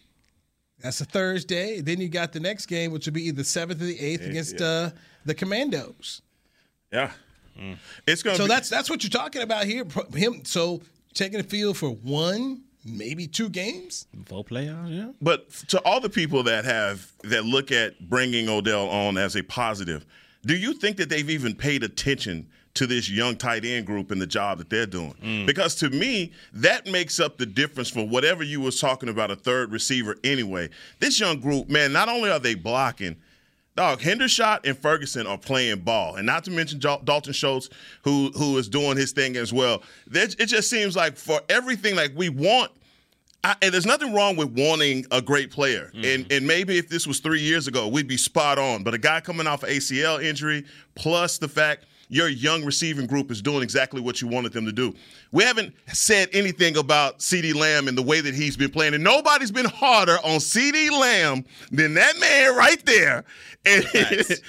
That's 0.81 1.01
a 1.01 1.05
Thursday. 1.05 1.81
Then 1.81 2.01
you 2.01 2.09
got 2.09 2.33
the 2.33 2.41
next 2.41 2.67
game, 2.67 2.91
which 2.91 3.07
will 3.07 3.13
be 3.13 3.25
either 3.29 3.45
seventh 3.45 3.83
or 3.83 3.85
the 3.85 4.01
eighth 4.01 4.27
against 4.27 4.61
uh, 4.61 4.91
the 5.25 5.35
Commandos. 5.35 6.23
Yeah. 6.91 7.11
It's 8.07 8.23
gonna. 8.23 8.37
So 8.37 8.45
be, 8.45 8.49
that's 8.49 8.69
that's 8.71 8.89
what 8.89 9.03
you're 9.03 9.11
talking 9.11 9.43
about 9.43 9.65
here. 9.65 9.85
Him 10.15 10.45
so 10.45 10.81
taking 11.13 11.39
the 11.39 11.45
field 11.45 11.77
for 11.77 11.91
one, 11.91 12.63
maybe 12.85 13.27
two 13.27 13.49
games. 13.49 14.07
Four 14.27 14.45
playoffs, 14.45 14.91
yeah. 14.91 15.13
But 15.21 15.51
to 15.69 15.81
all 15.85 16.01
the 16.01 16.09
people 16.09 16.43
that 16.45 16.65
have 16.65 17.13
that 17.25 17.45
look 17.45 17.71
at 17.71 18.09
bringing 18.09 18.49
Odell 18.49 18.89
on 18.89 19.19
as 19.19 19.37
a 19.37 19.43
positive, 19.43 20.07
do 20.47 20.57
you 20.57 20.73
think 20.73 20.97
that 20.97 21.11
they've 21.11 21.29
even 21.29 21.55
paid 21.55 21.83
attention 21.83 22.49
to 22.75 22.87
this 22.87 23.11
young 23.11 23.37
tight 23.37 23.65
end 23.65 23.87
group 23.87 24.11
and 24.11 24.21
the 24.21 24.27
job 24.27 24.59
that 24.59 24.71
they're 24.71 24.87
doing? 24.87 25.15
Mm. 25.23 25.47
Because 25.47 25.75
to 25.77 25.91
me, 25.91 26.33
that 26.53 26.87
makes 26.87 27.21
up 27.21 27.39
the 27.39 27.47
difference 27.47 27.91
for 27.91 28.07
whatever 28.07 28.43
you 28.43 28.61
was 28.61 28.81
talking 28.81 29.09
about 29.09 29.31
a 29.31 29.37
third 29.37 29.73
receiver 29.73 30.17
anyway. 30.25 30.69
This 30.99 31.19
young 31.21 31.41
group, 31.41 31.69
man, 31.69 31.93
not 31.93 32.09
only 32.09 32.31
are 32.31 32.39
they 32.39 32.55
blocking, 32.55 33.17
Dog, 33.77 34.01
Hendershot 34.01 34.67
and 34.67 34.77
Ferguson 34.77 35.27
are 35.27 35.39
playing 35.39 35.81
ball, 35.81 36.17
and 36.17 36.27
not 36.27 36.45
to 36.45 36.51
mention 36.51 36.81
Dalton 36.81 37.33
Schultz, 37.33 37.71
who 38.03 38.31
who 38.37 38.59
is 38.59 38.69
doing 38.69 38.97
his 38.97 39.13
thing 39.13 39.37
as 39.37 39.53
well. 39.53 39.83
It 40.13 40.47
just 40.47 40.69
seems 40.69 40.97
like 40.97 41.17
for 41.17 41.41
everything, 41.49 41.95
like 41.95 42.13
we 42.15 42.29
want 42.29 42.73
I, 43.43 43.57
and 43.63 43.73
there's 43.73 43.87
nothing 43.87 44.13
wrong 44.13 44.37
with 44.37 44.51
wanting 44.51 45.07
a 45.11 45.23
great 45.23 45.51
player. 45.51 45.91
Mm. 45.95 46.15
And 46.15 46.33
and 46.33 46.47
maybe 46.47 46.77
if 46.77 46.89
this 46.89 47.07
was 47.07 47.21
three 47.21 47.41
years 47.41 47.69
ago, 47.69 47.89
we'd 47.89 48.09
be 48.09 48.17
spot 48.17 48.59
on. 48.59 48.83
But 48.83 48.95
a 48.95 48.99
guy 48.99 49.21
coming 49.21 49.47
off 49.47 49.63
ACL 49.63 50.23
injury, 50.23 50.67
plus 50.95 51.39
the 51.39 51.49
fact 51.49 51.87
your 52.11 52.29
young 52.29 52.65
receiving 52.65 53.07
group 53.07 53.31
is 53.31 53.41
doing 53.41 53.63
exactly 53.63 54.01
what 54.01 54.21
you 54.21 54.27
wanted 54.29 54.53
them 54.53 54.67
to 54.67 54.73
do. 54.73 54.93
We 55.33 55.45
haven't 55.45 55.73
said 55.87 56.29
anything 56.33 56.77
about 56.77 57.21
CeeDee 57.21 57.55
Lamb 57.55 57.87
and 57.89 57.97
the 57.97 58.03
way 58.03 58.21
that 58.21 58.35
he's 58.35 58.57
been 58.57 58.71
playing. 58.71 58.95
And 58.95 59.03
nobody's 59.05 59.53
been 59.53 59.67
harder 59.67 60.19
on 60.25 60.41
CeeDee 60.41 60.91
Lamb 60.91 61.45
than 61.71 61.95
that 61.95 62.19
man 62.19 62.57
right 62.57 62.85
there. 62.85 63.25
And 63.65 63.85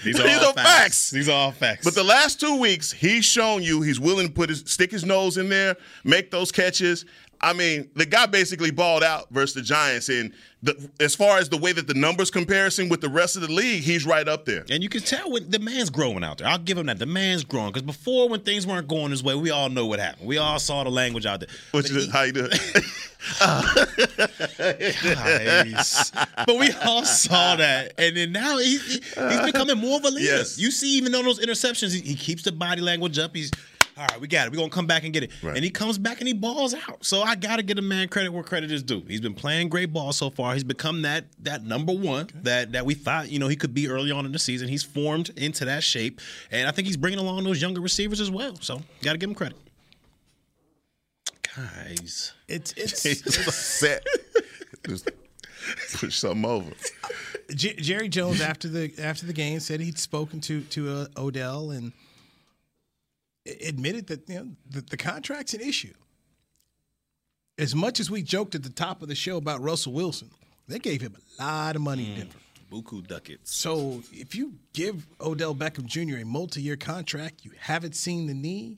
These 0.03 0.19
are 0.19 0.27
all 0.45 0.53
facts. 0.53 1.11
These 1.11 1.29
are 1.29 1.33
all 1.33 1.51
facts. 1.51 1.85
but 1.85 1.93
the 1.93 2.03
last 2.03 2.39
two 2.39 2.57
weeks, 2.59 2.91
he's 2.91 3.25
shown 3.25 3.61
you 3.61 3.81
he's 3.81 3.99
willing 3.99 4.27
to 4.27 4.33
put 4.33 4.49
his 4.49 4.63
stick 4.65 4.89
his 4.91 5.05
nose 5.05 5.37
in 5.37 5.47
there, 5.49 5.77
make 6.03 6.31
those 6.31 6.51
catches. 6.51 7.05
I 7.43 7.53
mean, 7.53 7.89
the 7.95 8.05
guy 8.05 8.27
basically 8.27 8.69
balled 8.71 9.03
out 9.03 9.27
versus 9.31 9.55
the 9.55 9.61
Giants, 9.63 10.09
and 10.09 10.31
the, 10.61 10.89
as 10.99 11.15
far 11.15 11.39
as 11.39 11.49
the 11.49 11.57
way 11.57 11.71
that 11.73 11.87
the 11.87 11.95
numbers 11.95 12.29
comparison 12.29 12.87
with 12.87 13.01
the 13.01 13.09
rest 13.09 13.35
of 13.35 13.41
the 13.41 13.51
league, 13.51 13.81
he's 13.83 14.05
right 14.05 14.27
up 14.27 14.45
there. 14.45 14.63
And 14.69 14.83
you 14.83 14.89
can 14.89 15.01
tell 15.01 15.31
when 15.31 15.49
the 15.49 15.57
man's 15.57 15.89
growing 15.89 16.23
out 16.23 16.37
there. 16.37 16.47
I'll 16.47 16.59
give 16.59 16.77
him 16.77 16.85
that. 16.85 16.99
The 16.99 17.07
man's 17.07 17.43
growing. 17.43 17.69
Because 17.71 17.81
before, 17.81 18.29
when 18.29 18.41
things 18.41 18.67
weren't 18.67 18.87
going 18.87 19.09
his 19.09 19.23
way, 19.23 19.33
we 19.33 19.49
all 19.49 19.69
know 19.69 19.87
what 19.87 19.99
happened. 19.99 20.27
We 20.27 20.37
all 20.37 20.59
saw 20.59 20.83
the 20.83 20.91
language 20.91 21.25
out 21.25 21.39
there. 21.39 21.49
Which 21.71 21.89
is 21.89 22.11
how 22.11 22.21
you 22.23 22.33
do 22.33 22.47
it. 22.51 22.83
But 26.45 26.57
we 26.59 26.71
all 26.85 27.05
saw 27.05 27.55
that, 27.55 27.93
and 27.97 28.15
then 28.17 28.31
now 28.31 28.57
he, 28.57 28.77
he- 28.77 28.93
he's 28.99 29.41
becoming 29.45 29.77
more 29.77 29.97
of 29.97 30.05
a 30.05 30.09
leader. 30.09 30.37
Yes. 30.37 30.57
You 30.59 30.71
see, 30.71 30.97
even 30.97 31.13
on 31.15 31.23
those 31.25 31.39
interceptions, 31.39 31.93
he, 31.93 32.01
he 32.01 32.15
keeps 32.15 32.43
the 32.43 32.51
body 32.51 32.81
language 32.81 33.17
up. 33.19 33.35
He's 33.35 33.51
All 33.97 34.05
right, 34.09 34.21
we 34.21 34.27
got 34.27 34.47
it. 34.47 34.51
We're 34.51 34.57
gonna 34.59 34.69
come 34.69 34.87
back 34.87 35.03
and 35.03 35.13
get 35.13 35.23
it. 35.23 35.31
And 35.43 35.63
he 35.63 35.69
comes 35.69 35.97
back 35.97 36.19
and 36.19 36.27
he 36.27 36.33
balls 36.33 36.73
out. 36.73 37.03
So 37.05 37.21
I 37.21 37.35
gotta 37.35 37.61
give 37.61 37.77
a 37.77 37.81
man 37.81 38.07
credit 38.07 38.31
where 38.31 38.41
credit 38.43 38.71
is 38.71 38.81
due. 38.83 39.03
He's 39.07 39.19
been 39.21 39.33
playing 39.33 39.69
great 39.69 39.91
ball 39.91 40.13
so 40.13 40.29
far. 40.29 40.53
He's 40.53 40.63
become 40.63 41.01
that 41.01 41.25
that 41.39 41.63
number 41.65 41.91
one 41.93 42.29
that 42.43 42.71
that 42.71 42.85
we 42.85 42.93
thought 42.93 43.29
you 43.29 43.37
know 43.39 43.47
he 43.49 43.55
could 43.55 43.73
be 43.73 43.87
early 43.89 44.09
on 44.11 44.25
in 44.25 44.31
the 44.31 44.39
season. 44.39 44.69
He's 44.69 44.83
formed 44.83 45.29
into 45.37 45.65
that 45.65 45.83
shape, 45.83 46.21
and 46.51 46.67
I 46.67 46.71
think 46.71 46.87
he's 46.87 46.97
bringing 46.97 47.19
along 47.19 47.43
those 47.43 47.61
younger 47.61 47.81
receivers 47.81 48.19
as 48.21 48.31
well. 48.31 48.55
So 48.61 48.81
gotta 49.01 49.17
give 49.17 49.29
him 49.29 49.35
credit. 49.35 49.57
Guys, 51.55 52.33
it's 52.47 52.73
it's 52.77 53.03
Just 53.03 53.79
set. 53.79 54.05
Just 54.87 55.09
push 55.95 56.15
something 56.17 56.45
over. 56.45 56.71
J- 57.53 57.75
Jerry 57.75 58.07
Jones 58.09 58.41
after 58.41 58.67
the 58.67 58.91
after 58.99 59.25
the 59.25 59.33
game 59.33 59.59
said 59.59 59.79
he'd 59.81 59.99
spoken 59.99 60.39
to 60.41 60.61
to 60.61 60.89
uh, 60.89 61.05
Odell 61.17 61.71
and 61.71 61.91
a- 61.91 62.00
admitted 63.45 64.07
that 64.07 64.27
you 64.29 64.35
know 64.35 64.47
the, 64.69 64.81
the 64.81 64.97
contract's 64.97 65.53
an 65.53 65.61
issue. 65.61 65.93
As 67.57 67.75
much 67.75 67.99
as 67.99 68.09
we 68.09 68.23
joked 68.23 68.55
at 68.55 68.63
the 68.63 68.69
top 68.69 69.01
of 69.01 69.07
the 69.07 69.15
show 69.15 69.37
about 69.37 69.61
Russell 69.61 69.93
Wilson, 69.93 70.29
they 70.67 70.79
gave 70.79 71.01
him 71.01 71.15
a 71.39 71.43
lot 71.43 71.75
of 71.75 71.81
money 71.81 72.05
in 72.05 72.11
mm. 72.11 72.17
Denver. 72.17 72.37
Buku 72.71 73.05
ducats. 73.05 73.53
So 73.53 74.01
if 74.13 74.33
you 74.33 74.53
give 74.73 75.05
Odell 75.19 75.53
Beckham 75.53 75.85
Jr. 75.85 76.21
a 76.21 76.23
multi-year 76.25 76.77
contract, 76.77 77.43
you 77.43 77.51
haven't 77.59 77.95
seen 77.95 78.27
the 78.27 78.33
knee. 78.33 78.77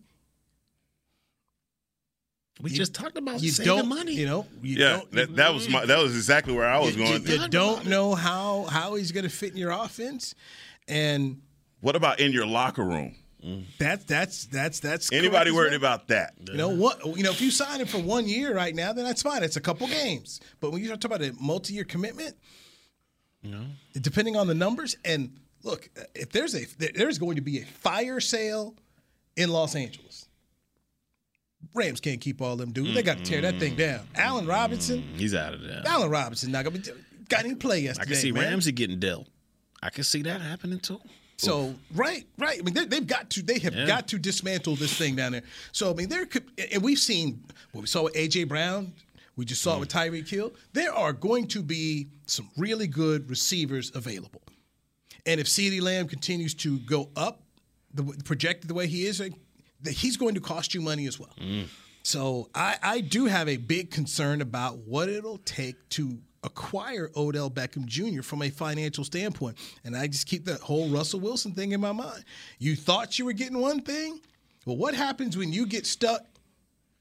We 2.61 2.71
you- 2.71 2.75
just 2.75 2.93
talked 2.95 3.17
about 3.17 3.41
you 3.41 3.49
saving 3.51 3.77
don't, 3.77 3.87
money. 3.87 4.13
You 4.13 4.25
know, 4.25 4.45
you 4.61 4.77
Yeah, 4.77 4.97
don't, 4.97 5.11
that, 5.11 5.35
that 5.35 5.53
was 5.53 5.69
my 5.69 5.85
that 5.85 5.99
was 5.99 6.15
exactly 6.15 6.53
where 6.55 6.67
I 6.67 6.79
was 6.79 6.95
you, 6.95 7.03
going. 7.03 7.27
you- 7.27 7.41
you 7.43 7.49
don't 7.49 7.85
know 7.85 8.15
how 8.15 8.63
how 8.63 8.95
he's 8.95 9.11
going 9.11 9.25
to 9.25 9.29
fit 9.29 9.51
in 9.51 9.57
your 9.57 9.71
offense, 9.71 10.33
and 10.87 11.41
What 11.81 11.95
about 11.95 12.19
in 12.19 12.31
your 12.31 12.45
locker 12.47 12.83
room? 12.83 13.15
Mm-hmm. 13.45 13.63
That's 13.77 14.05
that's 14.05 14.45
that's 14.45 14.79
that's 14.79 15.11
Anybody 15.11 15.51
worried 15.51 15.69
well. 15.71 15.77
about 15.77 16.07
that? 16.07 16.33
You 16.49 16.55
know 16.55 16.69
what? 16.69 17.05
You 17.17 17.23
know, 17.23 17.31
if 17.31 17.41
you 17.41 17.51
sign 17.51 17.81
him 17.81 17.87
for 17.87 17.97
one 17.99 18.27
year 18.27 18.55
right 18.55 18.73
now, 18.73 18.93
then 18.93 19.03
that's 19.05 19.21
fine. 19.21 19.43
It's 19.43 19.57
a 19.57 19.61
couple 19.61 19.87
games. 19.87 20.39
But 20.61 20.71
when 20.71 20.81
you 20.81 20.87
talk 20.89 21.03
about 21.05 21.21
a 21.21 21.33
multi-year 21.41 21.83
commitment, 21.83 22.35
No. 23.43 23.65
depending 23.99 24.35
on 24.37 24.47
the 24.47 24.53
numbers, 24.53 24.95
and 25.03 25.37
look, 25.63 25.89
if 26.15 26.31
there's 26.31 26.55
a 26.55 26.65
there's 26.95 27.17
going 27.19 27.35
to 27.35 27.41
be 27.41 27.59
a 27.59 27.65
fire 27.65 28.19
sale 28.21 28.75
in 29.35 29.49
Los 29.49 29.75
Angeles, 29.75 30.27
Rams 31.73 31.99
can't 31.99 32.21
keep 32.21 32.41
all 32.41 32.55
them 32.55 32.71
dudes. 32.71 32.93
They 32.93 33.03
got 33.03 33.17
to 33.17 33.23
tear 33.23 33.41
that 33.41 33.59
thing 33.59 33.75
down. 33.75 34.07
Allen 34.15 34.45
Robinson, 34.45 35.01
He's 35.17 35.33
out 35.35 35.53
of 35.53 35.61
there. 35.61 35.81
Allen 35.85 36.09
Robinson 36.09 36.51
not 36.51 36.63
gonna 36.65 36.77
be 36.79 36.89
got 37.29 37.45
any 37.45 37.55
play 37.55 37.79
yesterday. 37.79 38.03
I 38.03 38.13
can 38.13 38.15
see 38.21 38.31
man. 38.31 38.43
Ramsey 38.43 38.71
getting 38.71 38.99
dealt. 38.99 39.27
I 39.81 39.89
can 39.89 40.03
see 40.03 40.21
that 40.23 40.39
happening 40.41 40.79
too. 40.79 41.01
So 41.43 41.75
right, 41.93 42.25
right. 42.37 42.59
I 42.59 42.61
mean, 42.63 42.73
they, 42.73 42.85
they've 42.85 43.07
got 43.07 43.29
to. 43.31 43.41
They 43.41 43.59
have 43.59 43.73
Yeah. 43.75 43.85
got 43.87 44.07
to 44.09 44.17
dismantle 44.17 44.75
this 44.75 44.93
thing 44.97 45.15
down 45.15 45.33
there. 45.33 45.43
So 45.71 45.91
I 45.91 45.93
mean, 45.93 46.09
there 46.09 46.25
could, 46.25 46.43
and 46.71 46.81
we've 46.81 46.99
seen 46.99 47.43
what 47.71 47.81
we 47.81 47.87
saw 47.87 48.03
with 48.03 48.13
AJ 48.13 48.47
Brown. 48.47 48.93
We 49.35 49.45
just 49.45 49.63
saw 49.63 49.77
it 49.77 49.79
with 49.79 49.89
mm. 49.89 50.11
Tyreek 50.11 50.29
Hill. 50.29 50.53
There 50.73 50.93
are 50.93 51.11
going 51.11 51.47
to 51.49 51.63
be 51.63 52.07
some 52.27 52.49
really 52.55 52.87
good 52.87 53.29
receivers 53.29 53.91
available, 53.95 54.41
and 55.25 55.39
if 55.39 55.47
CeeDee 55.47 55.81
Lamb 55.81 56.07
continues 56.07 56.53
to 56.55 56.79
go 56.79 57.09
up, 57.15 57.41
the 57.93 58.03
projected 58.23 58.69
the 58.69 58.73
way 58.73 58.87
he 58.87 59.05
is, 59.05 59.21
he's 59.87 60.17
going 60.17 60.35
to 60.35 60.41
cost 60.41 60.73
you 60.73 60.81
money 60.81 61.07
as 61.07 61.19
well. 61.19 61.33
Mm. 61.41 61.67
So 62.03 62.49
I, 62.53 62.77
I 62.83 62.99
do 62.99 63.25
have 63.25 63.47
a 63.47 63.57
big 63.57 63.89
concern 63.89 64.41
about 64.41 64.79
what 64.79 65.09
it'll 65.09 65.37
take 65.39 65.89
to 65.89 66.19
acquire 66.43 67.09
Odell 67.15 67.49
Beckham 67.49 67.85
Jr. 67.85 68.21
from 68.21 68.41
a 68.41 68.49
financial 68.49 69.03
standpoint. 69.03 69.57
And 69.83 69.95
I 69.95 70.07
just 70.07 70.27
keep 70.27 70.45
that 70.45 70.59
whole 70.59 70.89
Russell 70.89 71.19
Wilson 71.19 71.53
thing 71.53 71.71
in 71.71 71.81
my 71.81 71.91
mind. 71.91 72.25
You 72.59 72.75
thought 72.75 73.17
you 73.17 73.25
were 73.25 73.33
getting 73.33 73.59
one 73.59 73.81
thing? 73.81 74.19
Well, 74.65 74.77
what 74.77 74.93
happens 74.93 75.37
when 75.37 75.51
you 75.51 75.65
get 75.65 75.85
stuck 75.85 76.21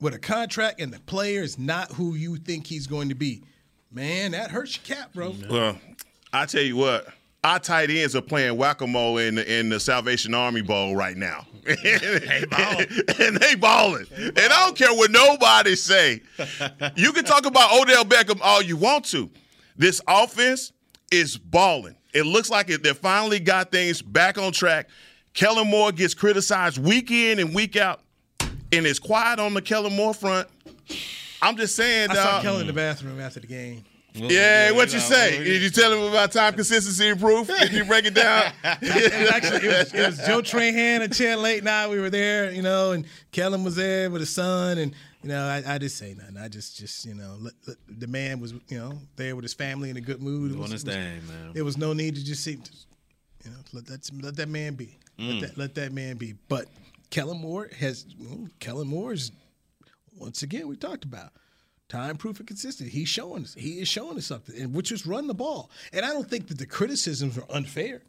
with 0.01 0.15
a 0.15 0.19
contract 0.19 0.81
and 0.81 0.93
the 0.93 1.01
player 1.01 1.43
is 1.43 1.59
not 1.59 1.93
who 1.93 2.15
you 2.15 2.37
think 2.37 2.67
he's 2.67 2.87
going 2.87 3.09
to 3.09 3.15
be? 3.15 3.43
Man, 3.91 4.33
that 4.33 4.51
hurts 4.51 4.77
your 4.77 4.97
cap, 4.97 5.13
bro. 5.13 5.35
Well, 5.49 5.79
I 6.33 6.47
tell 6.47 6.63
you 6.63 6.77
what, 6.77 7.07
our 7.45 7.59
tight 7.59 7.91
ends 7.91 8.15
are 8.15 8.23
playing 8.23 8.57
whack-a-mole 8.57 9.19
in 9.19 9.35
the, 9.35 9.53
in 9.59 9.69
the 9.69 9.81
Salvation 9.81 10.35
Army 10.35 10.63
Bowl 10.63 10.95
right 10.95 11.17
now. 11.17 11.47
and 11.67 11.77
they 13.37 13.55
balling. 13.57 14.07
And 14.17 14.39
I 14.39 14.65
don't 14.65 14.77
care 14.77 14.93
what 14.95 15.11
nobody 15.11 15.75
say. 15.77 16.23
You 16.97 17.13
can 17.13 17.25
talk 17.25 17.47
about 17.47 17.73
Odell 17.73 18.05
Beckham 18.05 18.41
all 18.43 18.63
you 18.63 18.77
want 18.77 19.05
to. 19.07 19.31
This 19.77 20.01
offense 20.07 20.73
is 21.11 21.37
balling. 21.37 21.97
It 22.15 22.27
looks 22.27 22.51
like 22.51 22.69
it, 22.71 22.83
they 22.83 22.93
finally 22.93 23.41
got 23.41 23.71
things 23.71 24.03
back 24.03 24.39
on 24.39 24.53
track. 24.53 24.89
Kellen 25.35 25.69
Moore 25.69 25.93
gets 25.93 26.15
criticized 26.15 26.79
week 26.79 27.11
in 27.11 27.39
and 27.39 27.55
week 27.55 27.77
out, 27.77 28.03
and 28.41 28.87
it's 28.87 28.99
quiet 28.99 29.39
on 29.39 29.55
the 29.55 29.63
Kellen 29.63 29.97
Moore 29.97 30.15
front. 30.15 30.47
I'm 31.41 31.57
just 31.57 31.75
saying, 31.75 32.11
I 32.11 32.15
saw 32.15 32.33
dog. 32.33 32.43
Kelly 32.43 32.61
in 32.61 32.67
the 32.67 32.73
bathroom 32.73 33.19
after 33.19 33.41
the 33.41 33.47
game. 33.47 33.85
Yeah, 34.15 34.73
what 34.73 34.93
you 34.93 35.01
say? 35.01 35.43
Did 35.43 35.63
you 35.63 35.71
tell 35.71 35.93
him 35.93 36.03
about 36.11 36.33
time 36.33 36.53
consistency 36.55 37.09
and 37.09 37.19
proof? 37.19 37.47
Did 37.49 37.73
you 37.73 37.85
break 37.85 38.05
it 38.05 38.15
down? 38.15 38.53
it 38.65 39.21
was 39.23 39.31
actually 39.31 39.69
it 39.69 39.79
was, 39.79 39.95
it 39.95 40.07
was 40.07 40.19
Joe 40.27 40.43
Trahan 40.43 41.01
and 41.03 41.15
Chan 41.15 41.41
Late 41.41 41.65
Night. 41.65 41.89
We 41.89 41.99
were 41.99 42.11
there, 42.11 42.51
you 42.53 42.61
know, 42.63 42.93
and 42.93 43.07
Kellen 43.31 43.65
was 43.65 43.75
there 43.77 44.11
with 44.11 44.21
his 44.21 44.31
son, 44.31 44.79
and 44.79 44.95
you 45.23 45.29
know, 45.31 45.45
I, 45.47 45.63
I 45.67 45.79
didn't 45.79 45.93
say 45.93 46.15
nothing. 46.15 46.37
I 46.37 46.49
just, 46.49 46.77
just 46.77 47.05
you 47.07 47.15
know, 47.15 47.37
let, 47.41 47.55
let- 47.67 47.77
the 47.89 48.07
man 48.07 48.41
was, 48.41 48.53
you 48.69 48.79
know, 48.79 48.99
there 49.17 49.35
with 49.35 49.45
his 49.45 49.55
family 49.55 49.89
in 49.89 49.97
a 49.97 50.01
good 50.01 50.21
mood. 50.21 50.51
It 50.51 50.55
Doing 50.55 50.63
was, 50.63 50.73
his 50.73 50.85
it 50.85 50.89
was- 50.89 50.97
thing, 50.97 51.27
man. 51.29 51.53
There 51.55 51.65
was 51.65 51.79
no 51.79 51.93
need 51.93 52.17
to 52.17 52.25
just 52.25 52.43
see, 52.45 52.59
you 53.45 53.51
know, 53.51 53.57
let 53.73 53.87
that 53.87 54.11
let 54.23 54.37
that 54.37 54.49
man 54.49 54.75
be. 54.75 54.99
Mm. 55.19 55.41
Let, 55.41 55.49
that, 55.49 55.59
let 55.59 55.75
that 55.77 55.93
man 55.93 56.17
be. 56.17 56.35
But 56.49 56.67
Kellen 57.11 57.41
Moore 57.41 57.71
has 57.79 58.05
Kellen 58.61 58.89
Moore 58.89 59.13
is 59.13 59.33
once 60.19 60.43
again 60.43 60.69
we 60.69 60.77
talked 60.77 61.05
about 61.05 61.31
time 61.93 62.17
proof 62.17 62.39
and 62.39 62.49
consistent. 62.49 62.91
He's 62.91 63.09
showing 63.09 63.45
us. 63.45 63.55
He 63.55 63.81
is 63.81 63.89
showing 63.89 64.17
us 64.17 64.27
something, 64.27 64.61
and 64.61 64.75
which 64.75 64.91
is 64.91 65.07
run 65.07 65.27
the 65.27 65.35
ball. 65.35 65.71
And 65.93 66.05
I 66.05 66.13
don't 66.13 66.29
think 66.29 66.49
that 66.49 66.59
the 66.59 66.67
criticisms 66.67 67.37
are 67.37 67.45
unfair. 67.51 68.03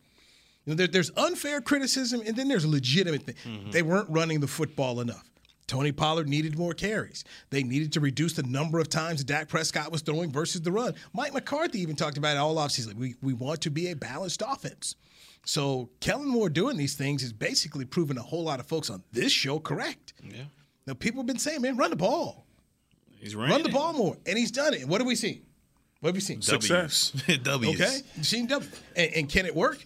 You 0.66 0.72
know, 0.72 0.76
there, 0.76 0.88
there's 0.88 1.12
unfair 1.18 1.60
criticism, 1.60 2.22
and 2.26 2.36
then 2.36 2.48
there's 2.48 2.66
legitimate 2.66 3.24
thing. 3.24 3.36
Mm-hmm. 3.46 3.72
They 3.72 3.82
weren't 3.82 4.10
running 4.10 4.40
the 4.40 4.48
football 4.48 5.02
enough. 5.02 5.30
Tony 5.68 5.92
Pollard 5.92 6.28
needed 6.28 6.58
more 6.58 6.74
carries. 6.74 7.24
They 7.50 7.64
needed 7.64 7.94
to 7.94 8.00
reduce 8.00 8.34
the 8.34 8.44
number 8.44 8.80
of 8.80 8.90
times 8.90 9.24
Dak 9.24 9.48
Prescott 9.48 9.92
was 9.92 10.02
throwing 10.02 10.32
versus 10.32 10.62
the 10.62 10.72
run. 10.72 10.94
Mike 11.14 11.34
McCarthy 11.34 11.80
even 11.82 11.96
talked 11.96 12.18
about 12.18 12.36
it 12.36 12.40
all 12.40 12.56
offseason. 12.56 12.96
We, 12.96 13.16
we 13.22 13.34
want 13.34 13.62
to 13.62 13.70
be 13.70 13.90
a 13.90 13.96
balanced 13.96 14.44
offense. 14.46 14.96
So 15.46 15.90
Kellen 16.00 16.28
Moore 16.28 16.50
doing 16.50 16.78
these 16.78 16.96
things 16.96 17.24
is 17.24 17.34
basically 17.34 17.86
proving 17.86 18.18
a 18.18 18.22
whole 18.22 18.44
lot 18.44 18.60
of 18.60 18.66
folks 18.66 18.90
on 18.90 19.04
this 19.12 19.32
show 19.32 19.60
correct. 19.60 20.14
Yeah. 20.24 20.44
Now, 20.86 20.94
people 20.94 21.22
have 21.22 21.28
been 21.28 21.40
saying, 21.40 21.62
man, 21.62 21.78
run 21.78 21.90
the 21.90 21.96
ball. 21.96 22.46
He's 23.24 23.36
Run 23.36 23.50
running 23.50 23.66
the 23.66 23.72
ball 23.72 23.94
more. 23.94 24.18
And 24.26 24.38
he's 24.38 24.52
done 24.52 24.74
it. 24.74 24.82
And 24.82 24.90
what 24.90 25.00
have 25.02 25.08
we 25.08 25.16
seen? 25.16 25.42
What 26.02 26.10
have 26.10 26.16
we 26.16 26.22
seen? 26.22 26.42
Success. 26.42 27.12
W's. 27.44 27.82
Okay. 27.82 27.98
You've 28.18 28.26
seen 28.28 28.46
W. 28.48 28.70
And, 28.96 29.12
and 29.16 29.30
can 29.30 29.46
it 29.46 29.56
work? 29.56 29.78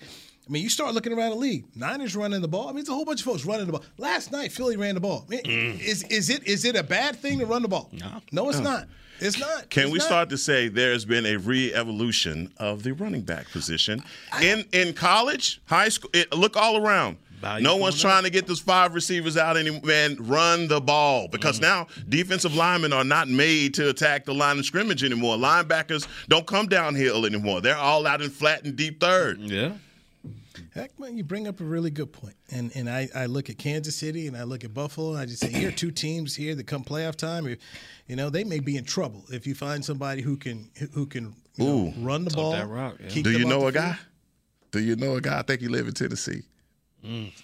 I 0.48 0.50
mean, 0.50 0.64
you 0.64 0.70
start 0.70 0.94
looking 0.96 1.14
around 1.14 1.32
the 1.32 1.36
league. 1.36 1.66
Niners 1.76 2.16
running 2.16 2.42
the 2.42 2.48
ball. 2.48 2.70
I 2.70 2.72
mean, 2.72 2.80
it's 2.80 2.90
a 2.90 2.94
whole 2.94 3.06
bunch 3.06 3.20
of 3.20 3.26
folks 3.26 3.46
running 3.46 3.66
the 3.68 3.74
ball. 3.74 3.84
Last 3.98 4.32
night, 4.32 4.52
Philly 4.52 4.78
ran 4.78 4.96
the 4.96 5.02
ball. 5.02 5.26
I 5.28 5.30
mean, 5.30 5.42
Mm. 5.44 5.80
Is 5.80 6.04
is 6.04 6.30
it 6.30 6.48
is 6.48 6.66
it 6.66 6.76
a 6.76 6.84
bad 6.84 7.18
thing 7.18 7.38
to 7.40 7.46
run 7.46 7.62
the 7.62 7.68
ball? 7.68 7.90
No. 7.92 8.22
No, 8.32 8.50
it's 8.50 8.60
not. 8.60 8.88
It's 9.20 9.38
not. 9.40 9.70
Can 9.70 9.84
It's 9.86 9.92
we 9.92 9.98
not. 10.00 10.06
start 10.06 10.30
to 10.30 10.38
say 10.38 10.68
there's 10.68 11.04
been 11.04 11.26
a 11.26 11.38
re-evolution 11.38 12.52
of 12.58 12.84
the 12.84 12.94
running 12.94 13.22
back 13.22 13.50
position 13.52 14.04
in 14.42 14.64
in 14.72 14.94
college, 14.94 15.62
high 15.66 15.90
school? 15.90 16.10
It, 16.14 16.32
look 16.34 16.56
all 16.56 16.78
around. 16.78 17.18
Value 17.40 17.64
no 17.64 17.76
one's 17.76 18.02
going 18.02 18.12
trying 18.12 18.24
to 18.24 18.30
get 18.32 18.48
those 18.48 18.60
five 18.60 18.96
receivers 18.96 19.38
out 19.38 19.58
anymore. 19.58 19.82
Man, 19.84 20.16
run 20.20 20.68
the 20.68 20.82
ball 20.82 21.28
because 21.28 21.60
mm. 21.60 21.64
now 21.64 21.88
defensive 22.10 22.56
linemen 22.56 22.94
are 22.94 23.04
not 23.04 23.28
made 23.28 23.76
to 23.76 23.90
attack 23.90 24.26
the 24.26 24.34
line 24.34 24.58
of 24.58 24.66
scrimmage 24.66 25.04
anymore. 25.04 25.38
Linebackers 25.38 26.08
don't 26.28 26.48
come 26.48 26.68
downhill 26.68 27.26
anymore. 27.26 27.62
They're 27.62 27.78
all 27.78 28.08
out 28.08 28.22
in 28.22 28.32
flat 28.32 28.64
and 28.64 28.76
deep 28.76 29.00
third. 29.00 29.40
Yeah. 29.40 29.74
Heck, 30.74 31.00
man, 31.00 31.18
you 31.18 31.24
bring 31.24 31.48
up 31.48 31.60
a 31.60 31.64
really 31.64 31.92
good 31.92 32.12
point. 32.12 32.36
And 32.52 32.72
and 32.76 32.90
I, 32.90 33.08
I 33.14 33.26
look 33.28 33.50
at 33.50 33.58
Kansas 33.58 33.96
City 33.96 34.28
and 34.28 34.36
I 34.36 34.44
look 34.44 34.64
at 34.64 34.74
Buffalo. 34.74 35.12
And 35.12 35.20
I 35.20 35.26
just 35.26 35.42
say 35.42 35.52
here 35.52 35.70
are 35.70 35.72
two 35.72 35.92
teams 36.04 36.36
here 36.36 36.56
that 36.56 36.66
come 36.66 36.84
playoff 36.84 37.16
time. 37.16 37.48
If, 37.48 37.60
you 38.08 38.16
know, 38.16 38.30
they 38.30 38.44
may 38.44 38.60
be 38.60 38.78
in 38.78 38.84
trouble 38.84 39.24
if 39.30 39.46
you 39.46 39.54
find 39.54 39.84
somebody 39.84 40.22
who 40.22 40.38
can 40.38 40.70
who- 40.78 40.88
who 40.88 41.06
can 41.06 41.36
you 41.56 41.66
know, 41.66 41.94
run 42.00 42.26
the 42.26 42.32
ball. 42.32 42.52
that 42.52 42.68
rock, 42.68 42.96
yeah. 43.00 43.22
Do 43.22 43.32
you 43.32 43.46
know 43.46 43.62
the 43.62 43.68
a 43.68 43.72
guy? 43.72 43.98
Do 44.72 44.80
you 44.80 44.96
know 44.96 45.16
a 45.16 45.22
guy? 45.22 45.40
I 45.40 45.42
think 45.42 45.62
he 45.62 45.68
live 45.68 45.88
in 45.88 45.94
Tennessee. 45.94 46.44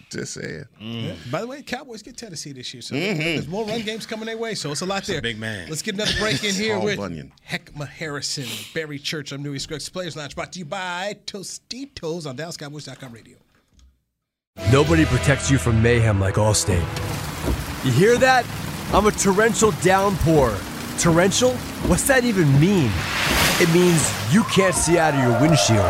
Just 0.09 0.33
saying. 0.33 0.65
Yeah. 0.79 1.13
By 1.31 1.41
the 1.41 1.47
way, 1.47 1.61
Cowboys 1.61 2.01
get 2.01 2.17
Tennessee 2.17 2.51
this 2.51 2.73
year, 2.73 2.81
so 2.81 2.95
Mhm. 2.95 3.17
there's 3.17 3.47
more 3.47 3.65
run 3.65 3.81
games 3.81 4.05
coming 4.05 4.25
their 4.25 4.37
way. 4.37 4.55
So 4.55 4.71
it's 4.71 4.81
a 4.81 4.85
lot 4.85 5.03
there. 5.05 5.21
big 5.21 5.39
man. 5.39 5.69
Let's 5.69 5.81
get 5.81 5.93
another 5.95 6.11
break 6.19 6.43
in 6.43 6.53
here 6.53 6.75
Paul 6.75 6.85
with 6.85 6.97
Bunyan. 6.97 7.31
Heckma 7.49 7.87
Harrison, 7.87 8.47
Barry 8.73 8.99
Church. 8.99 9.31
I'm 9.31 9.41
Newy 9.43 9.59
Scruggs 9.59 9.87
Players 9.89 10.15
Lounge, 10.17 10.35
brought 10.35 10.51
to 10.53 10.59
you 10.59 10.65
by 10.65 11.15
Tostitos 11.27 12.25
on 12.25 12.35
DallasCowboys.com 12.35 13.11
radio. 13.13 13.37
Nobody 14.71 15.05
protects 15.05 15.49
you 15.49 15.57
from 15.57 15.81
mayhem 15.81 16.19
like 16.19 16.35
Allstate. 16.35 16.83
You 17.85 17.91
hear 17.91 18.17
that? 18.17 18.45
I'm 18.93 19.05
a 19.05 19.11
torrential 19.11 19.71
downpour. 19.81 20.57
Torrential? 20.99 21.53
What's 21.87 22.03
that 22.07 22.23
even 22.25 22.59
mean? 22.59 22.91
It 23.61 23.69
means 23.73 24.09
you 24.33 24.43
can't 24.45 24.75
see 24.75 24.97
out 24.97 25.13
of 25.13 25.19
your 25.21 25.39
windshield. 25.39 25.89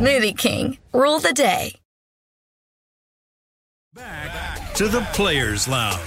Smoothie 0.00 0.34
King, 0.34 0.78
rule 0.94 1.20
the 1.20 1.34
day. 1.34 1.74
Back 3.92 4.72
to 4.76 4.88
the 4.88 5.02
Players 5.12 5.68
Lounge. 5.68 6.00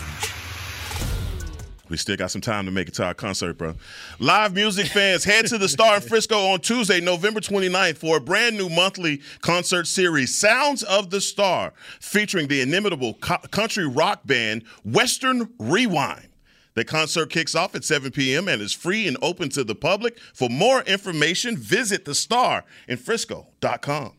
We 1.90 1.98
still 1.98 2.16
got 2.16 2.32
some 2.32 2.42
time 2.42 2.66
to 2.66 2.72
make 2.72 2.88
it 2.88 2.96
to 2.96 3.06
our 3.06 3.14
concert, 3.14 3.60
bro. 3.60 3.76
Live 4.18 4.56
music 4.56 4.88
fans, 4.88 5.24
head 5.24 5.46
to 5.46 5.60
the 5.60 5.70
Star 5.70 5.98
in 5.98 6.02
Frisco 6.10 6.36
on 6.54 6.62
Tuesday, 6.62 7.02
November 7.02 7.40
29th 7.40 7.98
for 7.98 8.18
a 8.18 8.20
brand 8.20 8.58
new 8.58 8.68
monthly 8.68 9.22
concert 9.42 9.86
series, 9.86 10.36
Sounds 10.36 10.82
of 10.82 11.12
the 11.12 11.22
Star, 11.22 11.72
featuring 12.00 12.48
the 12.48 12.62
inimitable 12.62 13.14
co- 13.22 13.38
country 13.52 13.88
rock 13.88 14.26
band 14.26 14.64
Western 14.84 15.50
Rewind. 15.60 16.30
The 16.76 16.84
concert 16.84 17.30
kicks 17.30 17.56
off 17.56 17.76
at 17.76 17.84
7 17.84 18.12
p.m. 18.12 18.48
and 18.48 18.62
is 18.62 18.74
free 18.74 19.08
and 19.08 19.18
open 19.22 19.50
to 19.50 19.64
the 19.64 19.76
public. 19.76 20.18
For 20.34 20.50
more 20.50 20.82
information, 20.82 21.56
visit 21.58 22.06
thestarinfrisco.com. 22.06 24.14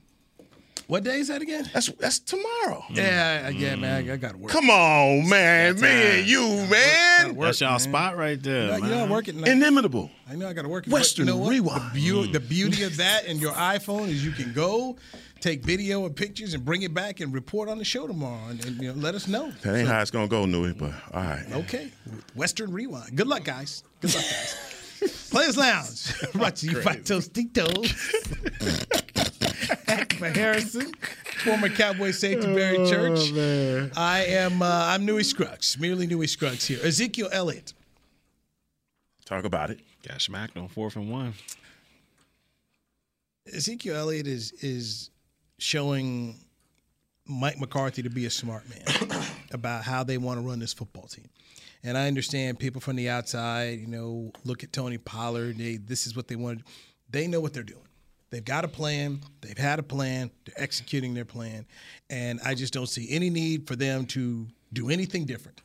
What 0.87 1.03
day 1.03 1.19
is 1.19 1.29
that 1.29 1.41
again? 1.41 1.67
That's 1.73 1.87
that's 1.93 2.19
tomorrow. 2.19 2.85
Yeah, 2.91 3.49
yeah, 3.49 3.75
man. 3.75 4.07
I, 4.07 4.13
I 4.13 4.17
got 4.17 4.33
to 4.33 4.37
work. 4.37 4.53
Come 4.53 4.69
on, 4.69 5.27
man. 5.27 5.81
Me 5.81 5.89
and 5.89 6.29
you, 6.29 6.47
man. 6.69 7.39
That's 7.39 7.63
y'all 7.63 7.79
spot 7.79 8.19
right 8.19 8.41
there. 8.43 8.65
You 8.65 8.69
know, 8.69 8.77
you 8.77 8.89
know, 8.95 9.03
I'm 9.05 9.09
working. 9.09 9.41
Like, 9.41 9.51
Inimitable. 9.51 10.11
I 10.29 10.35
know 10.35 10.47
I 10.47 10.53
got 10.53 10.63
to 10.63 10.69
work. 10.69 10.87
it. 10.87 10.93
Western 10.93 11.27
you 11.27 11.35
know? 11.35 11.49
Rewind. 11.49 11.95
The, 11.95 12.11
beau- 12.13 12.27
the 12.27 12.41
beauty 12.41 12.83
of 12.83 12.99
that 12.99 13.25
and 13.27 13.41
your 13.41 13.53
iPhone 13.53 14.09
is 14.09 14.23
you 14.23 14.33
can 14.33 14.53
go 14.53 14.97
take 15.45 15.63
video 15.63 16.07
and 16.07 16.17
pictures 16.17 16.55
and 16.55 16.65
bring 16.65 16.83
it 16.83 16.95
back 16.95 17.21
and 17.21 17.35
report 17.35 17.69
on 17.69 17.77
the 17.77 17.85
show 17.85 18.07
tomorrow 18.07 18.49
and, 18.49 18.65
and, 18.65 18.81
you 18.81 18.91
know, 18.91 18.99
let 18.99 19.15
us 19.15 19.29
know. 19.29 19.53
That 19.63 19.77
ain't 19.77 19.89
how 19.89 20.01
it's 20.01 20.11
gonna 20.11 20.27
go, 20.27 20.47
Newy, 20.47 20.73
but 20.73 20.93
all 21.13 21.23
right. 21.23 21.45
Okay, 21.53 21.91
Western 22.35 22.73
Rewind. 22.73 23.15
Good 23.15 23.27
luck, 23.27 23.45
guys. 23.45 23.85
Good 24.01 24.15
luck, 24.15 24.25
guys. 24.25 24.57
Players 25.31 25.59
Lounge, 25.59 26.15
brought 26.33 26.57
to 26.57 26.67
you 26.67 26.81
by 26.81 26.97
Tostitos. 26.97 27.91
For 30.15 30.29
Harrison, 30.29 30.93
former 31.45 31.69
Cowboy 31.69 32.13
safety 32.13 32.47
Barry 32.55 32.77
Church. 32.89 33.33
I 33.97 34.25
am 34.29 34.63
uh, 34.63 34.87
I'm 34.87 35.05
Newy 35.05 35.25
Scruggs, 35.25 35.79
merely 35.79 36.07
Newy 36.07 36.27
Scruggs 36.27 36.67
here. 36.67 36.79
Ezekiel 36.83 37.29
Elliott. 37.33 37.75
Talk 39.27 39.45
about 39.45 39.71
it. 39.71 39.81
Got 40.07 40.23
smacked 40.23 40.57
on 40.57 40.69
fourth 40.69 40.97
and 40.97 41.11
one. 41.11 41.35
Ezekiel 43.53 43.97
Elliott 43.97 44.27
is 44.27 44.53
is 44.63 45.11
showing 45.59 46.39
Mike 47.27 47.59
McCarthy 47.59 48.03
to 48.03 48.11
be 48.11 48.27
a 48.27 48.31
smart 48.31 48.65
man 48.69 49.25
about 49.53 49.85
how 49.85 50.05
they 50.05 50.19
want 50.19 50.39
to 50.41 50.47
run 50.47 50.59
this 50.59 50.73
football 50.73 51.07
team. 51.07 51.29
And 51.83 51.99
I 51.99 52.07
understand 52.07 52.59
people 52.59 52.81
from 52.81 52.97
the 52.97 53.11
outside, 53.11 53.79
you 53.79 53.87
know, 53.87 54.33
look 54.45 54.65
at 54.65 54.73
Tony 54.73 54.99
Pollard. 54.99 55.59
They, 55.59 55.77
this 55.77 56.07
is 56.07 56.17
what 56.17 56.29
they 56.29 56.37
want. 56.37 56.63
They 57.11 57.27
know 57.27 57.41
what 57.41 57.53
they're 57.53 57.63
doing. 57.63 57.87
They've 58.31 58.45
got 58.45 58.65
a 58.65 58.69
plan. 58.69 59.21
They've 59.43 59.57
had 59.57 59.79
a 59.79 59.83
plan. 59.83 60.31
They're 60.45 60.61
executing 60.61 61.15
their 61.15 61.27
plan. 61.27 61.67
And 62.11 62.41
I 62.45 62.55
just 62.55 62.73
don't 62.73 62.89
see 62.89 63.07
any 63.11 63.31
need 63.31 63.69
for 63.69 63.77
them 63.77 64.07
to 64.07 64.49
do 64.73 64.89
anything 64.91 65.25
different. 65.25 65.61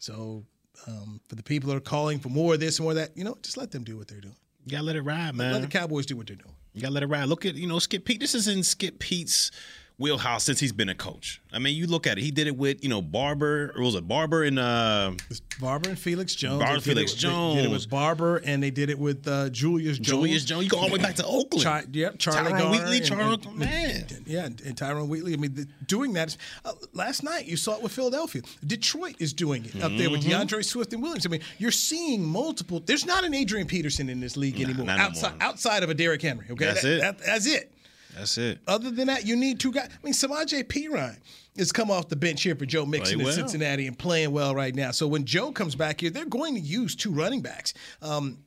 So 0.00 0.44
um, 0.86 1.20
for 1.28 1.36
the 1.36 1.42
people 1.42 1.68
that 1.68 1.76
are 1.76 1.80
calling 1.80 2.18
for 2.18 2.28
more 2.28 2.54
of 2.54 2.60
this 2.60 2.78
and 2.78 2.84
more 2.84 2.92
of 2.92 2.96
that, 2.96 3.16
you 3.16 3.24
know, 3.24 3.36
just 3.42 3.56
let 3.56 3.70
them 3.70 3.84
do 3.84 3.96
what 3.96 4.08
they're 4.08 4.20
doing. 4.20 4.36
You 4.64 4.72
gotta 4.72 4.84
let 4.84 4.96
it 4.96 5.02
ride, 5.02 5.34
man. 5.34 5.52
let 5.52 5.62
the 5.62 5.68
Cowboys 5.68 6.06
do 6.06 6.16
what 6.16 6.26
they're 6.26 6.36
doing. 6.36 6.54
You 6.78 6.82
gotta 6.82 6.94
let 6.94 7.02
it 7.02 7.06
ride. 7.06 7.24
Look 7.24 7.44
at 7.44 7.56
you 7.56 7.66
know 7.66 7.80
Skip 7.80 8.04
Peete. 8.04 8.20
This 8.20 8.36
is 8.36 8.46
in 8.46 8.62
Skip 8.62 9.00
Peete's 9.00 9.50
wheelhouse 9.98 10.44
since 10.44 10.60
he's 10.60 10.72
been 10.72 10.88
a 10.88 10.94
coach. 10.94 11.40
I 11.52 11.58
mean, 11.58 11.76
you 11.76 11.86
look 11.86 12.06
at 12.06 12.18
it. 12.18 12.22
He 12.22 12.30
did 12.30 12.46
it 12.46 12.56
with 12.56 12.82
you 12.82 12.88
know 12.88 13.02
Barber. 13.02 13.72
Or 13.76 13.82
was 13.82 13.94
it 13.94 14.06
Barber 14.06 14.44
and 14.44 14.58
uh, 14.58 15.12
Barber 15.60 15.90
and 15.90 15.98
Felix 15.98 16.34
Jones. 16.34 16.62
Barber 16.62 16.80
Felix 16.80 17.12
it 17.12 17.16
with- 17.16 17.22
They 17.22 17.28
did 17.28 17.58
it 17.58 17.62
Jones. 17.64 17.70
with 17.72 17.90
Barber, 17.90 18.36
and 18.38 18.62
they 18.62 18.70
did 18.70 18.90
it 18.90 18.98
with 18.98 19.26
uh, 19.26 19.48
Julius 19.50 19.98
Jones. 19.98 20.08
Julius 20.08 20.44
Jones. 20.44 20.64
You 20.64 20.70
go 20.70 20.78
all 20.78 20.88
the 20.88 20.94
way 20.94 21.02
back 21.02 21.16
to 21.16 21.24
Oakland. 21.26 21.62
Char- 21.62 21.84
yep, 21.92 22.18
Charlie 22.18 22.38
Tyrone 22.50 22.58
Garner 22.58 22.70
Wheatley, 22.90 22.98
and- 23.10 23.56
man. 23.58 24.06
Yeah, 24.26 24.44
and, 24.44 24.60
and 24.62 24.76
Tyrone 24.76 25.08
Wheatley. 25.08 25.32
I 25.34 25.36
mean, 25.36 25.54
the, 25.54 25.66
doing 25.86 26.12
that. 26.14 26.28
Is, 26.28 26.38
uh, 26.64 26.72
last 26.92 27.22
night 27.22 27.46
you 27.46 27.56
saw 27.56 27.74
it 27.76 27.82
with 27.82 27.92
Philadelphia. 27.92 28.42
Detroit 28.66 29.16
is 29.18 29.32
doing 29.32 29.64
it 29.64 29.82
up 29.82 29.92
there 29.96 30.10
with 30.10 30.22
Mhm. 30.22 30.46
DeAndre 30.48 30.64
Swift 30.64 30.92
and 30.92 31.02
Williams. 31.02 31.26
I 31.26 31.30
mean, 31.30 31.40
you're 31.58 31.70
seeing 31.70 32.22
multiple. 32.24 32.80
There's 32.84 33.06
not 33.06 33.24
an 33.24 33.34
Adrian 33.34 33.66
Peterson 33.66 34.08
in 34.08 34.20
this 34.20 34.36
league 34.36 34.60
anymore. 34.60 34.88
outside 34.90 35.32
outside 35.40 35.82
of 35.82 35.90
a 35.90 35.94
Derrick 35.94 36.22
Henry. 36.22 36.46
Okay, 36.50 36.64
That's 36.66 36.82
That- 36.82 36.92
it. 36.96 37.00
that- 37.00 37.18
that's 37.24 37.46
it. 37.46 37.72
That's 38.18 38.36
it. 38.38 38.58
Other 38.66 38.90
than 38.90 39.06
that, 39.06 39.24
you 39.26 39.36
need 39.36 39.60
two 39.60 39.72
guys. 39.72 39.88
I 39.92 40.04
mean, 40.04 40.12
Samaje 40.12 40.64
Perine 40.64 41.18
has 41.56 41.72
come 41.72 41.90
off 41.90 42.08
the 42.08 42.16
bench 42.16 42.42
here 42.42 42.56
for 42.56 42.66
Joe 42.66 42.84
Mixon 42.84 43.20
in 43.20 43.26
well. 43.26 43.34
Cincinnati 43.34 43.86
and 43.86 43.98
playing 43.98 44.32
well 44.32 44.54
right 44.54 44.74
now. 44.74 44.90
So 44.90 45.06
when 45.06 45.24
Joe 45.24 45.52
comes 45.52 45.74
back 45.74 46.00
here, 46.00 46.10
they're 46.10 46.24
going 46.24 46.54
to 46.54 46.60
use 46.60 46.96
two 46.96 47.12
running 47.12 47.42
backs. 47.42 47.74
Um, 48.02 48.38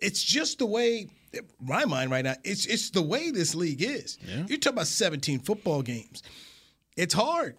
it's 0.00 0.22
just 0.22 0.58
the 0.58 0.66
way 0.66 1.08
my 1.60 1.84
mind 1.84 2.10
right 2.10 2.24
now. 2.24 2.34
It's 2.44 2.66
it's 2.66 2.90
the 2.90 3.02
way 3.02 3.30
this 3.30 3.54
league 3.54 3.82
is. 3.82 4.18
You're 4.48 4.58
talking 4.58 4.76
about 4.78 4.86
17 4.86 5.40
football 5.40 5.82
games. 5.82 6.22
It's 6.96 7.14
hard. 7.14 7.56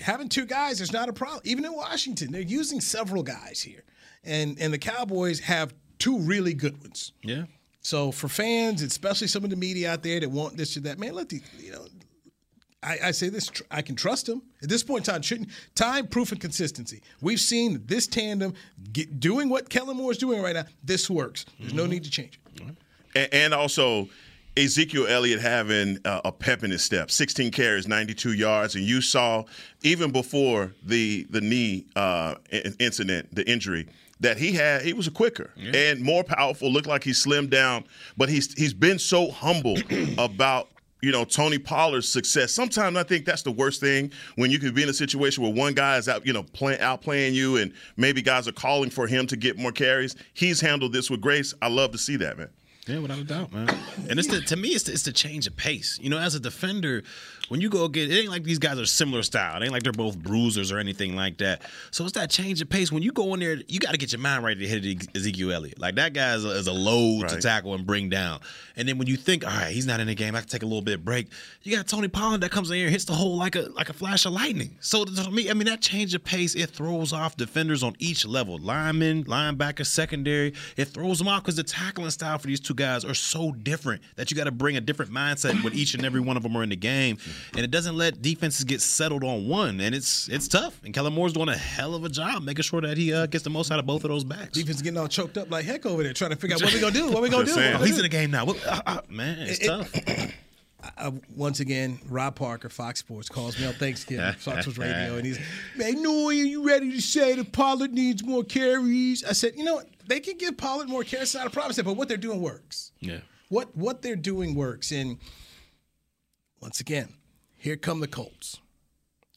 Having 0.00 0.28
two 0.28 0.44
guys 0.44 0.80
is 0.80 0.92
not 0.92 1.08
a 1.08 1.12
problem. 1.12 1.40
Even 1.44 1.64
in 1.64 1.72
Washington, 1.72 2.32
they're 2.32 2.42
using 2.42 2.80
several 2.80 3.22
guys 3.22 3.62
here, 3.62 3.84
and 4.24 4.58
and 4.60 4.72
the 4.72 4.78
Cowboys 4.78 5.40
have 5.40 5.72
two 5.98 6.18
really 6.18 6.54
good 6.54 6.80
ones. 6.82 7.12
Yeah. 7.22 7.44
So 7.86 8.10
for 8.10 8.26
fans, 8.26 8.82
especially 8.82 9.28
some 9.28 9.44
of 9.44 9.50
the 9.50 9.54
media 9.54 9.92
out 9.92 10.02
there 10.02 10.18
that 10.18 10.28
want 10.28 10.56
this 10.56 10.76
or 10.76 10.80
that, 10.80 10.98
man, 10.98 11.14
let 11.14 11.28
the 11.28 11.40
you 11.60 11.70
know. 11.70 11.86
I, 12.82 12.98
I 13.04 13.10
say 13.12 13.28
this: 13.28 13.46
tr- 13.46 13.62
I 13.70 13.80
can 13.80 13.94
trust 13.94 14.28
him 14.28 14.42
at 14.60 14.68
this 14.68 14.82
point 14.82 15.06
in 15.06 15.14
time. 15.14 15.22
Shouldn't 15.22 15.50
time, 15.76 16.08
proof, 16.08 16.32
and 16.32 16.40
consistency. 16.40 17.00
We've 17.20 17.38
seen 17.38 17.80
this 17.86 18.08
tandem 18.08 18.54
get, 18.92 19.20
doing 19.20 19.48
what 19.48 19.68
Kellen 19.70 19.96
Moore 19.96 20.10
is 20.10 20.18
doing 20.18 20.42
right 20.42 20.56
now. 20.56 20.64
This 20.82 21.08
works. 21.08 21.46
There's 21.60 21.74
no 21.74 21.86
need 21.86 22.02
to 22.02 22.10
change 22.10 22.40
it. 22.56 22.76
And, 23.14 23.28
and 23.32 23.54
also, 23.54 24.08
Ezekiel 24.56 25.06
Elliott 25.06 25.40
having 25.40 25.98
uh, 26.04 26.22
a 26.24 26.32
pep 26.32 26.64
in 26.64 26.72
his 26.72 26.82
step. 26.82 27.12
16 27.12 27.52
carries, 27.52 27.86
92 27.86 28.32
yards, 28.32 28.74
and 28.74 28.82
you 28.82 29.00
saw 29.00 29.44
even 29.82 30.10
before 30.10 30.74
the 30.82 31.24
the 31.30 31.40
knee 31.40 31.86
uh, 31.94 32.34
incident, 32.80 33.32
the 33.32 33.48
injury. 33.48 33.86
That 34.20 34.38
he 34.38 34.52
had, 34.52 34.82
he 34.82 34.94
was 34.94 35.06
a 35.06 35.10
quicker 35.10 35.50
and 35.56 36.00
more 36.00 36.24
powerful. 36.24 36.70
Looked 36.70 36.86
like 36.86 37.04
he 37.04 37.10
slimmed 37.10 37.50
down, 37.50 37.84
but 38.16 38.30
he's 38.30 38.52
he's 38.54 38.72
been 38.72 38.98
so 38.98 39.30
humble 39.30 39.76
about 40.18 40.68
you 41.02 41.12
know 41.12 41.24
Tony 41.24 41.58
Pollard's 41.58 42.08
success. 42.08 42.52
Sometimes 42.52 42.96
I 42.96 43.02
think 43.02 43.26
that's 43.26 43.42
the 43.42 43.52
worst 43.52 43.80
thing 43.80 44.10
when 44.36 44.50
you 44.50 44.58
can 44.58 44.72
be 44.72 44.82
in 44.82 44.88
a 44.88 44.94
situation 44.94 45.42
where 45.42 45.52
one 45.52 45.74
guy 45.74 45.98
is 45.98 46.08
out, 46.08 46.26
you 46.26 46.32
know, 46.32 46.42
play, 46.42 46.78
outplaying 46.78 47.34
you, 47.34 47.58
and 47.58 47.74
maybe 47.98 48.22
guys 48.22 48.48
are 48.48 48.52
calling 48.52 48.88
for 48.88 49.06
him 49.06 49.26
to 49.26 49.36
get 49.36 49.58
more 49.58 49.72
carries. 49.72 50.16
He's 50.32 50.62
handled 50.62 50.94
this 50.94 51.10
with 51.10 51.20
grace. 51.20 51.52
I 51.60 51.68
love 51.68 51.92
to 51.92 51.98
see 51.98 52.16
that, 52.16 52.38
man. 52.38 52.48
Yeah, 52.86 53.00
without 53.00 53.18
a 53.18 53.24
doubt, 53.24 53.52
man. 53.52 53.68
And 54.08 54.18
it's 54.18 54.28
the, 54.28 54.40
to 54.42 54.56
me, 54.56 54.68
it's 54.68 54.84
the, 54.84 54.92
it's 54.92 55.02
the 55.02 55.12
change 55.12 55.48
of 55.48 55.56
pace. 55.56 55.98
You 56.00 56.08
know, 56.08 56.18
as 56.18 56.36
a 56.36 56.40
defender, 56.40 57.02
when 57.48 57.60
you 57.60 57.68
go 57.68 57.88
get, 57.88 58.10
it 58.10 58.14
ain't 58.14 58.30
like 58.30 58.44
these 58.44 58.58
guys 58.58 58.78
are 58.78 58.86
similar 58.86 59.22
style. 59.22 59.60
It 59.60 59.64
ain't 59.64 59.72
like 59.72 59.82
they're 59.82 59.92
both 59.92 60.18
bruisers 60.18 60.72
or 60.72 60.78
anything 60.78 61.14
like 61.16 61.38
that. 61.38 61.62
So 61.90 62.04
it's 62.04 62.12
that 62.14 62.30
change 62.30 62.60
of 62.60 62.68
pace. 62.68 62.90
When 62.90 63.02
you 63.02 63.12
go 63.12 63.34
in 63.34 63.40
there, 63.40 63.56
you 63.68 63.78
got 63.78 63.92
to 63.92 63.98
get 63.98 64.12
your 64.12 64.20
mind 64.20 64.44
right 64.44 64.58
to 64.58 64.66
hit 64.66 65.08
Ezekiel 65.14 65.52
Elliott. 65.52 65.78
Like 65.78 65.96
that 65.96 66.12
guy 66.12 66.34
is 66.34 66.44
a, 66.44 66.50
is 66.50 66.66
a 66.66 66.72
load 66.72 67.22
right. 67.22 67.30
to 67.30 67.40
tackle 67.40 67.74
and 67.74 67.86
bring 67.86 68.08
down. 68.08 68.40
And 68.76 68.86
then 68.88 68.98
when 68.98 69.06
you 69.06 69.16
think, 69.16 69.44
all 69.44 69.50
right, 69.50 69.72
he's 69.72 69.86
not 69.86 70.00
in 70.00 70.06
the 70.06 70.14
game, 70.14 70.34
I 70.34 70.40
can 70.40 70.48
take 70.48 70.62
a 70.62 70.66
little 70.66 70.82
bit 70.82 70.94
of 70.94 71.04
break. 71.04 71.28
You 71.62 71.74
got 71.76 71.86
Tony 71.86 72.08
Pollard 72.08 72.42
that 72.42 72.50
comes 72.50 72.70
in 72.70 72.76
here 72.76 72.86
and 72.86 72.92
hits 72.92 73.04
the 73.04 73.12
hole 73.12 73.36
like 73.36 73.56
a 73.56 73.62
like 73.74 73.88
a 73.88 73.92
flash 73.92 74.26
of 74.26 74.32
lightning. 74.32 74.76
So 74.80 75.04
to 75.04 75.30
me, 75.30 75.50
I 75.50 75.54
mean, 75.54 75.66
that 75.66 75.80
change 75.80 76.14
of 76.14 76.24
pace 76.24 76.54
it 76.54 76.70
throws 76.70 77.12
off 77.12 77.36
defenders 77.36 77.82
on 77.82 77.94
each 77.98 78.26
level, 78.26 78.58
linemen, 78.58 79.24
linebacker, 79.24 79.86
secondary. 79.86 80.52
It 80.76 80.86
throws 80.86 81.18
them 81.18 81.28
off 81.28 81.42
because 81.42 81.56
the 81.56 81.62
tackling 81.62 82.10
style 82.10 82.38
for 82.38 82.46
these 82.46 82.60
two 82.60 82.74
guys 82.74 83.04
are 83.04 83.14
so 83.14 83.52
different 83.52 84.02
that 84.16 84.30
you 84.30 84.36
got 84.36 84.44
to 84.44 84.52
bring 84.52 84.76
a 84.76 84.80
different 84.80 85.12
mindset 85.12 85.62
when 85.62 85.72
each 85.74 85.94
and 85.94 86.04
every 86.04 86.20
one 86.20 86.36
of 86.36 86.42
them 86.42 86.56
are 86.56 86.62
in 86.62 86.68
the 86.68 86.76
game, 86.76 87.18
and 87.54 87.64
it 87.64 87.70
doesn't 87.70 87.96
let 87.96 88.22
defenses 88.22 88.64
get 88.64 88.80
settled 88.80 89.24
on 89.24 89.48
one, 89.48 89.80
and 89.80 89.94
it's 89.94 90.28
it's 90.28 90.48
tough. 90.48 90.80
And 90.84 90.92
Kellen 90.92 91.12
Moore's 91.12 91.32
doing 91.32 91.48
a 91.48 91.56
hell 91.56 91.94
of 91.94 92.04
a 92.04 92.08
job 92.08 92.42
making 92.42 92.62
sure 92.62 92.80
that 92.80 92.96
he 92.96 93.12
uh, 93.12 93.26
gets 93.26 93.44
the 93.44 93.50
most 93.50 93.70
out 93.70 93.78
of 93.78 93.86
both 93.86 94.04
of 94.04 94.10
those 94.10 94.24
backs. 94.24 94.52
Defense 94.52 94.82
getting 94.82 94.98
all 94.98 95.08
choked 95.08 95.38
up 95.38 95.50
like 95.50 95.64
heck 95.64 95.86
over 95.86 96.02
there, 96.02 96.12
trying 96.12 96.30
to 96.30 96.36
figure 96.36 96.56
out 96.56 96.62
what 96.62 96.72
we 96.72 96.80
gonna 96.80 96.92
do. 96.92 97.10
What 97.10 97.22
we 97.22 97.28
gonna 97.30 97.46
do? 97.46 97.54
Oh, 97.56 97.78
he's 97.84 97.96
in 97.96 98.02
the 98.02 98.08
game 98.08 98.30
now. 98.30 98.44
Well, 98.44 98.56
uh, 98.66 98.80
uh, 98.86 99.00
man, 99.08 99.38
it's 99.40 99.60
it, 99.60 99.66
tough. 99.66 99.92
It, 100.08 100.34
uh, 100.98 101.10
once 101.34 101.60
again, 101.60 101.98
Rob 102.08 102.36
Parker, 102.36 102.68
Fox 102.68 103.00
Sports, 103.00 103.28
calls 103.28 103.58
me 103.58 103.66
on 103.66 103.74
Thanksgiving, 103.74 104.32
Fox 104.38 104.62
Sports 104.62 104.78
Radio, 104.78 105.16
and 105.16 105.26
he's, 105.26 105.38
man, 105.76 106.02
no, 106.02 106.28
are 106.28 106.32
you 106.32 106.66
ready 106.66 106.92
to 106.92 107.00
say 107.00 107.34
that 107.34 107.52
Pollard 107.52 107.92
needs 107.92 108.24
more 108.24 108.44
carries? 108.44 109.24
I 109.24 109.32
said, 109.32 109.54
you 109.56 109.64
know 109.64 109.76
what? 109.76 109.88
They 110.06 110.20
can 110.20 110.36
give 110.36 110.56
Pollard 110.56 110.88
more 110.88 111.02
carries, 111.02 111.28
it's 111.28 111.34
not 111.34 111.46
a 111.46 111.50
problem. 111.50 111.72
I 111.72 111.74
said, 111.74 111.84
but 111.84 111.96
what 111.96 112.08
they're 112.08 112.16
doing 112.16 112.40
works. 112.40 112.92
Yeah. 113.00 113.18
What 113.48 113.76
what 113.76 114.02
they're 114.02 114.16
doing 114.16 114.54
works. 114.54 114.90
And 114.92 115.18
once 116.60 116.80
again, 116.80 117.08
here 117.66 117.76
come 117.76 117.98
the 117.98 118.06
Colts. 118.06 118.60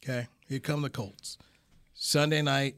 Okay, 0.04 0.28
here 0.48 0.60
come 0.60 0.84
the 0.84 0.90
Colts. 0.92 1.40
Sunday 1.96 2.44
night, 2.44 2.76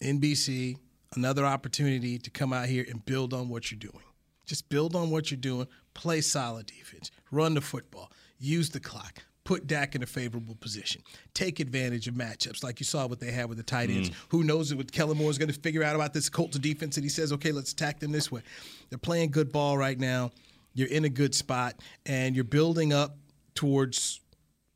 NBC, 0.00 0.76
another 1.16 1.44
opportunity 1.44 2.20
to 2.20 2.30
come 2.30 2.52
out 2.52 2.66
here 2.66 2.86
and 2.88 3.04
build 3.04 3.34
on 3.34 3.48
what 3.48 3.68
you're 3.68 3.80
doing. 3.80 4.04
Just 4.46 4.68
build 4.68 4.94
on 4.94 5.10
what 5.10 5.28
you're 5.28 5.40
doing. 5.40 5.66
Play 5.94 6.20
solid 6.20 6.66
defense. 6.66 7.10
Run 7.32 7.54
the 7.54 7.60
football. 7.60 8.12
Use 8.38 8.70
the 8.70 8.78
clock. 8.78 9.18
Put 9.42 9.66
Dak 9.66 9.96
in 9.96 10.04
a 10.04 10.06
favorable 10.06 10.54
position. 10.54 11.02
Take 11.34 11.58
advantage 11.58 12.06
of 12.06 12.14
matchups 12.14 12.62
like 12.62 12.78
you 12.78 12.86
saw 12.86 13.08
what 13.08 13.18
they 13.18 13.32
had 13.32 13.48
with 13.48 13.58
the 13.58 13.64
tight 13.64 13.90
ends. 13.90 14.10
Mm. 14.10 14.14
Who 14.28 14.44
knows 14.44 14.72
what 14.72 14.92
Kellen 14.92 15.18
Moore 15.18 15.32
is 15.32 15.38
going 15.38 15.52
to 15.52 15.60
figure 15.60 15.82
out 15.82 15.96
about 15.96 16.14
this 16.14 16.28
Colts 16.28 16.60
defense? 16.60 16.96
And 16.96 17.02
he 17.02 17.10
says, 17.10 17.32
okay, 17.32 17.50
let's 17.50 17.72
attack 17.72 17.98
them 17.98 18.12
this 18.12 18.30
way. 18.30 18.42
They're 18.88 19.00
playing 19.00 19.32
good 19.32 19.50
ball 19.50 19.76
right 19.76 19.98
now 19.98 20.30
you're 20.74 20.88
in 20.88 21.04
a 21.04 21.10
good 21.10 21.34
spot, 21.34 21.74
and 22.06 22.34
you're 22.34 22.46
building 22.46 22.94
up 22.94 23.18
towards 23.54 24.21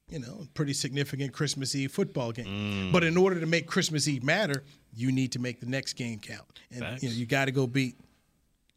you 0.09 0.21
know, 0.21 0.47
pretty 0.55 0.73
significant 0.73 1.33
Christmas 1.33 1.75
Eve 1.75 1.91
football 1.91 2.33
game. 2.33 2.47
Mm. 2.47 2.93
But 2.93 3.05
in 3.05 3.17
order 3.17 3.41
to 3.41 3.47
make 3.47 3.67
Christmas 3.67 4.07
Eve 4.07 4.23
matter, 4.23 4.63
you 4.95 5.11
need 5.11 5.33
to 5.33 5.39
make 5.39 5.61
the 5.61 5.67
next 5.67 5.95
game 5.95 6.19
count. 6.19 6.45
And 6.71 6.81
Facts. 6.81 7.03
you 7.03 7.09
know, 7.09 7.15
you 7.17 7.27
got 7.27 7.47
to 7.47 7.53
go 7.53 7.67
beat 7.67 7.97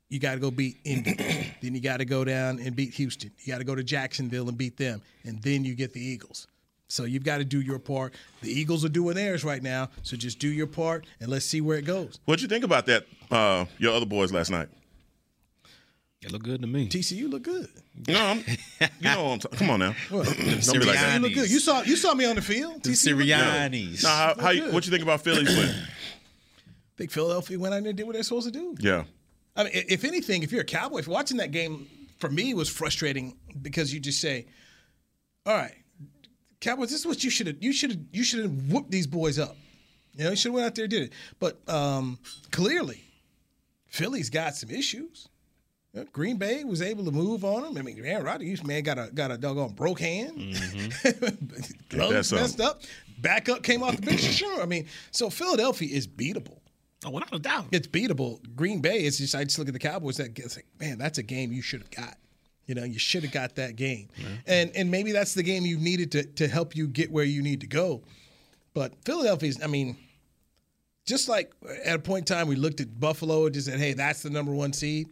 you 0.10 0.20
got 0.20 0.34
to 0.34 0.40
go 0.40 0.50
beat 0.52 0.78
Indy. 0.84 1.14
then 1.62 1.76
you 1.76 1.82
got 1.82 1.98
to 1.98 2.06
go 2.06 2.24
down 2.26 2.60
and 2.60 2.76
beat 2.76 2.96
Houston. 2.96 3.32
You 3.40 3.54
got 3.54 3.60
to 3.60 3.64
go 3.64 3.76
to 3.76 3.84
Jacksonville 3.84 4.50
and 4.50 4.58
beat 4.58 4.76
them. 4.76 5.02
And 5.24 5.42
then 5.42 5.64
you 5.64 5.76
get 5.76 5.94
the 5.94 6.02
Eagles. 6.02 6.48
So 6.88 7.04
you've 7.04 7.24
got 7.24 7.38
to 7.38 7.46
do 7.46 7.62
your 7.62 7.78
part. 7.78 8.16
The 8.42 8.52
Eagles 8.52 8.84
are 8.84 8.90
doing 8.90 9.16
theirs 9.16 9.44
right 9.44 9.62
now. 9.62 9.90
So 10.02 10.18
just 10.18 10.40
do 10.40 10.48
your 10.48 10.66
part 10.66 11.06
and 11.20 11.30
let's 11.30 11.46
see 11.46 11.62
where 11.62 11.78
it 11.78 11.86
goes. 11.86 12.20
What'd 12.26 12.42
you 12.42 12.48
think 12.48 12.64
about 12.64 12.88
that, 12.88 13.06
uh, 13.30 13.66
your 13.78 13.94
other 13.94 14.08
boys 14.08 14.34
last 14.34 14.50
night? 14.50 14.70
It 16.22 16.34
look 16.34 16.44
good 16.44 16.62
to 16.62 16.68
me. 16.68 16.90
TCU 16.90 17.30
look 17.30 17.44
good. 17.44 17.70
No, 18.10 18.20
I'm, 18.20 18.38
you 18.40 18.88
know, 19.02 19.28
I'm 19.28 19.40
t- 19.40 19.48
come 19.56 19.70
on 19.70 19.80
now. 19.80 19.96
Don't 20.10 20.26
be 20.26 20.80
like 20.86 20.96
that. 20.96 21.14
You 21.14 21.20
look 21.20 21.34
good. 21.34 21.50
You 21.50 21.60
saw 21.60 21.82
you 21.84 21.96
saw 21.96 22.14
me 22.14 22.26
on 22.26 22.36
the 22.36 22.42
field. 22.42 22.84
The 22.84 22.90
Siriannis. 22.90 24.04
No, 24.04 24.10
how, 24.10 24.36
how 24.38 24.50
you, 24.50 24.70
what 24.74 24.86
you 24.86 24.92
think 24.92 25.04
about 25.04 25.22
Philly's 25.22 25.48
win? 25.48 25.74
think 26.98 27.12
Philadelphia 27.12 27.58
went 27.58 27.74
out 27.74 27.82
there 27.84 27.90
and 27.90 27.98
did 27.98 28.06
what 28.06 28.14
they're 28.16 28.24
supposed 28.24 28.48
to 28.48 28.52
do. 28.52 28.76
Yeah. 28.80 29.06
I 29.56 29.64
mean, 29.64 29.72
if 29.74 30.04
anything, 30.04 30.44
if 30.44 30.52
you're 30.52 30.62
a 30.62 30.66
Cowboy, 30.66 31.00
if 31.00 31.08
watching 31.08 31.38
that 31.38 31.52
game 31.52 31.88
for 32.20 32.30
me 32.30 32.54
was 32.54 32.68
frustrating 32.68 33.38
because 33.62 33.94
you 33.94 34.02
just 34.02 34.20
say, 34.20 34.48
"All 35.46 35.56
right, 35.56 35.76
Cowboys, 36.60 36.90
this 36.90 37.00
is 37.00 37.06
what 37.06 37.24
you 37.24 37.30
should 37.30 37.48
have. 37.48 37.64
You 37.64 37.72
should 37.72 37.92
have. 37.92 38.00
You 38.12 38.24
should 38.26 38.42
have 38.44 38.52
whooped 38.70 38.92
these 38.92 39.08
boys 39.08 39.40
up. 39.40 39.56
You 40.16 40.26
know, 40.26 40.32
you 40.32 40.36
should 40.36 40.50
have 40.50 40.56
went 40.56 40.66
out 40.66 40.76
there 40.76 40.84
and 40.84 40.92
did 40.92 41.04
it. 41.04 41.14
But 41.40 41.62
um, 41.70 42.20
clearly, 42.52 43.06
Philly's 43.88 44.30
got 44.30 44.56
some 44.58 44.70
issues. 44.70 45.29
Green 46.12 46.38
Bay 46.38 46.64
was 46.64 46.82
able 46.82 47.04
to 47.06 47.12
move 47.12 47.44
on 47.44 47.64
him. 47.64 47.78
I 47.78 47.82
mean, 47.82 48.04
Aaron 48.06 48.24
Rodgers, 48.24 48.64
man, 48.64 48.84
got 48.84 49.00
a 49.00 49.10
got 49.12 49.32
a 49.32 49.38
doggone 49.38 49.74
broke 49.74 50.00
hand, 50.00 50.38
mm-hmm. 50.38 51.68
gloves 51.90 52.32
messed 52.32 52.62
up, 52.62 52.84
backup 53.18 53.64
came 53.64 53.82
off 53.82 53.96
the 53.96 54.02
bench. 54.04 54.22
Sure, 54.22 54.62
I 54.62 54.66
mean, 54.66 54.88
so 55.12 55.30
Philadelphia 55.30 55.96
is 55.96 56.08
beatable. 56.08 56.60
Oh, 57.06 57.12
without 57.12 57.34
a 57.34 57.40
doubt, 57.40 57.68
it's 57.72 57.88
beatable. 57.88 58.40
Green 58.56 58.82
Bay 58.82 59.04
is 59.04 59.18
just. 59.18 59.34
I 59.34 59.44
just 59.46 59.58
look 59.58 59.68
at 59.68 59.74
the 59.74 59.80
Cowboys. 59.80 60.18
That 60.18 60.36
gets 60.36 60.58
like, 60.58 60.68
man, 60.80 61.00
that's 61.00 61.18
a 61.18 61.24
game 61.24 61.52
you 61.52 61.62
should 61.62 61.82
have 61.82 61.92
got. 61.92 62.18
You 62.68 62.76
know, 62.76 62.84
you 62.84 63.00
should 63.00 63.24
have 63.24 63.32
got 63.32 63.56
that 63.56 63.76
game, 63.76 64.10
yeah. 64.16 64.28
and 64.46 64.72
and 64.76 64.92
maybe 64.92 65.12
that's 65.12 65.34
the 65.34 65.44
game 65.44 65.66
you 65.66 65.80
needed 65.80 66.12
to 66.12 66.24
to 66.24 66.48
help 66.48 66.76
you 66.76 66.88
get 66.88 67.12
where 67.12 67.26
you 67.26 67.42
need 67.42 67.62
to 67.62 67.68
go. 67.68 68.04
But 68.76 68.94
Philadelphia's, 69.06 69.60
I 69.64 69.68
mean, 69.68 69.98
just 71.08 71.28
like 71.28 71.52
at 71.84 71.96
a 71.96 72.00
point 72.00 72.30
in 72.30 72.36
time 72.36 72.48
we 72.48 72.56
looked 72.56 72.80
at 72.80 73.00
Buffalo 73.00 73.46
and 73.46 73.56
just 73.56 73.66
said, 73.66 73.80
hey, 73.80 73.94
that's 73.94 74.22
the 74.22 74.30
number 74.30 74.52
one 74.52 74.72
seed 74.72 75.10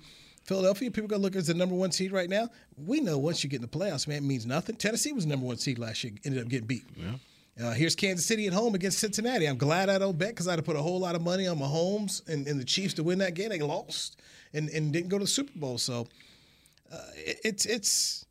Philadelphia, 0.47 0.89
people 0.89 1.09
gonna 1.09 1.21
look 1.21 1.35
as 1.35 1.47
the 1.47 1.53
number 1.53 1.75
one 1.75 1.91
seed 1.91 2.11
right 2.11 2.29
now. 2.29 2.49
We 2.77 3.01
know 3.01 3.17
once 3.17 3.43
you 3.43 3.49
get 3.49 3.57
in 3.57 3.61
the 3.63 3.67
playoffs, 3.67 4.07
man, 4.07 4.17
it 4.17 4.23
means 4.23 4.45
nothing. 4.45 4.77
Tennessee 4.77 5.11
was 5.11 5.25
the 5.25 5.29
number 5.29 5.45
one 5.45 5.57
seed 5.57 5.77
last 5.77 6.03
year, 6.03 6.13
ended 6.23 6.41
up 6.41 6.47
getting 6.47 6.67
beat. 6.67 6.85
Yeah. 6.95 7.15
Uh, 7.61 7.73
here's 7.73 7.95
Kansas 7.95 8.25
City 8.25 8.47
at 8.47 8.53
home 8.53 8.75
against 8.75 8.99
Cincinnati. 8.99 9.45
I'm 9.45 9.57
glad 9.57 9.89
I 9.89 9.97
don't 9.97 10.17
bet 10.17 10.29
because 10.29 10.47
I'd 10.47 10.59
have 10.59 10.65
put 10.65 10.75
a 10.75 10.81
whole 10.81 10.99
lot 10.99 11.15
of 11.15 11.21
money 11.21 11.47
on 11.47 11.57
Mahomes 11.57 12.27
and, 12.29 12.47
and 12.47 12.59
the 12.59 12.63
Chiefs 12.63 12.93
to 12.95 13.03
win 13.03 13.17
that 13.19 13.33
game. 13.33 13.49
They 13.49 13.59
lost 13.59 14.21
and, 14.53 14.69
and 14.69 14.93
didn't 14.93 15.09
go 15.09 15.17
to 15.17 15.23
the 15.23 15.29
Super 15.29 15.57
Bowl. 15.57 15.77
So 15.77 16.07
uh, 16.91 16.97
it, 17.15 17.39
it's 17.43 17.65
it's 17.65 18.25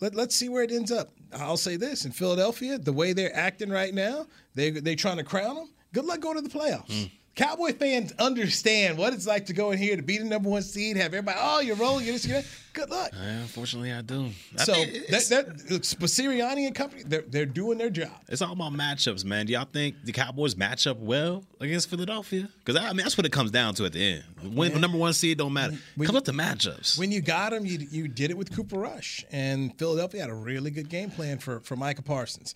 let, 0.00 0.16
us 0.18 0.34
see 0.34 0.48
where 0.48 0.64
it 0.64 0.72
ends 0.72 0.90
up. 0.90 1.10
I'll 1.32 1.56
say 1.56 1.76
this 1.76 2.04
in 2.04 2.12
Philadelphia, 2.12 2.76
the 2.76 2.92
way 2.92 3.12
they're 3.12 3.34
acting 3.34 3.70
right 3.70 3.94
now, 3.94 4.26
they 4.54 4.70
they 4.70 4.96
trying 4.96 5.18
to 5.18 5.24
crown 5.24 5.54
them. 5.54 5.70
Good 5.94 6.04
luck 6.04 6.20
going 6.20 6.36
to 6.36 6.42
the 6.42 6.50
playoffs. 6.50 6.90
Mm. 6.90 7.10
Cowboy 7.34 7.72
fans 7.72 8.12
understand 8.18 8.98
what 8.98 9.14
it's 9.14 9.26
like 9.26 9.46
to 9.46 9.54
go 9.54 9.70
in 9.70 9.78
here 9.78 9.96
to 9.96 10.02
be 10.02 10.18
the 10.18 10.24
number 10.24 10.50
one 10.50 10.60
seed, 10.60 10.98
have 10.98 11.14
everybody, 11.14 11.38
oh, 11.40 11.60
you're 11.60 11.76
rolling, 11.76 12.04
you're 12.04 12.12
this, 12.12 12.26
you're 12.26 12.42
that. 12.42 12.46
Good 12.74 12.90
luck. 12.90 13.10
Yeah, 13.12 13.40
unfortunately, 13.40 13.92
I 13.92 14.00
do. 14.02 14.30
I 14.58 14.64
so 14.64 14.72
that, 14.72 15.28
that 15.28 15.58
Sirianni 15.82 16.66
and 16.66 16.74
company, 16.74 17.02
they're 17.04 17.22
they're 17.22 17.46
doing 17.46 17.76
their 17.76 17.90
job. 17.90 18.10
It's 18.28 18.40
all 18.40 18.52
about 18.52 18.72
matchups, 18.72 19.24
man. 19.26 19.44
Do 19.46 19.52
y'all 19.52 19.66
think 19.70 19.96
the 20.04 20.12
Cowboys 20.12 20.56
match 20.56 20.86
up 20.86 20.98
well 20.98 21.44
against 21.60 21.90
Philadelphia? 21.90 22.48
Because 22.64 22.80
I 22.80 22.88
mean, 22.88 22.98
that's 22.98 23.18
what 23.18 23.26
it 23.26 23.32
comes 23.32 23.50
down 23.50 23.74
to 23.74 23.84
at 23.84 23.92
the 23.92 24.14
end. 24.14 24.24
When 24.54 24.72
the 24.72 24.78
number 24.78 24.96
one 24.96 25.12
seed 25.12 25.38
don't 25.38 25.52
matter. 25.52 25.76
When, 25.96 26.06
Come 26.06 26.16
up 26.16 26.24
to 26.24 26.32
matchups. 26.32 26.98
When 26.98 27.12
you 27.12 27.20
got 27.20 27.50
them, 27.50 27.66
you 27.66 27.78
you 27.90 28.08
did 28.08 28.30
it 28.30 28.38
with 28.38 28.54
Cooper 28.54 28.78
Rush, 28.78 29.24
and 29.30 29.78
Philadelphia 29.78 30.22
had 30.22 30.30
a 30.30 30.34
really 30.34 30.70
good 30.70 30.88
game 30.88 31.10
plan 31.10 31.38
for 31.38 31.60
for 31.60 31.76
Micah 31.76 32.02
Parsons. 32.02 32.54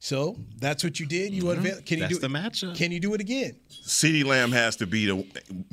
So 0.00 0.36
that's 0.58 0.84
what 0.84 1.00
you 1.00 1.06
did. 1.06 1.32
You 1.32 1.44
mm-hmm. 1.44 1.58
unveil. 1.58 1.80
Can 1.82 2.00
that's 2.00 2.12
you 2.12 2.20
do 2.20 2.28
the 2.28 2.32
matchup? 2.32 2.76
Can 2.76 2.92
you 2.92 3.00
do 3.00 3.14
it 3.14 3.20
again? 3.20 3.56
CeeDee 3.70 4.24
Lamb 4.24 4.52
has 4.52 4.76
to 4.76 4.86
beat 4.86 5.08
a 5.08 5.24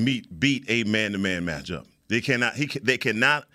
meet 0.01 0.39
beat 0.39 0.65
a 0.67 0.83
man 0.83 1.11
to 1.11 1.17
man 1.17 1.45
matchup. 1.45 1.85
They 2.07 2.21
cannot. 2.21 2.55
He 2.55 2.65
they 2.65 2.97
cannot 2.97 3.45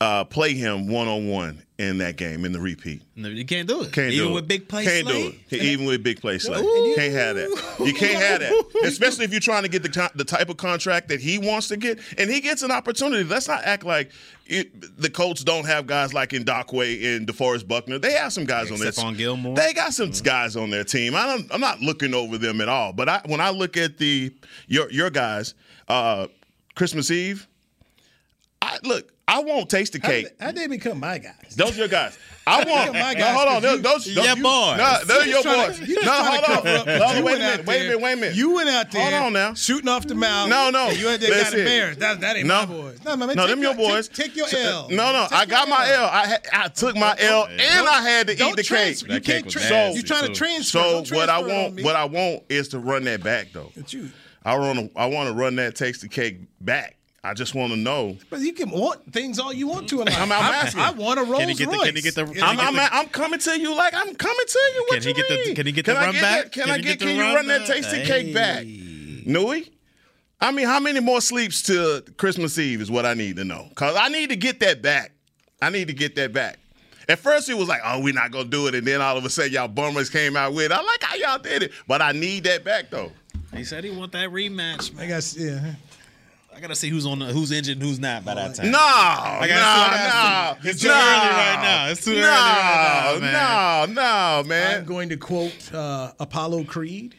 uh, 0.00 0.24
play 0.24 0.54
him 0.54 0.88
one 0.88 1.08
on 1.08 1.28
one 1.28 1.62
in 1.78 1.98
that 1.98 2.16
game 2.16 2.44
in 2.44 2.52
the 2.52 2.60
repeat. 2.60 3.02
No, 3.16 3.28
you 3.28 3.44
can't 3.44 3.66
do 3.66 3.82
it. 3.82 3.92
Can't 3.92 4.12
even 4.12 4.18
do 4.18 4.22
it. 4.22 4.22
Even 4.22 4.34
with 4.34 4.48
big 4.48 4.68
play. 4.68 4.84
Can't 4.84 5.06
Slay? 5.06 5.30
do 5.30 5.56
it. 5.56 5.62
Even 5.62 5.86
with 5.86 6.02
big 6.02 6.20
play 6.20 6.38
Slay. 6.38 6.60
Can't 6.94 7.12
have 7.12 7.36
that. 7.36 7.76
You 7.84 7.94
can't 7.94 8.22
have 8.22 8.40
that. 8.40 8.80
Especially 8.84 9.24
if 9.24 9.30
you're 9.30 9.40
trying 9.40 9.62
to 9.62 9.68
get 9.68 9.82
the 9.82 10.10
the 10.14 10.24
type 10.24 10.48
of 10.48 10.56
contract 10.56 11.08
that 11.08 11.20
he 11.20 11.38
wants 11.38 11.68
to 11.68 11.76
get, 11.76 12.00
and 12.18 12.30
he 12.30 12.40
gets 12.40 12.62
an 12.62 12.70
opportunity. 12.70 13.24
Let's 13.24 13.48
not 13.48 13.64
act 13.64 13.84
like 13.84 14.10
it, 14.46 15.00
the 15.00 15.10
Colts 15.10 15.42
don't 15.42 15.64
have 15.64 15.86
guys 15.86 16.12
like 16.12 16.30
Ngakoue 16.30 17.16
and 17.16 17.26
DeForest 17.26 17.66
Buckner. 17.66 17.98
They 17.98 18.12
have 18.12 18.32
some 18.32 18.44
guys 18.44 18.70
Except 18.70 18.98
on 18.98 19.06
on 19.06 19.16
Gilmore. 19.16 19.56
They 19.56 19.72
got 19.72 19.94
some 19.94 20.10
mm-hmm. 20.10 20.24
guys 20.24 20.56
on 20.56 20.70
their 20.70 20.84
team. 20.84 21.14
I 21.14 21.26
don't, 21.26 21.52
I'm 21.52 21.60
not 21.60 21.80
looking 21.80 22.14
over 22.14 22.36
them 22.36 22.60
at 22.60 22.68
all. 22.68 22.92
But 22.92 23.08
I, 23.08 23.22
when 23.26 23.40
I 23.40 23.50
look 23.50 23.76
at 23.76 23.98
the 23.98 24.34
your 24.66 24.90
your 24.90 25.10
guys, 25.10 25.54
uh, 25.88 26.26
Christmas 26.74 27.10
Eve, 27.10 27.48
I 28.60 28.78
look. 28.82 29.13
I 29.26 29.34
I 29.36 29.40
want 29.40 29.70
tasty 29.70 29.98
How 30.00 30.08
cake. 30.08 30.24
did, 30.28 30.34
how 30.38 30.52
they 30.52 30.66
become 30.66 31.00
my 31.00 31.18
guys? 31.18 31.54
Those 31.56 31.76
your 31.78 31.88
guys. 31.88 32.16
I 32.46 32.58
want. 32.58 32.92
my 32.92 33.14
no, 33.14 33.18
guys, 33.18 33.34
hold 33.34 33.48
on. 33.48 33.62
'cause 33.62 33.80
Those, 33.82 34.06
you- 34.06 34.14
those, 34.14 34.26
Yeah, 34.26 34.34
those- 34.34 34.42
boys. 34.42 34.76
No, 34.78 34.98
they're 35.06 35.26
your 35.26 35.42
tryna- 35.42 35.66
boys. 35.78 35.88
you 35.88 36.02
No, 36.04 36.12
hold 36.12 36.44
on. 36.44 36.64
No, 36.64 37.06
wait 37.06 37.18
a 37.18 37.22
went 37.24 37.42
out 37.42 37.50
minute. 37.64 37.66
Wait 37.66 37.80
a 37.80 37.84
minute. 37.84 38.00
Wait 38.02 38.12
a 38.12 38.16
minute. 38.16 38.34
You 38.36 38.50
went 38.54 38.68
out 38.68 38.90
there. 38.92 39.02
Hold 39.10 39.14
on 39.14 39.32
now. 39.32 39.54
Shooting 39.54 39.88
off 39.88 40.06
the 40.06 40.14
mouth. 40.14 40.50
No, 40.50 40.68
no. 40.68 40.90
You 40.90 41.06
had 41.08 41.20
there 41.20 41.30
got 41.30 41.38
Listen. 41.38 41.60
embarrassed. 41.60 42.00
That, 42.00 42.20
that 42.20 42.36
ain't 42.36 42.46
No. 42.46 42.58
my 42.60 42.66
boys. 42.66 42.98
No, 43.02 43.16
man, 43.16 43.34
No, 43.34 43.46
them 43.46 43.62
your 43.62 43.74
boys. 43.74 44.08
Take, 44.08 44.34
take 44.34 44.36
your 44.36 44.46
L. 44.60 44.88
No, 44.90 45.10
no, 45.12 45.22
Take 45.30 45.38
I 45.38 45.46
got 45.46 45.68
your 45.68 45.76
my 45.78 45.90
L. 45.90 46.04
I 46.04 46.26
had, 46.26 46.46
I 46.52 46.68
took 46.68 46.94
my 46.96 47.16
L, 47.18 47.46
and 47.46 47.88
I 47.88 48.02
had 48.02 48.26
to 48.26 48.32
eat 48.34 48.56
the 48.56 48.62
cake. 48.62 49.00
You 49.00 49.08
That 49.08 49.24
cake 49.24 49.24
can't 49.24 49.44
was 49.46 49.52
transfer. 49.54 49.74
nasty, 49.74 49.96
You 50.00 50.02
trying 50.06 50.22
to 50.22 50.28
too. 50.28 50.34
transfer? 50.34 50.78
So 50.78 51.16
what 51.16 51.30
I 51.30 51.40
transfer 51.40 51.48
it 51.48 51.54
on 51.56 51.62
want, 51.74 51.82
what 51.82 51.96
I 51.96 52.04
want 52.04 52.42
is 52.50 52.68
to 52.68 52.78
run 52.78 53.04
that 53.04 53.22
back 53.24 53.48
though. 53.54 53.72
It's 53.74 53.94
you. 53.94 54.10
I 54.44 54.58
want 54.58 54.78
to, 54.78 55.00
I 55.00 55.06
want 55.06 55.28
to 55.30 55.34
run 55.34 55.56
that 55.56 55.74
tasty 55.76 56.08
cake 56.08 56.40
back. 56.60 56.96
I 57.24 57.32
just 57.34 57.54
want 57.54 57.72
to 57.72 57.78
know. 57.78 58.18
But 58.28 58.40
you 58.40 58.52
can 58.52 58.70
want 58.70 59.10
things 59.12 59.38
all 59.38 59.52
you 59.52 59.66
want 59.66 59.88
to 59.88 60.00
in 60.02 60.06
life. 60.08 60.18
I'm- 60.18 60.30
I'm 60.30 60.42
I- 60.42 60.56
asking. 60.56 60.80
I, 60.82 60.90
want 60.90 61.18
a 61.18 61.22
Rolls 61.24 61.38
Can 61.40 61.48
he 61.48 61.54
get 61.54 61.70
the- 61.70 61.76
Royce. 61.78 61.86
can 61.86 61.96
he 61.96 62.02
get 62.02 62.14
the- 62.14 62.24
Can 62.26 62.34
can 62.34 62.42
I'm, 62.44 62.56
he 62.56 62.62
I'm, 62.62 62.74
get 62.74 62.90
the- 62.90 62.96
I'm 62.98 63.06
coming 63.08 63.38
to 63.40 63.60
you 63.60 63.74
like 63.74 63.94
I'm 63.94 64.14
coming 64.14 64.46
to 64.46 64.58
you. 64.74 64.84
What 64.88 64.92
Can 64.92 65.02
he 65.02 65.08
you 65.08 65.14
get 65.14 65.28
the- 65.46 65.54
can 65.54 65.66
he 65.66 65.72
get 65.72 65.86
the 65.86 65.96
I 65.96 66.04
run 66.04 66.12
get 66.12 66.22
back? 66.22 66.42
that- 66.44 66.52
Can, 66.52 66.62
Can 66.64 66.72
I 66.72 66.76
get? 66.78 66.84
get 66.84 66.98
the 67.00 67.04
Can 67.06 67.16
you 67.16 67.22
run 67.22 67.34
run 67.34 67.46
that 67.48 67.66
back? 67.66 67.76
tasty 67.76 68.04
cake 68.04 68.34
back, 68.34 68.64
Newy? 68.66 69.70
I 70.40 70.50
mean, 70.52 70.66
how 70.66 70.78
many 70.80 71.00
more 71.00 71.20
sleeps 71.22 71.62
to 71.62 72.04
Christmas 72.18 72.58
Eve 72.58 72.82
is 72.82 72.90
what 72.90 73.06
I 73.06 73.14
need 73.14 73.36
to 73.36 73.44
know. 73.44 73.68
Cause 73.74 73.96
I 73.98 74.08
need 74.08 74.28
to 74.28 74.36
get 74.36 74.60
that 74.60 74.82
back. 74.82 75.12
I 75.62 75.70
need 75.70 75.86
to 75.88 75.94
get 75.94 76.16
that 76.16 76.32
back. 76.34 76.58
At 77.08 77.18
first, 77.18 77.48
it 77.48 77.54
was 77.54 77.68
like, 77.68 77.80
"Oh, 77.84 78.00
we're 78.00 78.12
not 78.14 78.30
gonna 78.30 78.44
do 78.48 78.66
it," 78.66 78.74
and 78.74 78.86
then 78.86 79.00
all 79.00 79.16
of 79.16 79.24
a 79.24 79.30
sudden, 79.30 79.52
y'all 79.52 79.68
bummers 79.68 80.10
came 80.10 80.36
out 80.36 80.52
with. 80.52 80.66
it. 80.66 80.72
I 80.72 80.82
like 80.82 81.02
how 81.02 81.16
y'all 81.16 81.38
did 81.38 81.62
it, 81.62 81.72
but 81.88 82.02
I 82.02 82.12
need 82.12 82.44
that 82.44 82.64
back 82.64 82.90
though. 82.90 83.12
He 83.54 83.64
said 83.64 83.84
he 83.84 83.90
want 83.90 84.12
that 84.12 84.28
rematch. 84.30 84.92
Man. 84.94 85.04
I 85.04 85.06
guess 85.06 85.36
yeah. 85.36 85.74
I 86.56 86.60
gotta 86.60 86.74
see 86.74 86.88
who's 86.88 87.04
on 87.06 87.18
the, 87.18 87.26
who's 87.26 87.50
injured, 87.50 87.78
and 87.78 87.82
who's 87.82 87.98
not 87.98 88.24
by 88.24 88.34
that 88.34 88.54
time. 88.54 88.70
No, 88.70 88.78
I 88.78 89.38
no, 89.42 89.48
gotta 89.48 89.48
see- 89.48 89.58
I 89.58 90.54
gotta 90.54 90.56
no. 90.56 90.62
see. 90.62 90.68
It's 90.70 90.82
too 90.82 90.88
no, 90.88 90.94
early 90.94 91.28
right 91.30 91.60
now. 91.62 91.88
It's 91.88 92.04
too 92.04 92.10
early 92.12 92.20
right 92.22 93.18
now, 93.20 93.86
man. 93.86 93.94
No, 93.94 94.42
no, 94.42 94.48
man. 94.48 94.78
I'm 94.80 94.84
going 94.84 95.08
to 95.08 95.16
quote 95.16 95.74
uh, 95.74 96.12
Apollo 96.20 96.64
Creed 96.64 97.16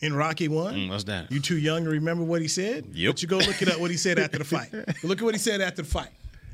in 0.00 0.14
Rocky 0.14 0.48
One. 0.48 0.74
Mm, 0.74 0.88
what's 0.90 1.04
that? 1.04 1.30
You 1.30 1.40
too 1.40 1.58
young 1.58 1.84
to 1.84 1.90
remember 1.90 2.24
what 2.24 2.40
he 2.42 2.48
said? 2.48 2.86
Yep. 2.92 3.14
But 3.14 3.22
you 3.22 3.28
go 3.28 3.38
look 3.38 3.60
it 3.62 3.68
up 3.68 3.78
what 3.78 3.90
he 3.90 3.96
said 3.96 4.18
after 4.18 4.38
the 4.38 4.44
fight. 4.44 4.72
look 5.04 5.18
at 5.18 5.24
what 5.24 5.34
he 5.34 5.38
said 5.38 5.60
after 5.60 5.82
the 5.82 5.88
fight. 5.88 6.08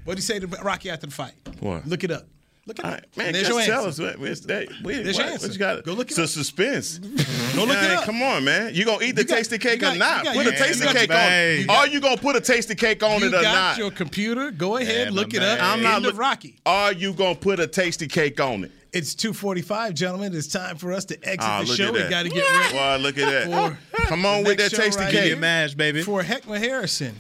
What 0.05 0.14
did 0.14 0.23
he 0.23 0.27
say 0.27 0.39
to 0.41 0.47
Rocky 0.62 0.91
after 0.91 1.07
the 1.07 1.12
fight? 1.12 1.33
What? 1.61 1.87
Look 1.87 2.05
it 2.05 2.11
up. 2.11 2.27
Look 2.69 2.79
it 2.79 2.85
All 2.85 2.91
up. 2.93 3.01
right, 3.01 3.16
man, 3.16 3.33
There's 3.33 3.49
just 3.49 3.59
your 3.59 3.66
tell 3.66 3.87
answer. 3.87 4.03
us. 4.05 4.11
What, 4.19 4.19
what's 4.21 4.41
that, 4.41 4.69
wait, 4.85 5.03
There's 5.03 5.16
what, 5.16 5.25
your 5.25 5.33
answer. 5.33 5.47
what 5.47 5.53
you 5.55 5.59
got? 5.59 5.85
Go 5.85 5.93
look 5.95 6.09
it 6.09 6.11
it's 6.11 6.19
a 6.19 6.23
up. 6.25 6.29
suspense. 6.29 6.99
Go 7.57 7.64
look 7.64 7.79
it 7.79 7.91
up. 7.91 8.05
Come 8.05 8.23
on, 8.23 8.45
man. 8.45 8.75
You 8.75 8.85
gonna 8.85 9.03
eat 9.05 9.12
the 9.16 9.23
You 9.23 9.27
tasty 9.29 9.55
you 9.55 9.59
cake 9.59 9.81
got- 9.81 9.97
or 9.97 9.99
not? 9.99 10.19
you 10.19 10.25
got 10.25 10.37
Put 10.37 10.47
a 10.47 10.53
tasty 10.57 10.87
you 10.87 10.93
cake 10.93 11.09
your- 11.09 11.16
on. 11.19 11.33
you 11.33 11.39
it. 11.62 11.66
got- 11.66 11.77
Are 11.77 11.87
you 11.89 12.01
gonna 12.01 12.16
put 12.19 12.37
a 12.37 12.41
tasty 12.43 12.75
cake 12.75 13.03
on 13.03 13.23
it 13.23 13.29
or 13.29 13.31
got 13.31 13.43
not? 13.43 13.79
your 13.79 13.91
computer. 13.91 14.51
Go 14.51 14.77
ahead, 14.77 15.09
Yeah, 15.09 15.12
look 15.14 15.33
it 15.35 15.43
up. 15.43 15.62
I'm 15.62 15.83
not 15.83 15.97
End 15.97 16.07
of 16.07 16.12
look- 16.12 16.21
Rocky. 16.21 16.57
Are 16.66 16.93
you 16.93 17.14
gonna 17.14 17.35
put 17.35 17.59
a 17.59 17.66
tasty 17.66 18.07
cake 18.07 18.39
on 18.39 18.64
it? 18.64 18.71
It's 18.93 19.14
2:45, 19.14 19.95
gentlemen. 19.95 20.35
It's 20.35 20.47
time 20.47 20.77
for 20.77 20.93
us 20.93 21.05
to 21.07 21.14
exit 21.23 21.41
Ah, 21.43 21.61
the 21.62 21.75
show. 21.75 21.91
We 21.93 22.01
got 22.09 22.23
to 22.25 22.29
get 22.29 22.43
ready 22.43 22.75
Well, 22.75 22.99
look 22.99 23.16
at 23.19 23.49
that. 23.51 23.77
Come 24.09 24.25
on 24.27 24.45
with 24.45 24.59
that 24.59 24.71
tasty 24.73 25.03
cake. 25.05 25.12
here. 25.12 25.29
Get 25.31 25.39
mashed, 25.39 25.77
baby. 25.79 26.03
for 26.03 26.23
Heckma 26.23 26.59
Harrison, 26.59 27.14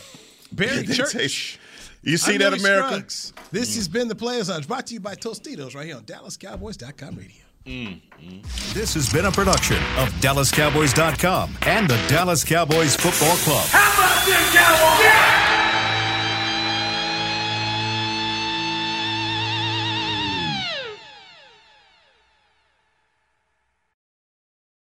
Barry 0.52 0.86
Church. 0.86 1.58
You 2.02 2.16
see 2.16 2.34
I'm 2.34 2.38
that, 2.40 2.54
America? 2.54 3.06
This 3.52 3.72
mm. 3.72 3.76
has 3.76 3.88
been 3.88 4.08
the 4.08 4.14
Players 4.14 4.48
Lounge, 4.48 4.66
brought 4.66 4.86
to 4.88 4.94
you 4.94 5.00
by 5.00 5.14
Tostitos, 5.14 5.74
right 5.74 5.86
here 5.86 5.96
on 5.96 6.02
DallasCowboys.com 6.02 7.16
radio. 7.16 7.42
Mm. 7.64 8.00
Mm. 8.20 8.74
This 8.74 8.94
has 8.94 9.12
been 9.12 9.26
a 9.26 9.30
production 9.30 9.76
of 9.96 10.08
DallasCowboys.com 10.20 11.58
and 11.62 11.88
the 11.88 11.96
Dallas 12.08 12.42
Cowboys 12.44 12.96
Football 12.96 13.36
Club. 13.36 13.66
How 13.68 13.92
about 13.94 14.26
this, 14.26 14.52
Cowboys? 14.52 15.04
Yeah! 15.04 15.41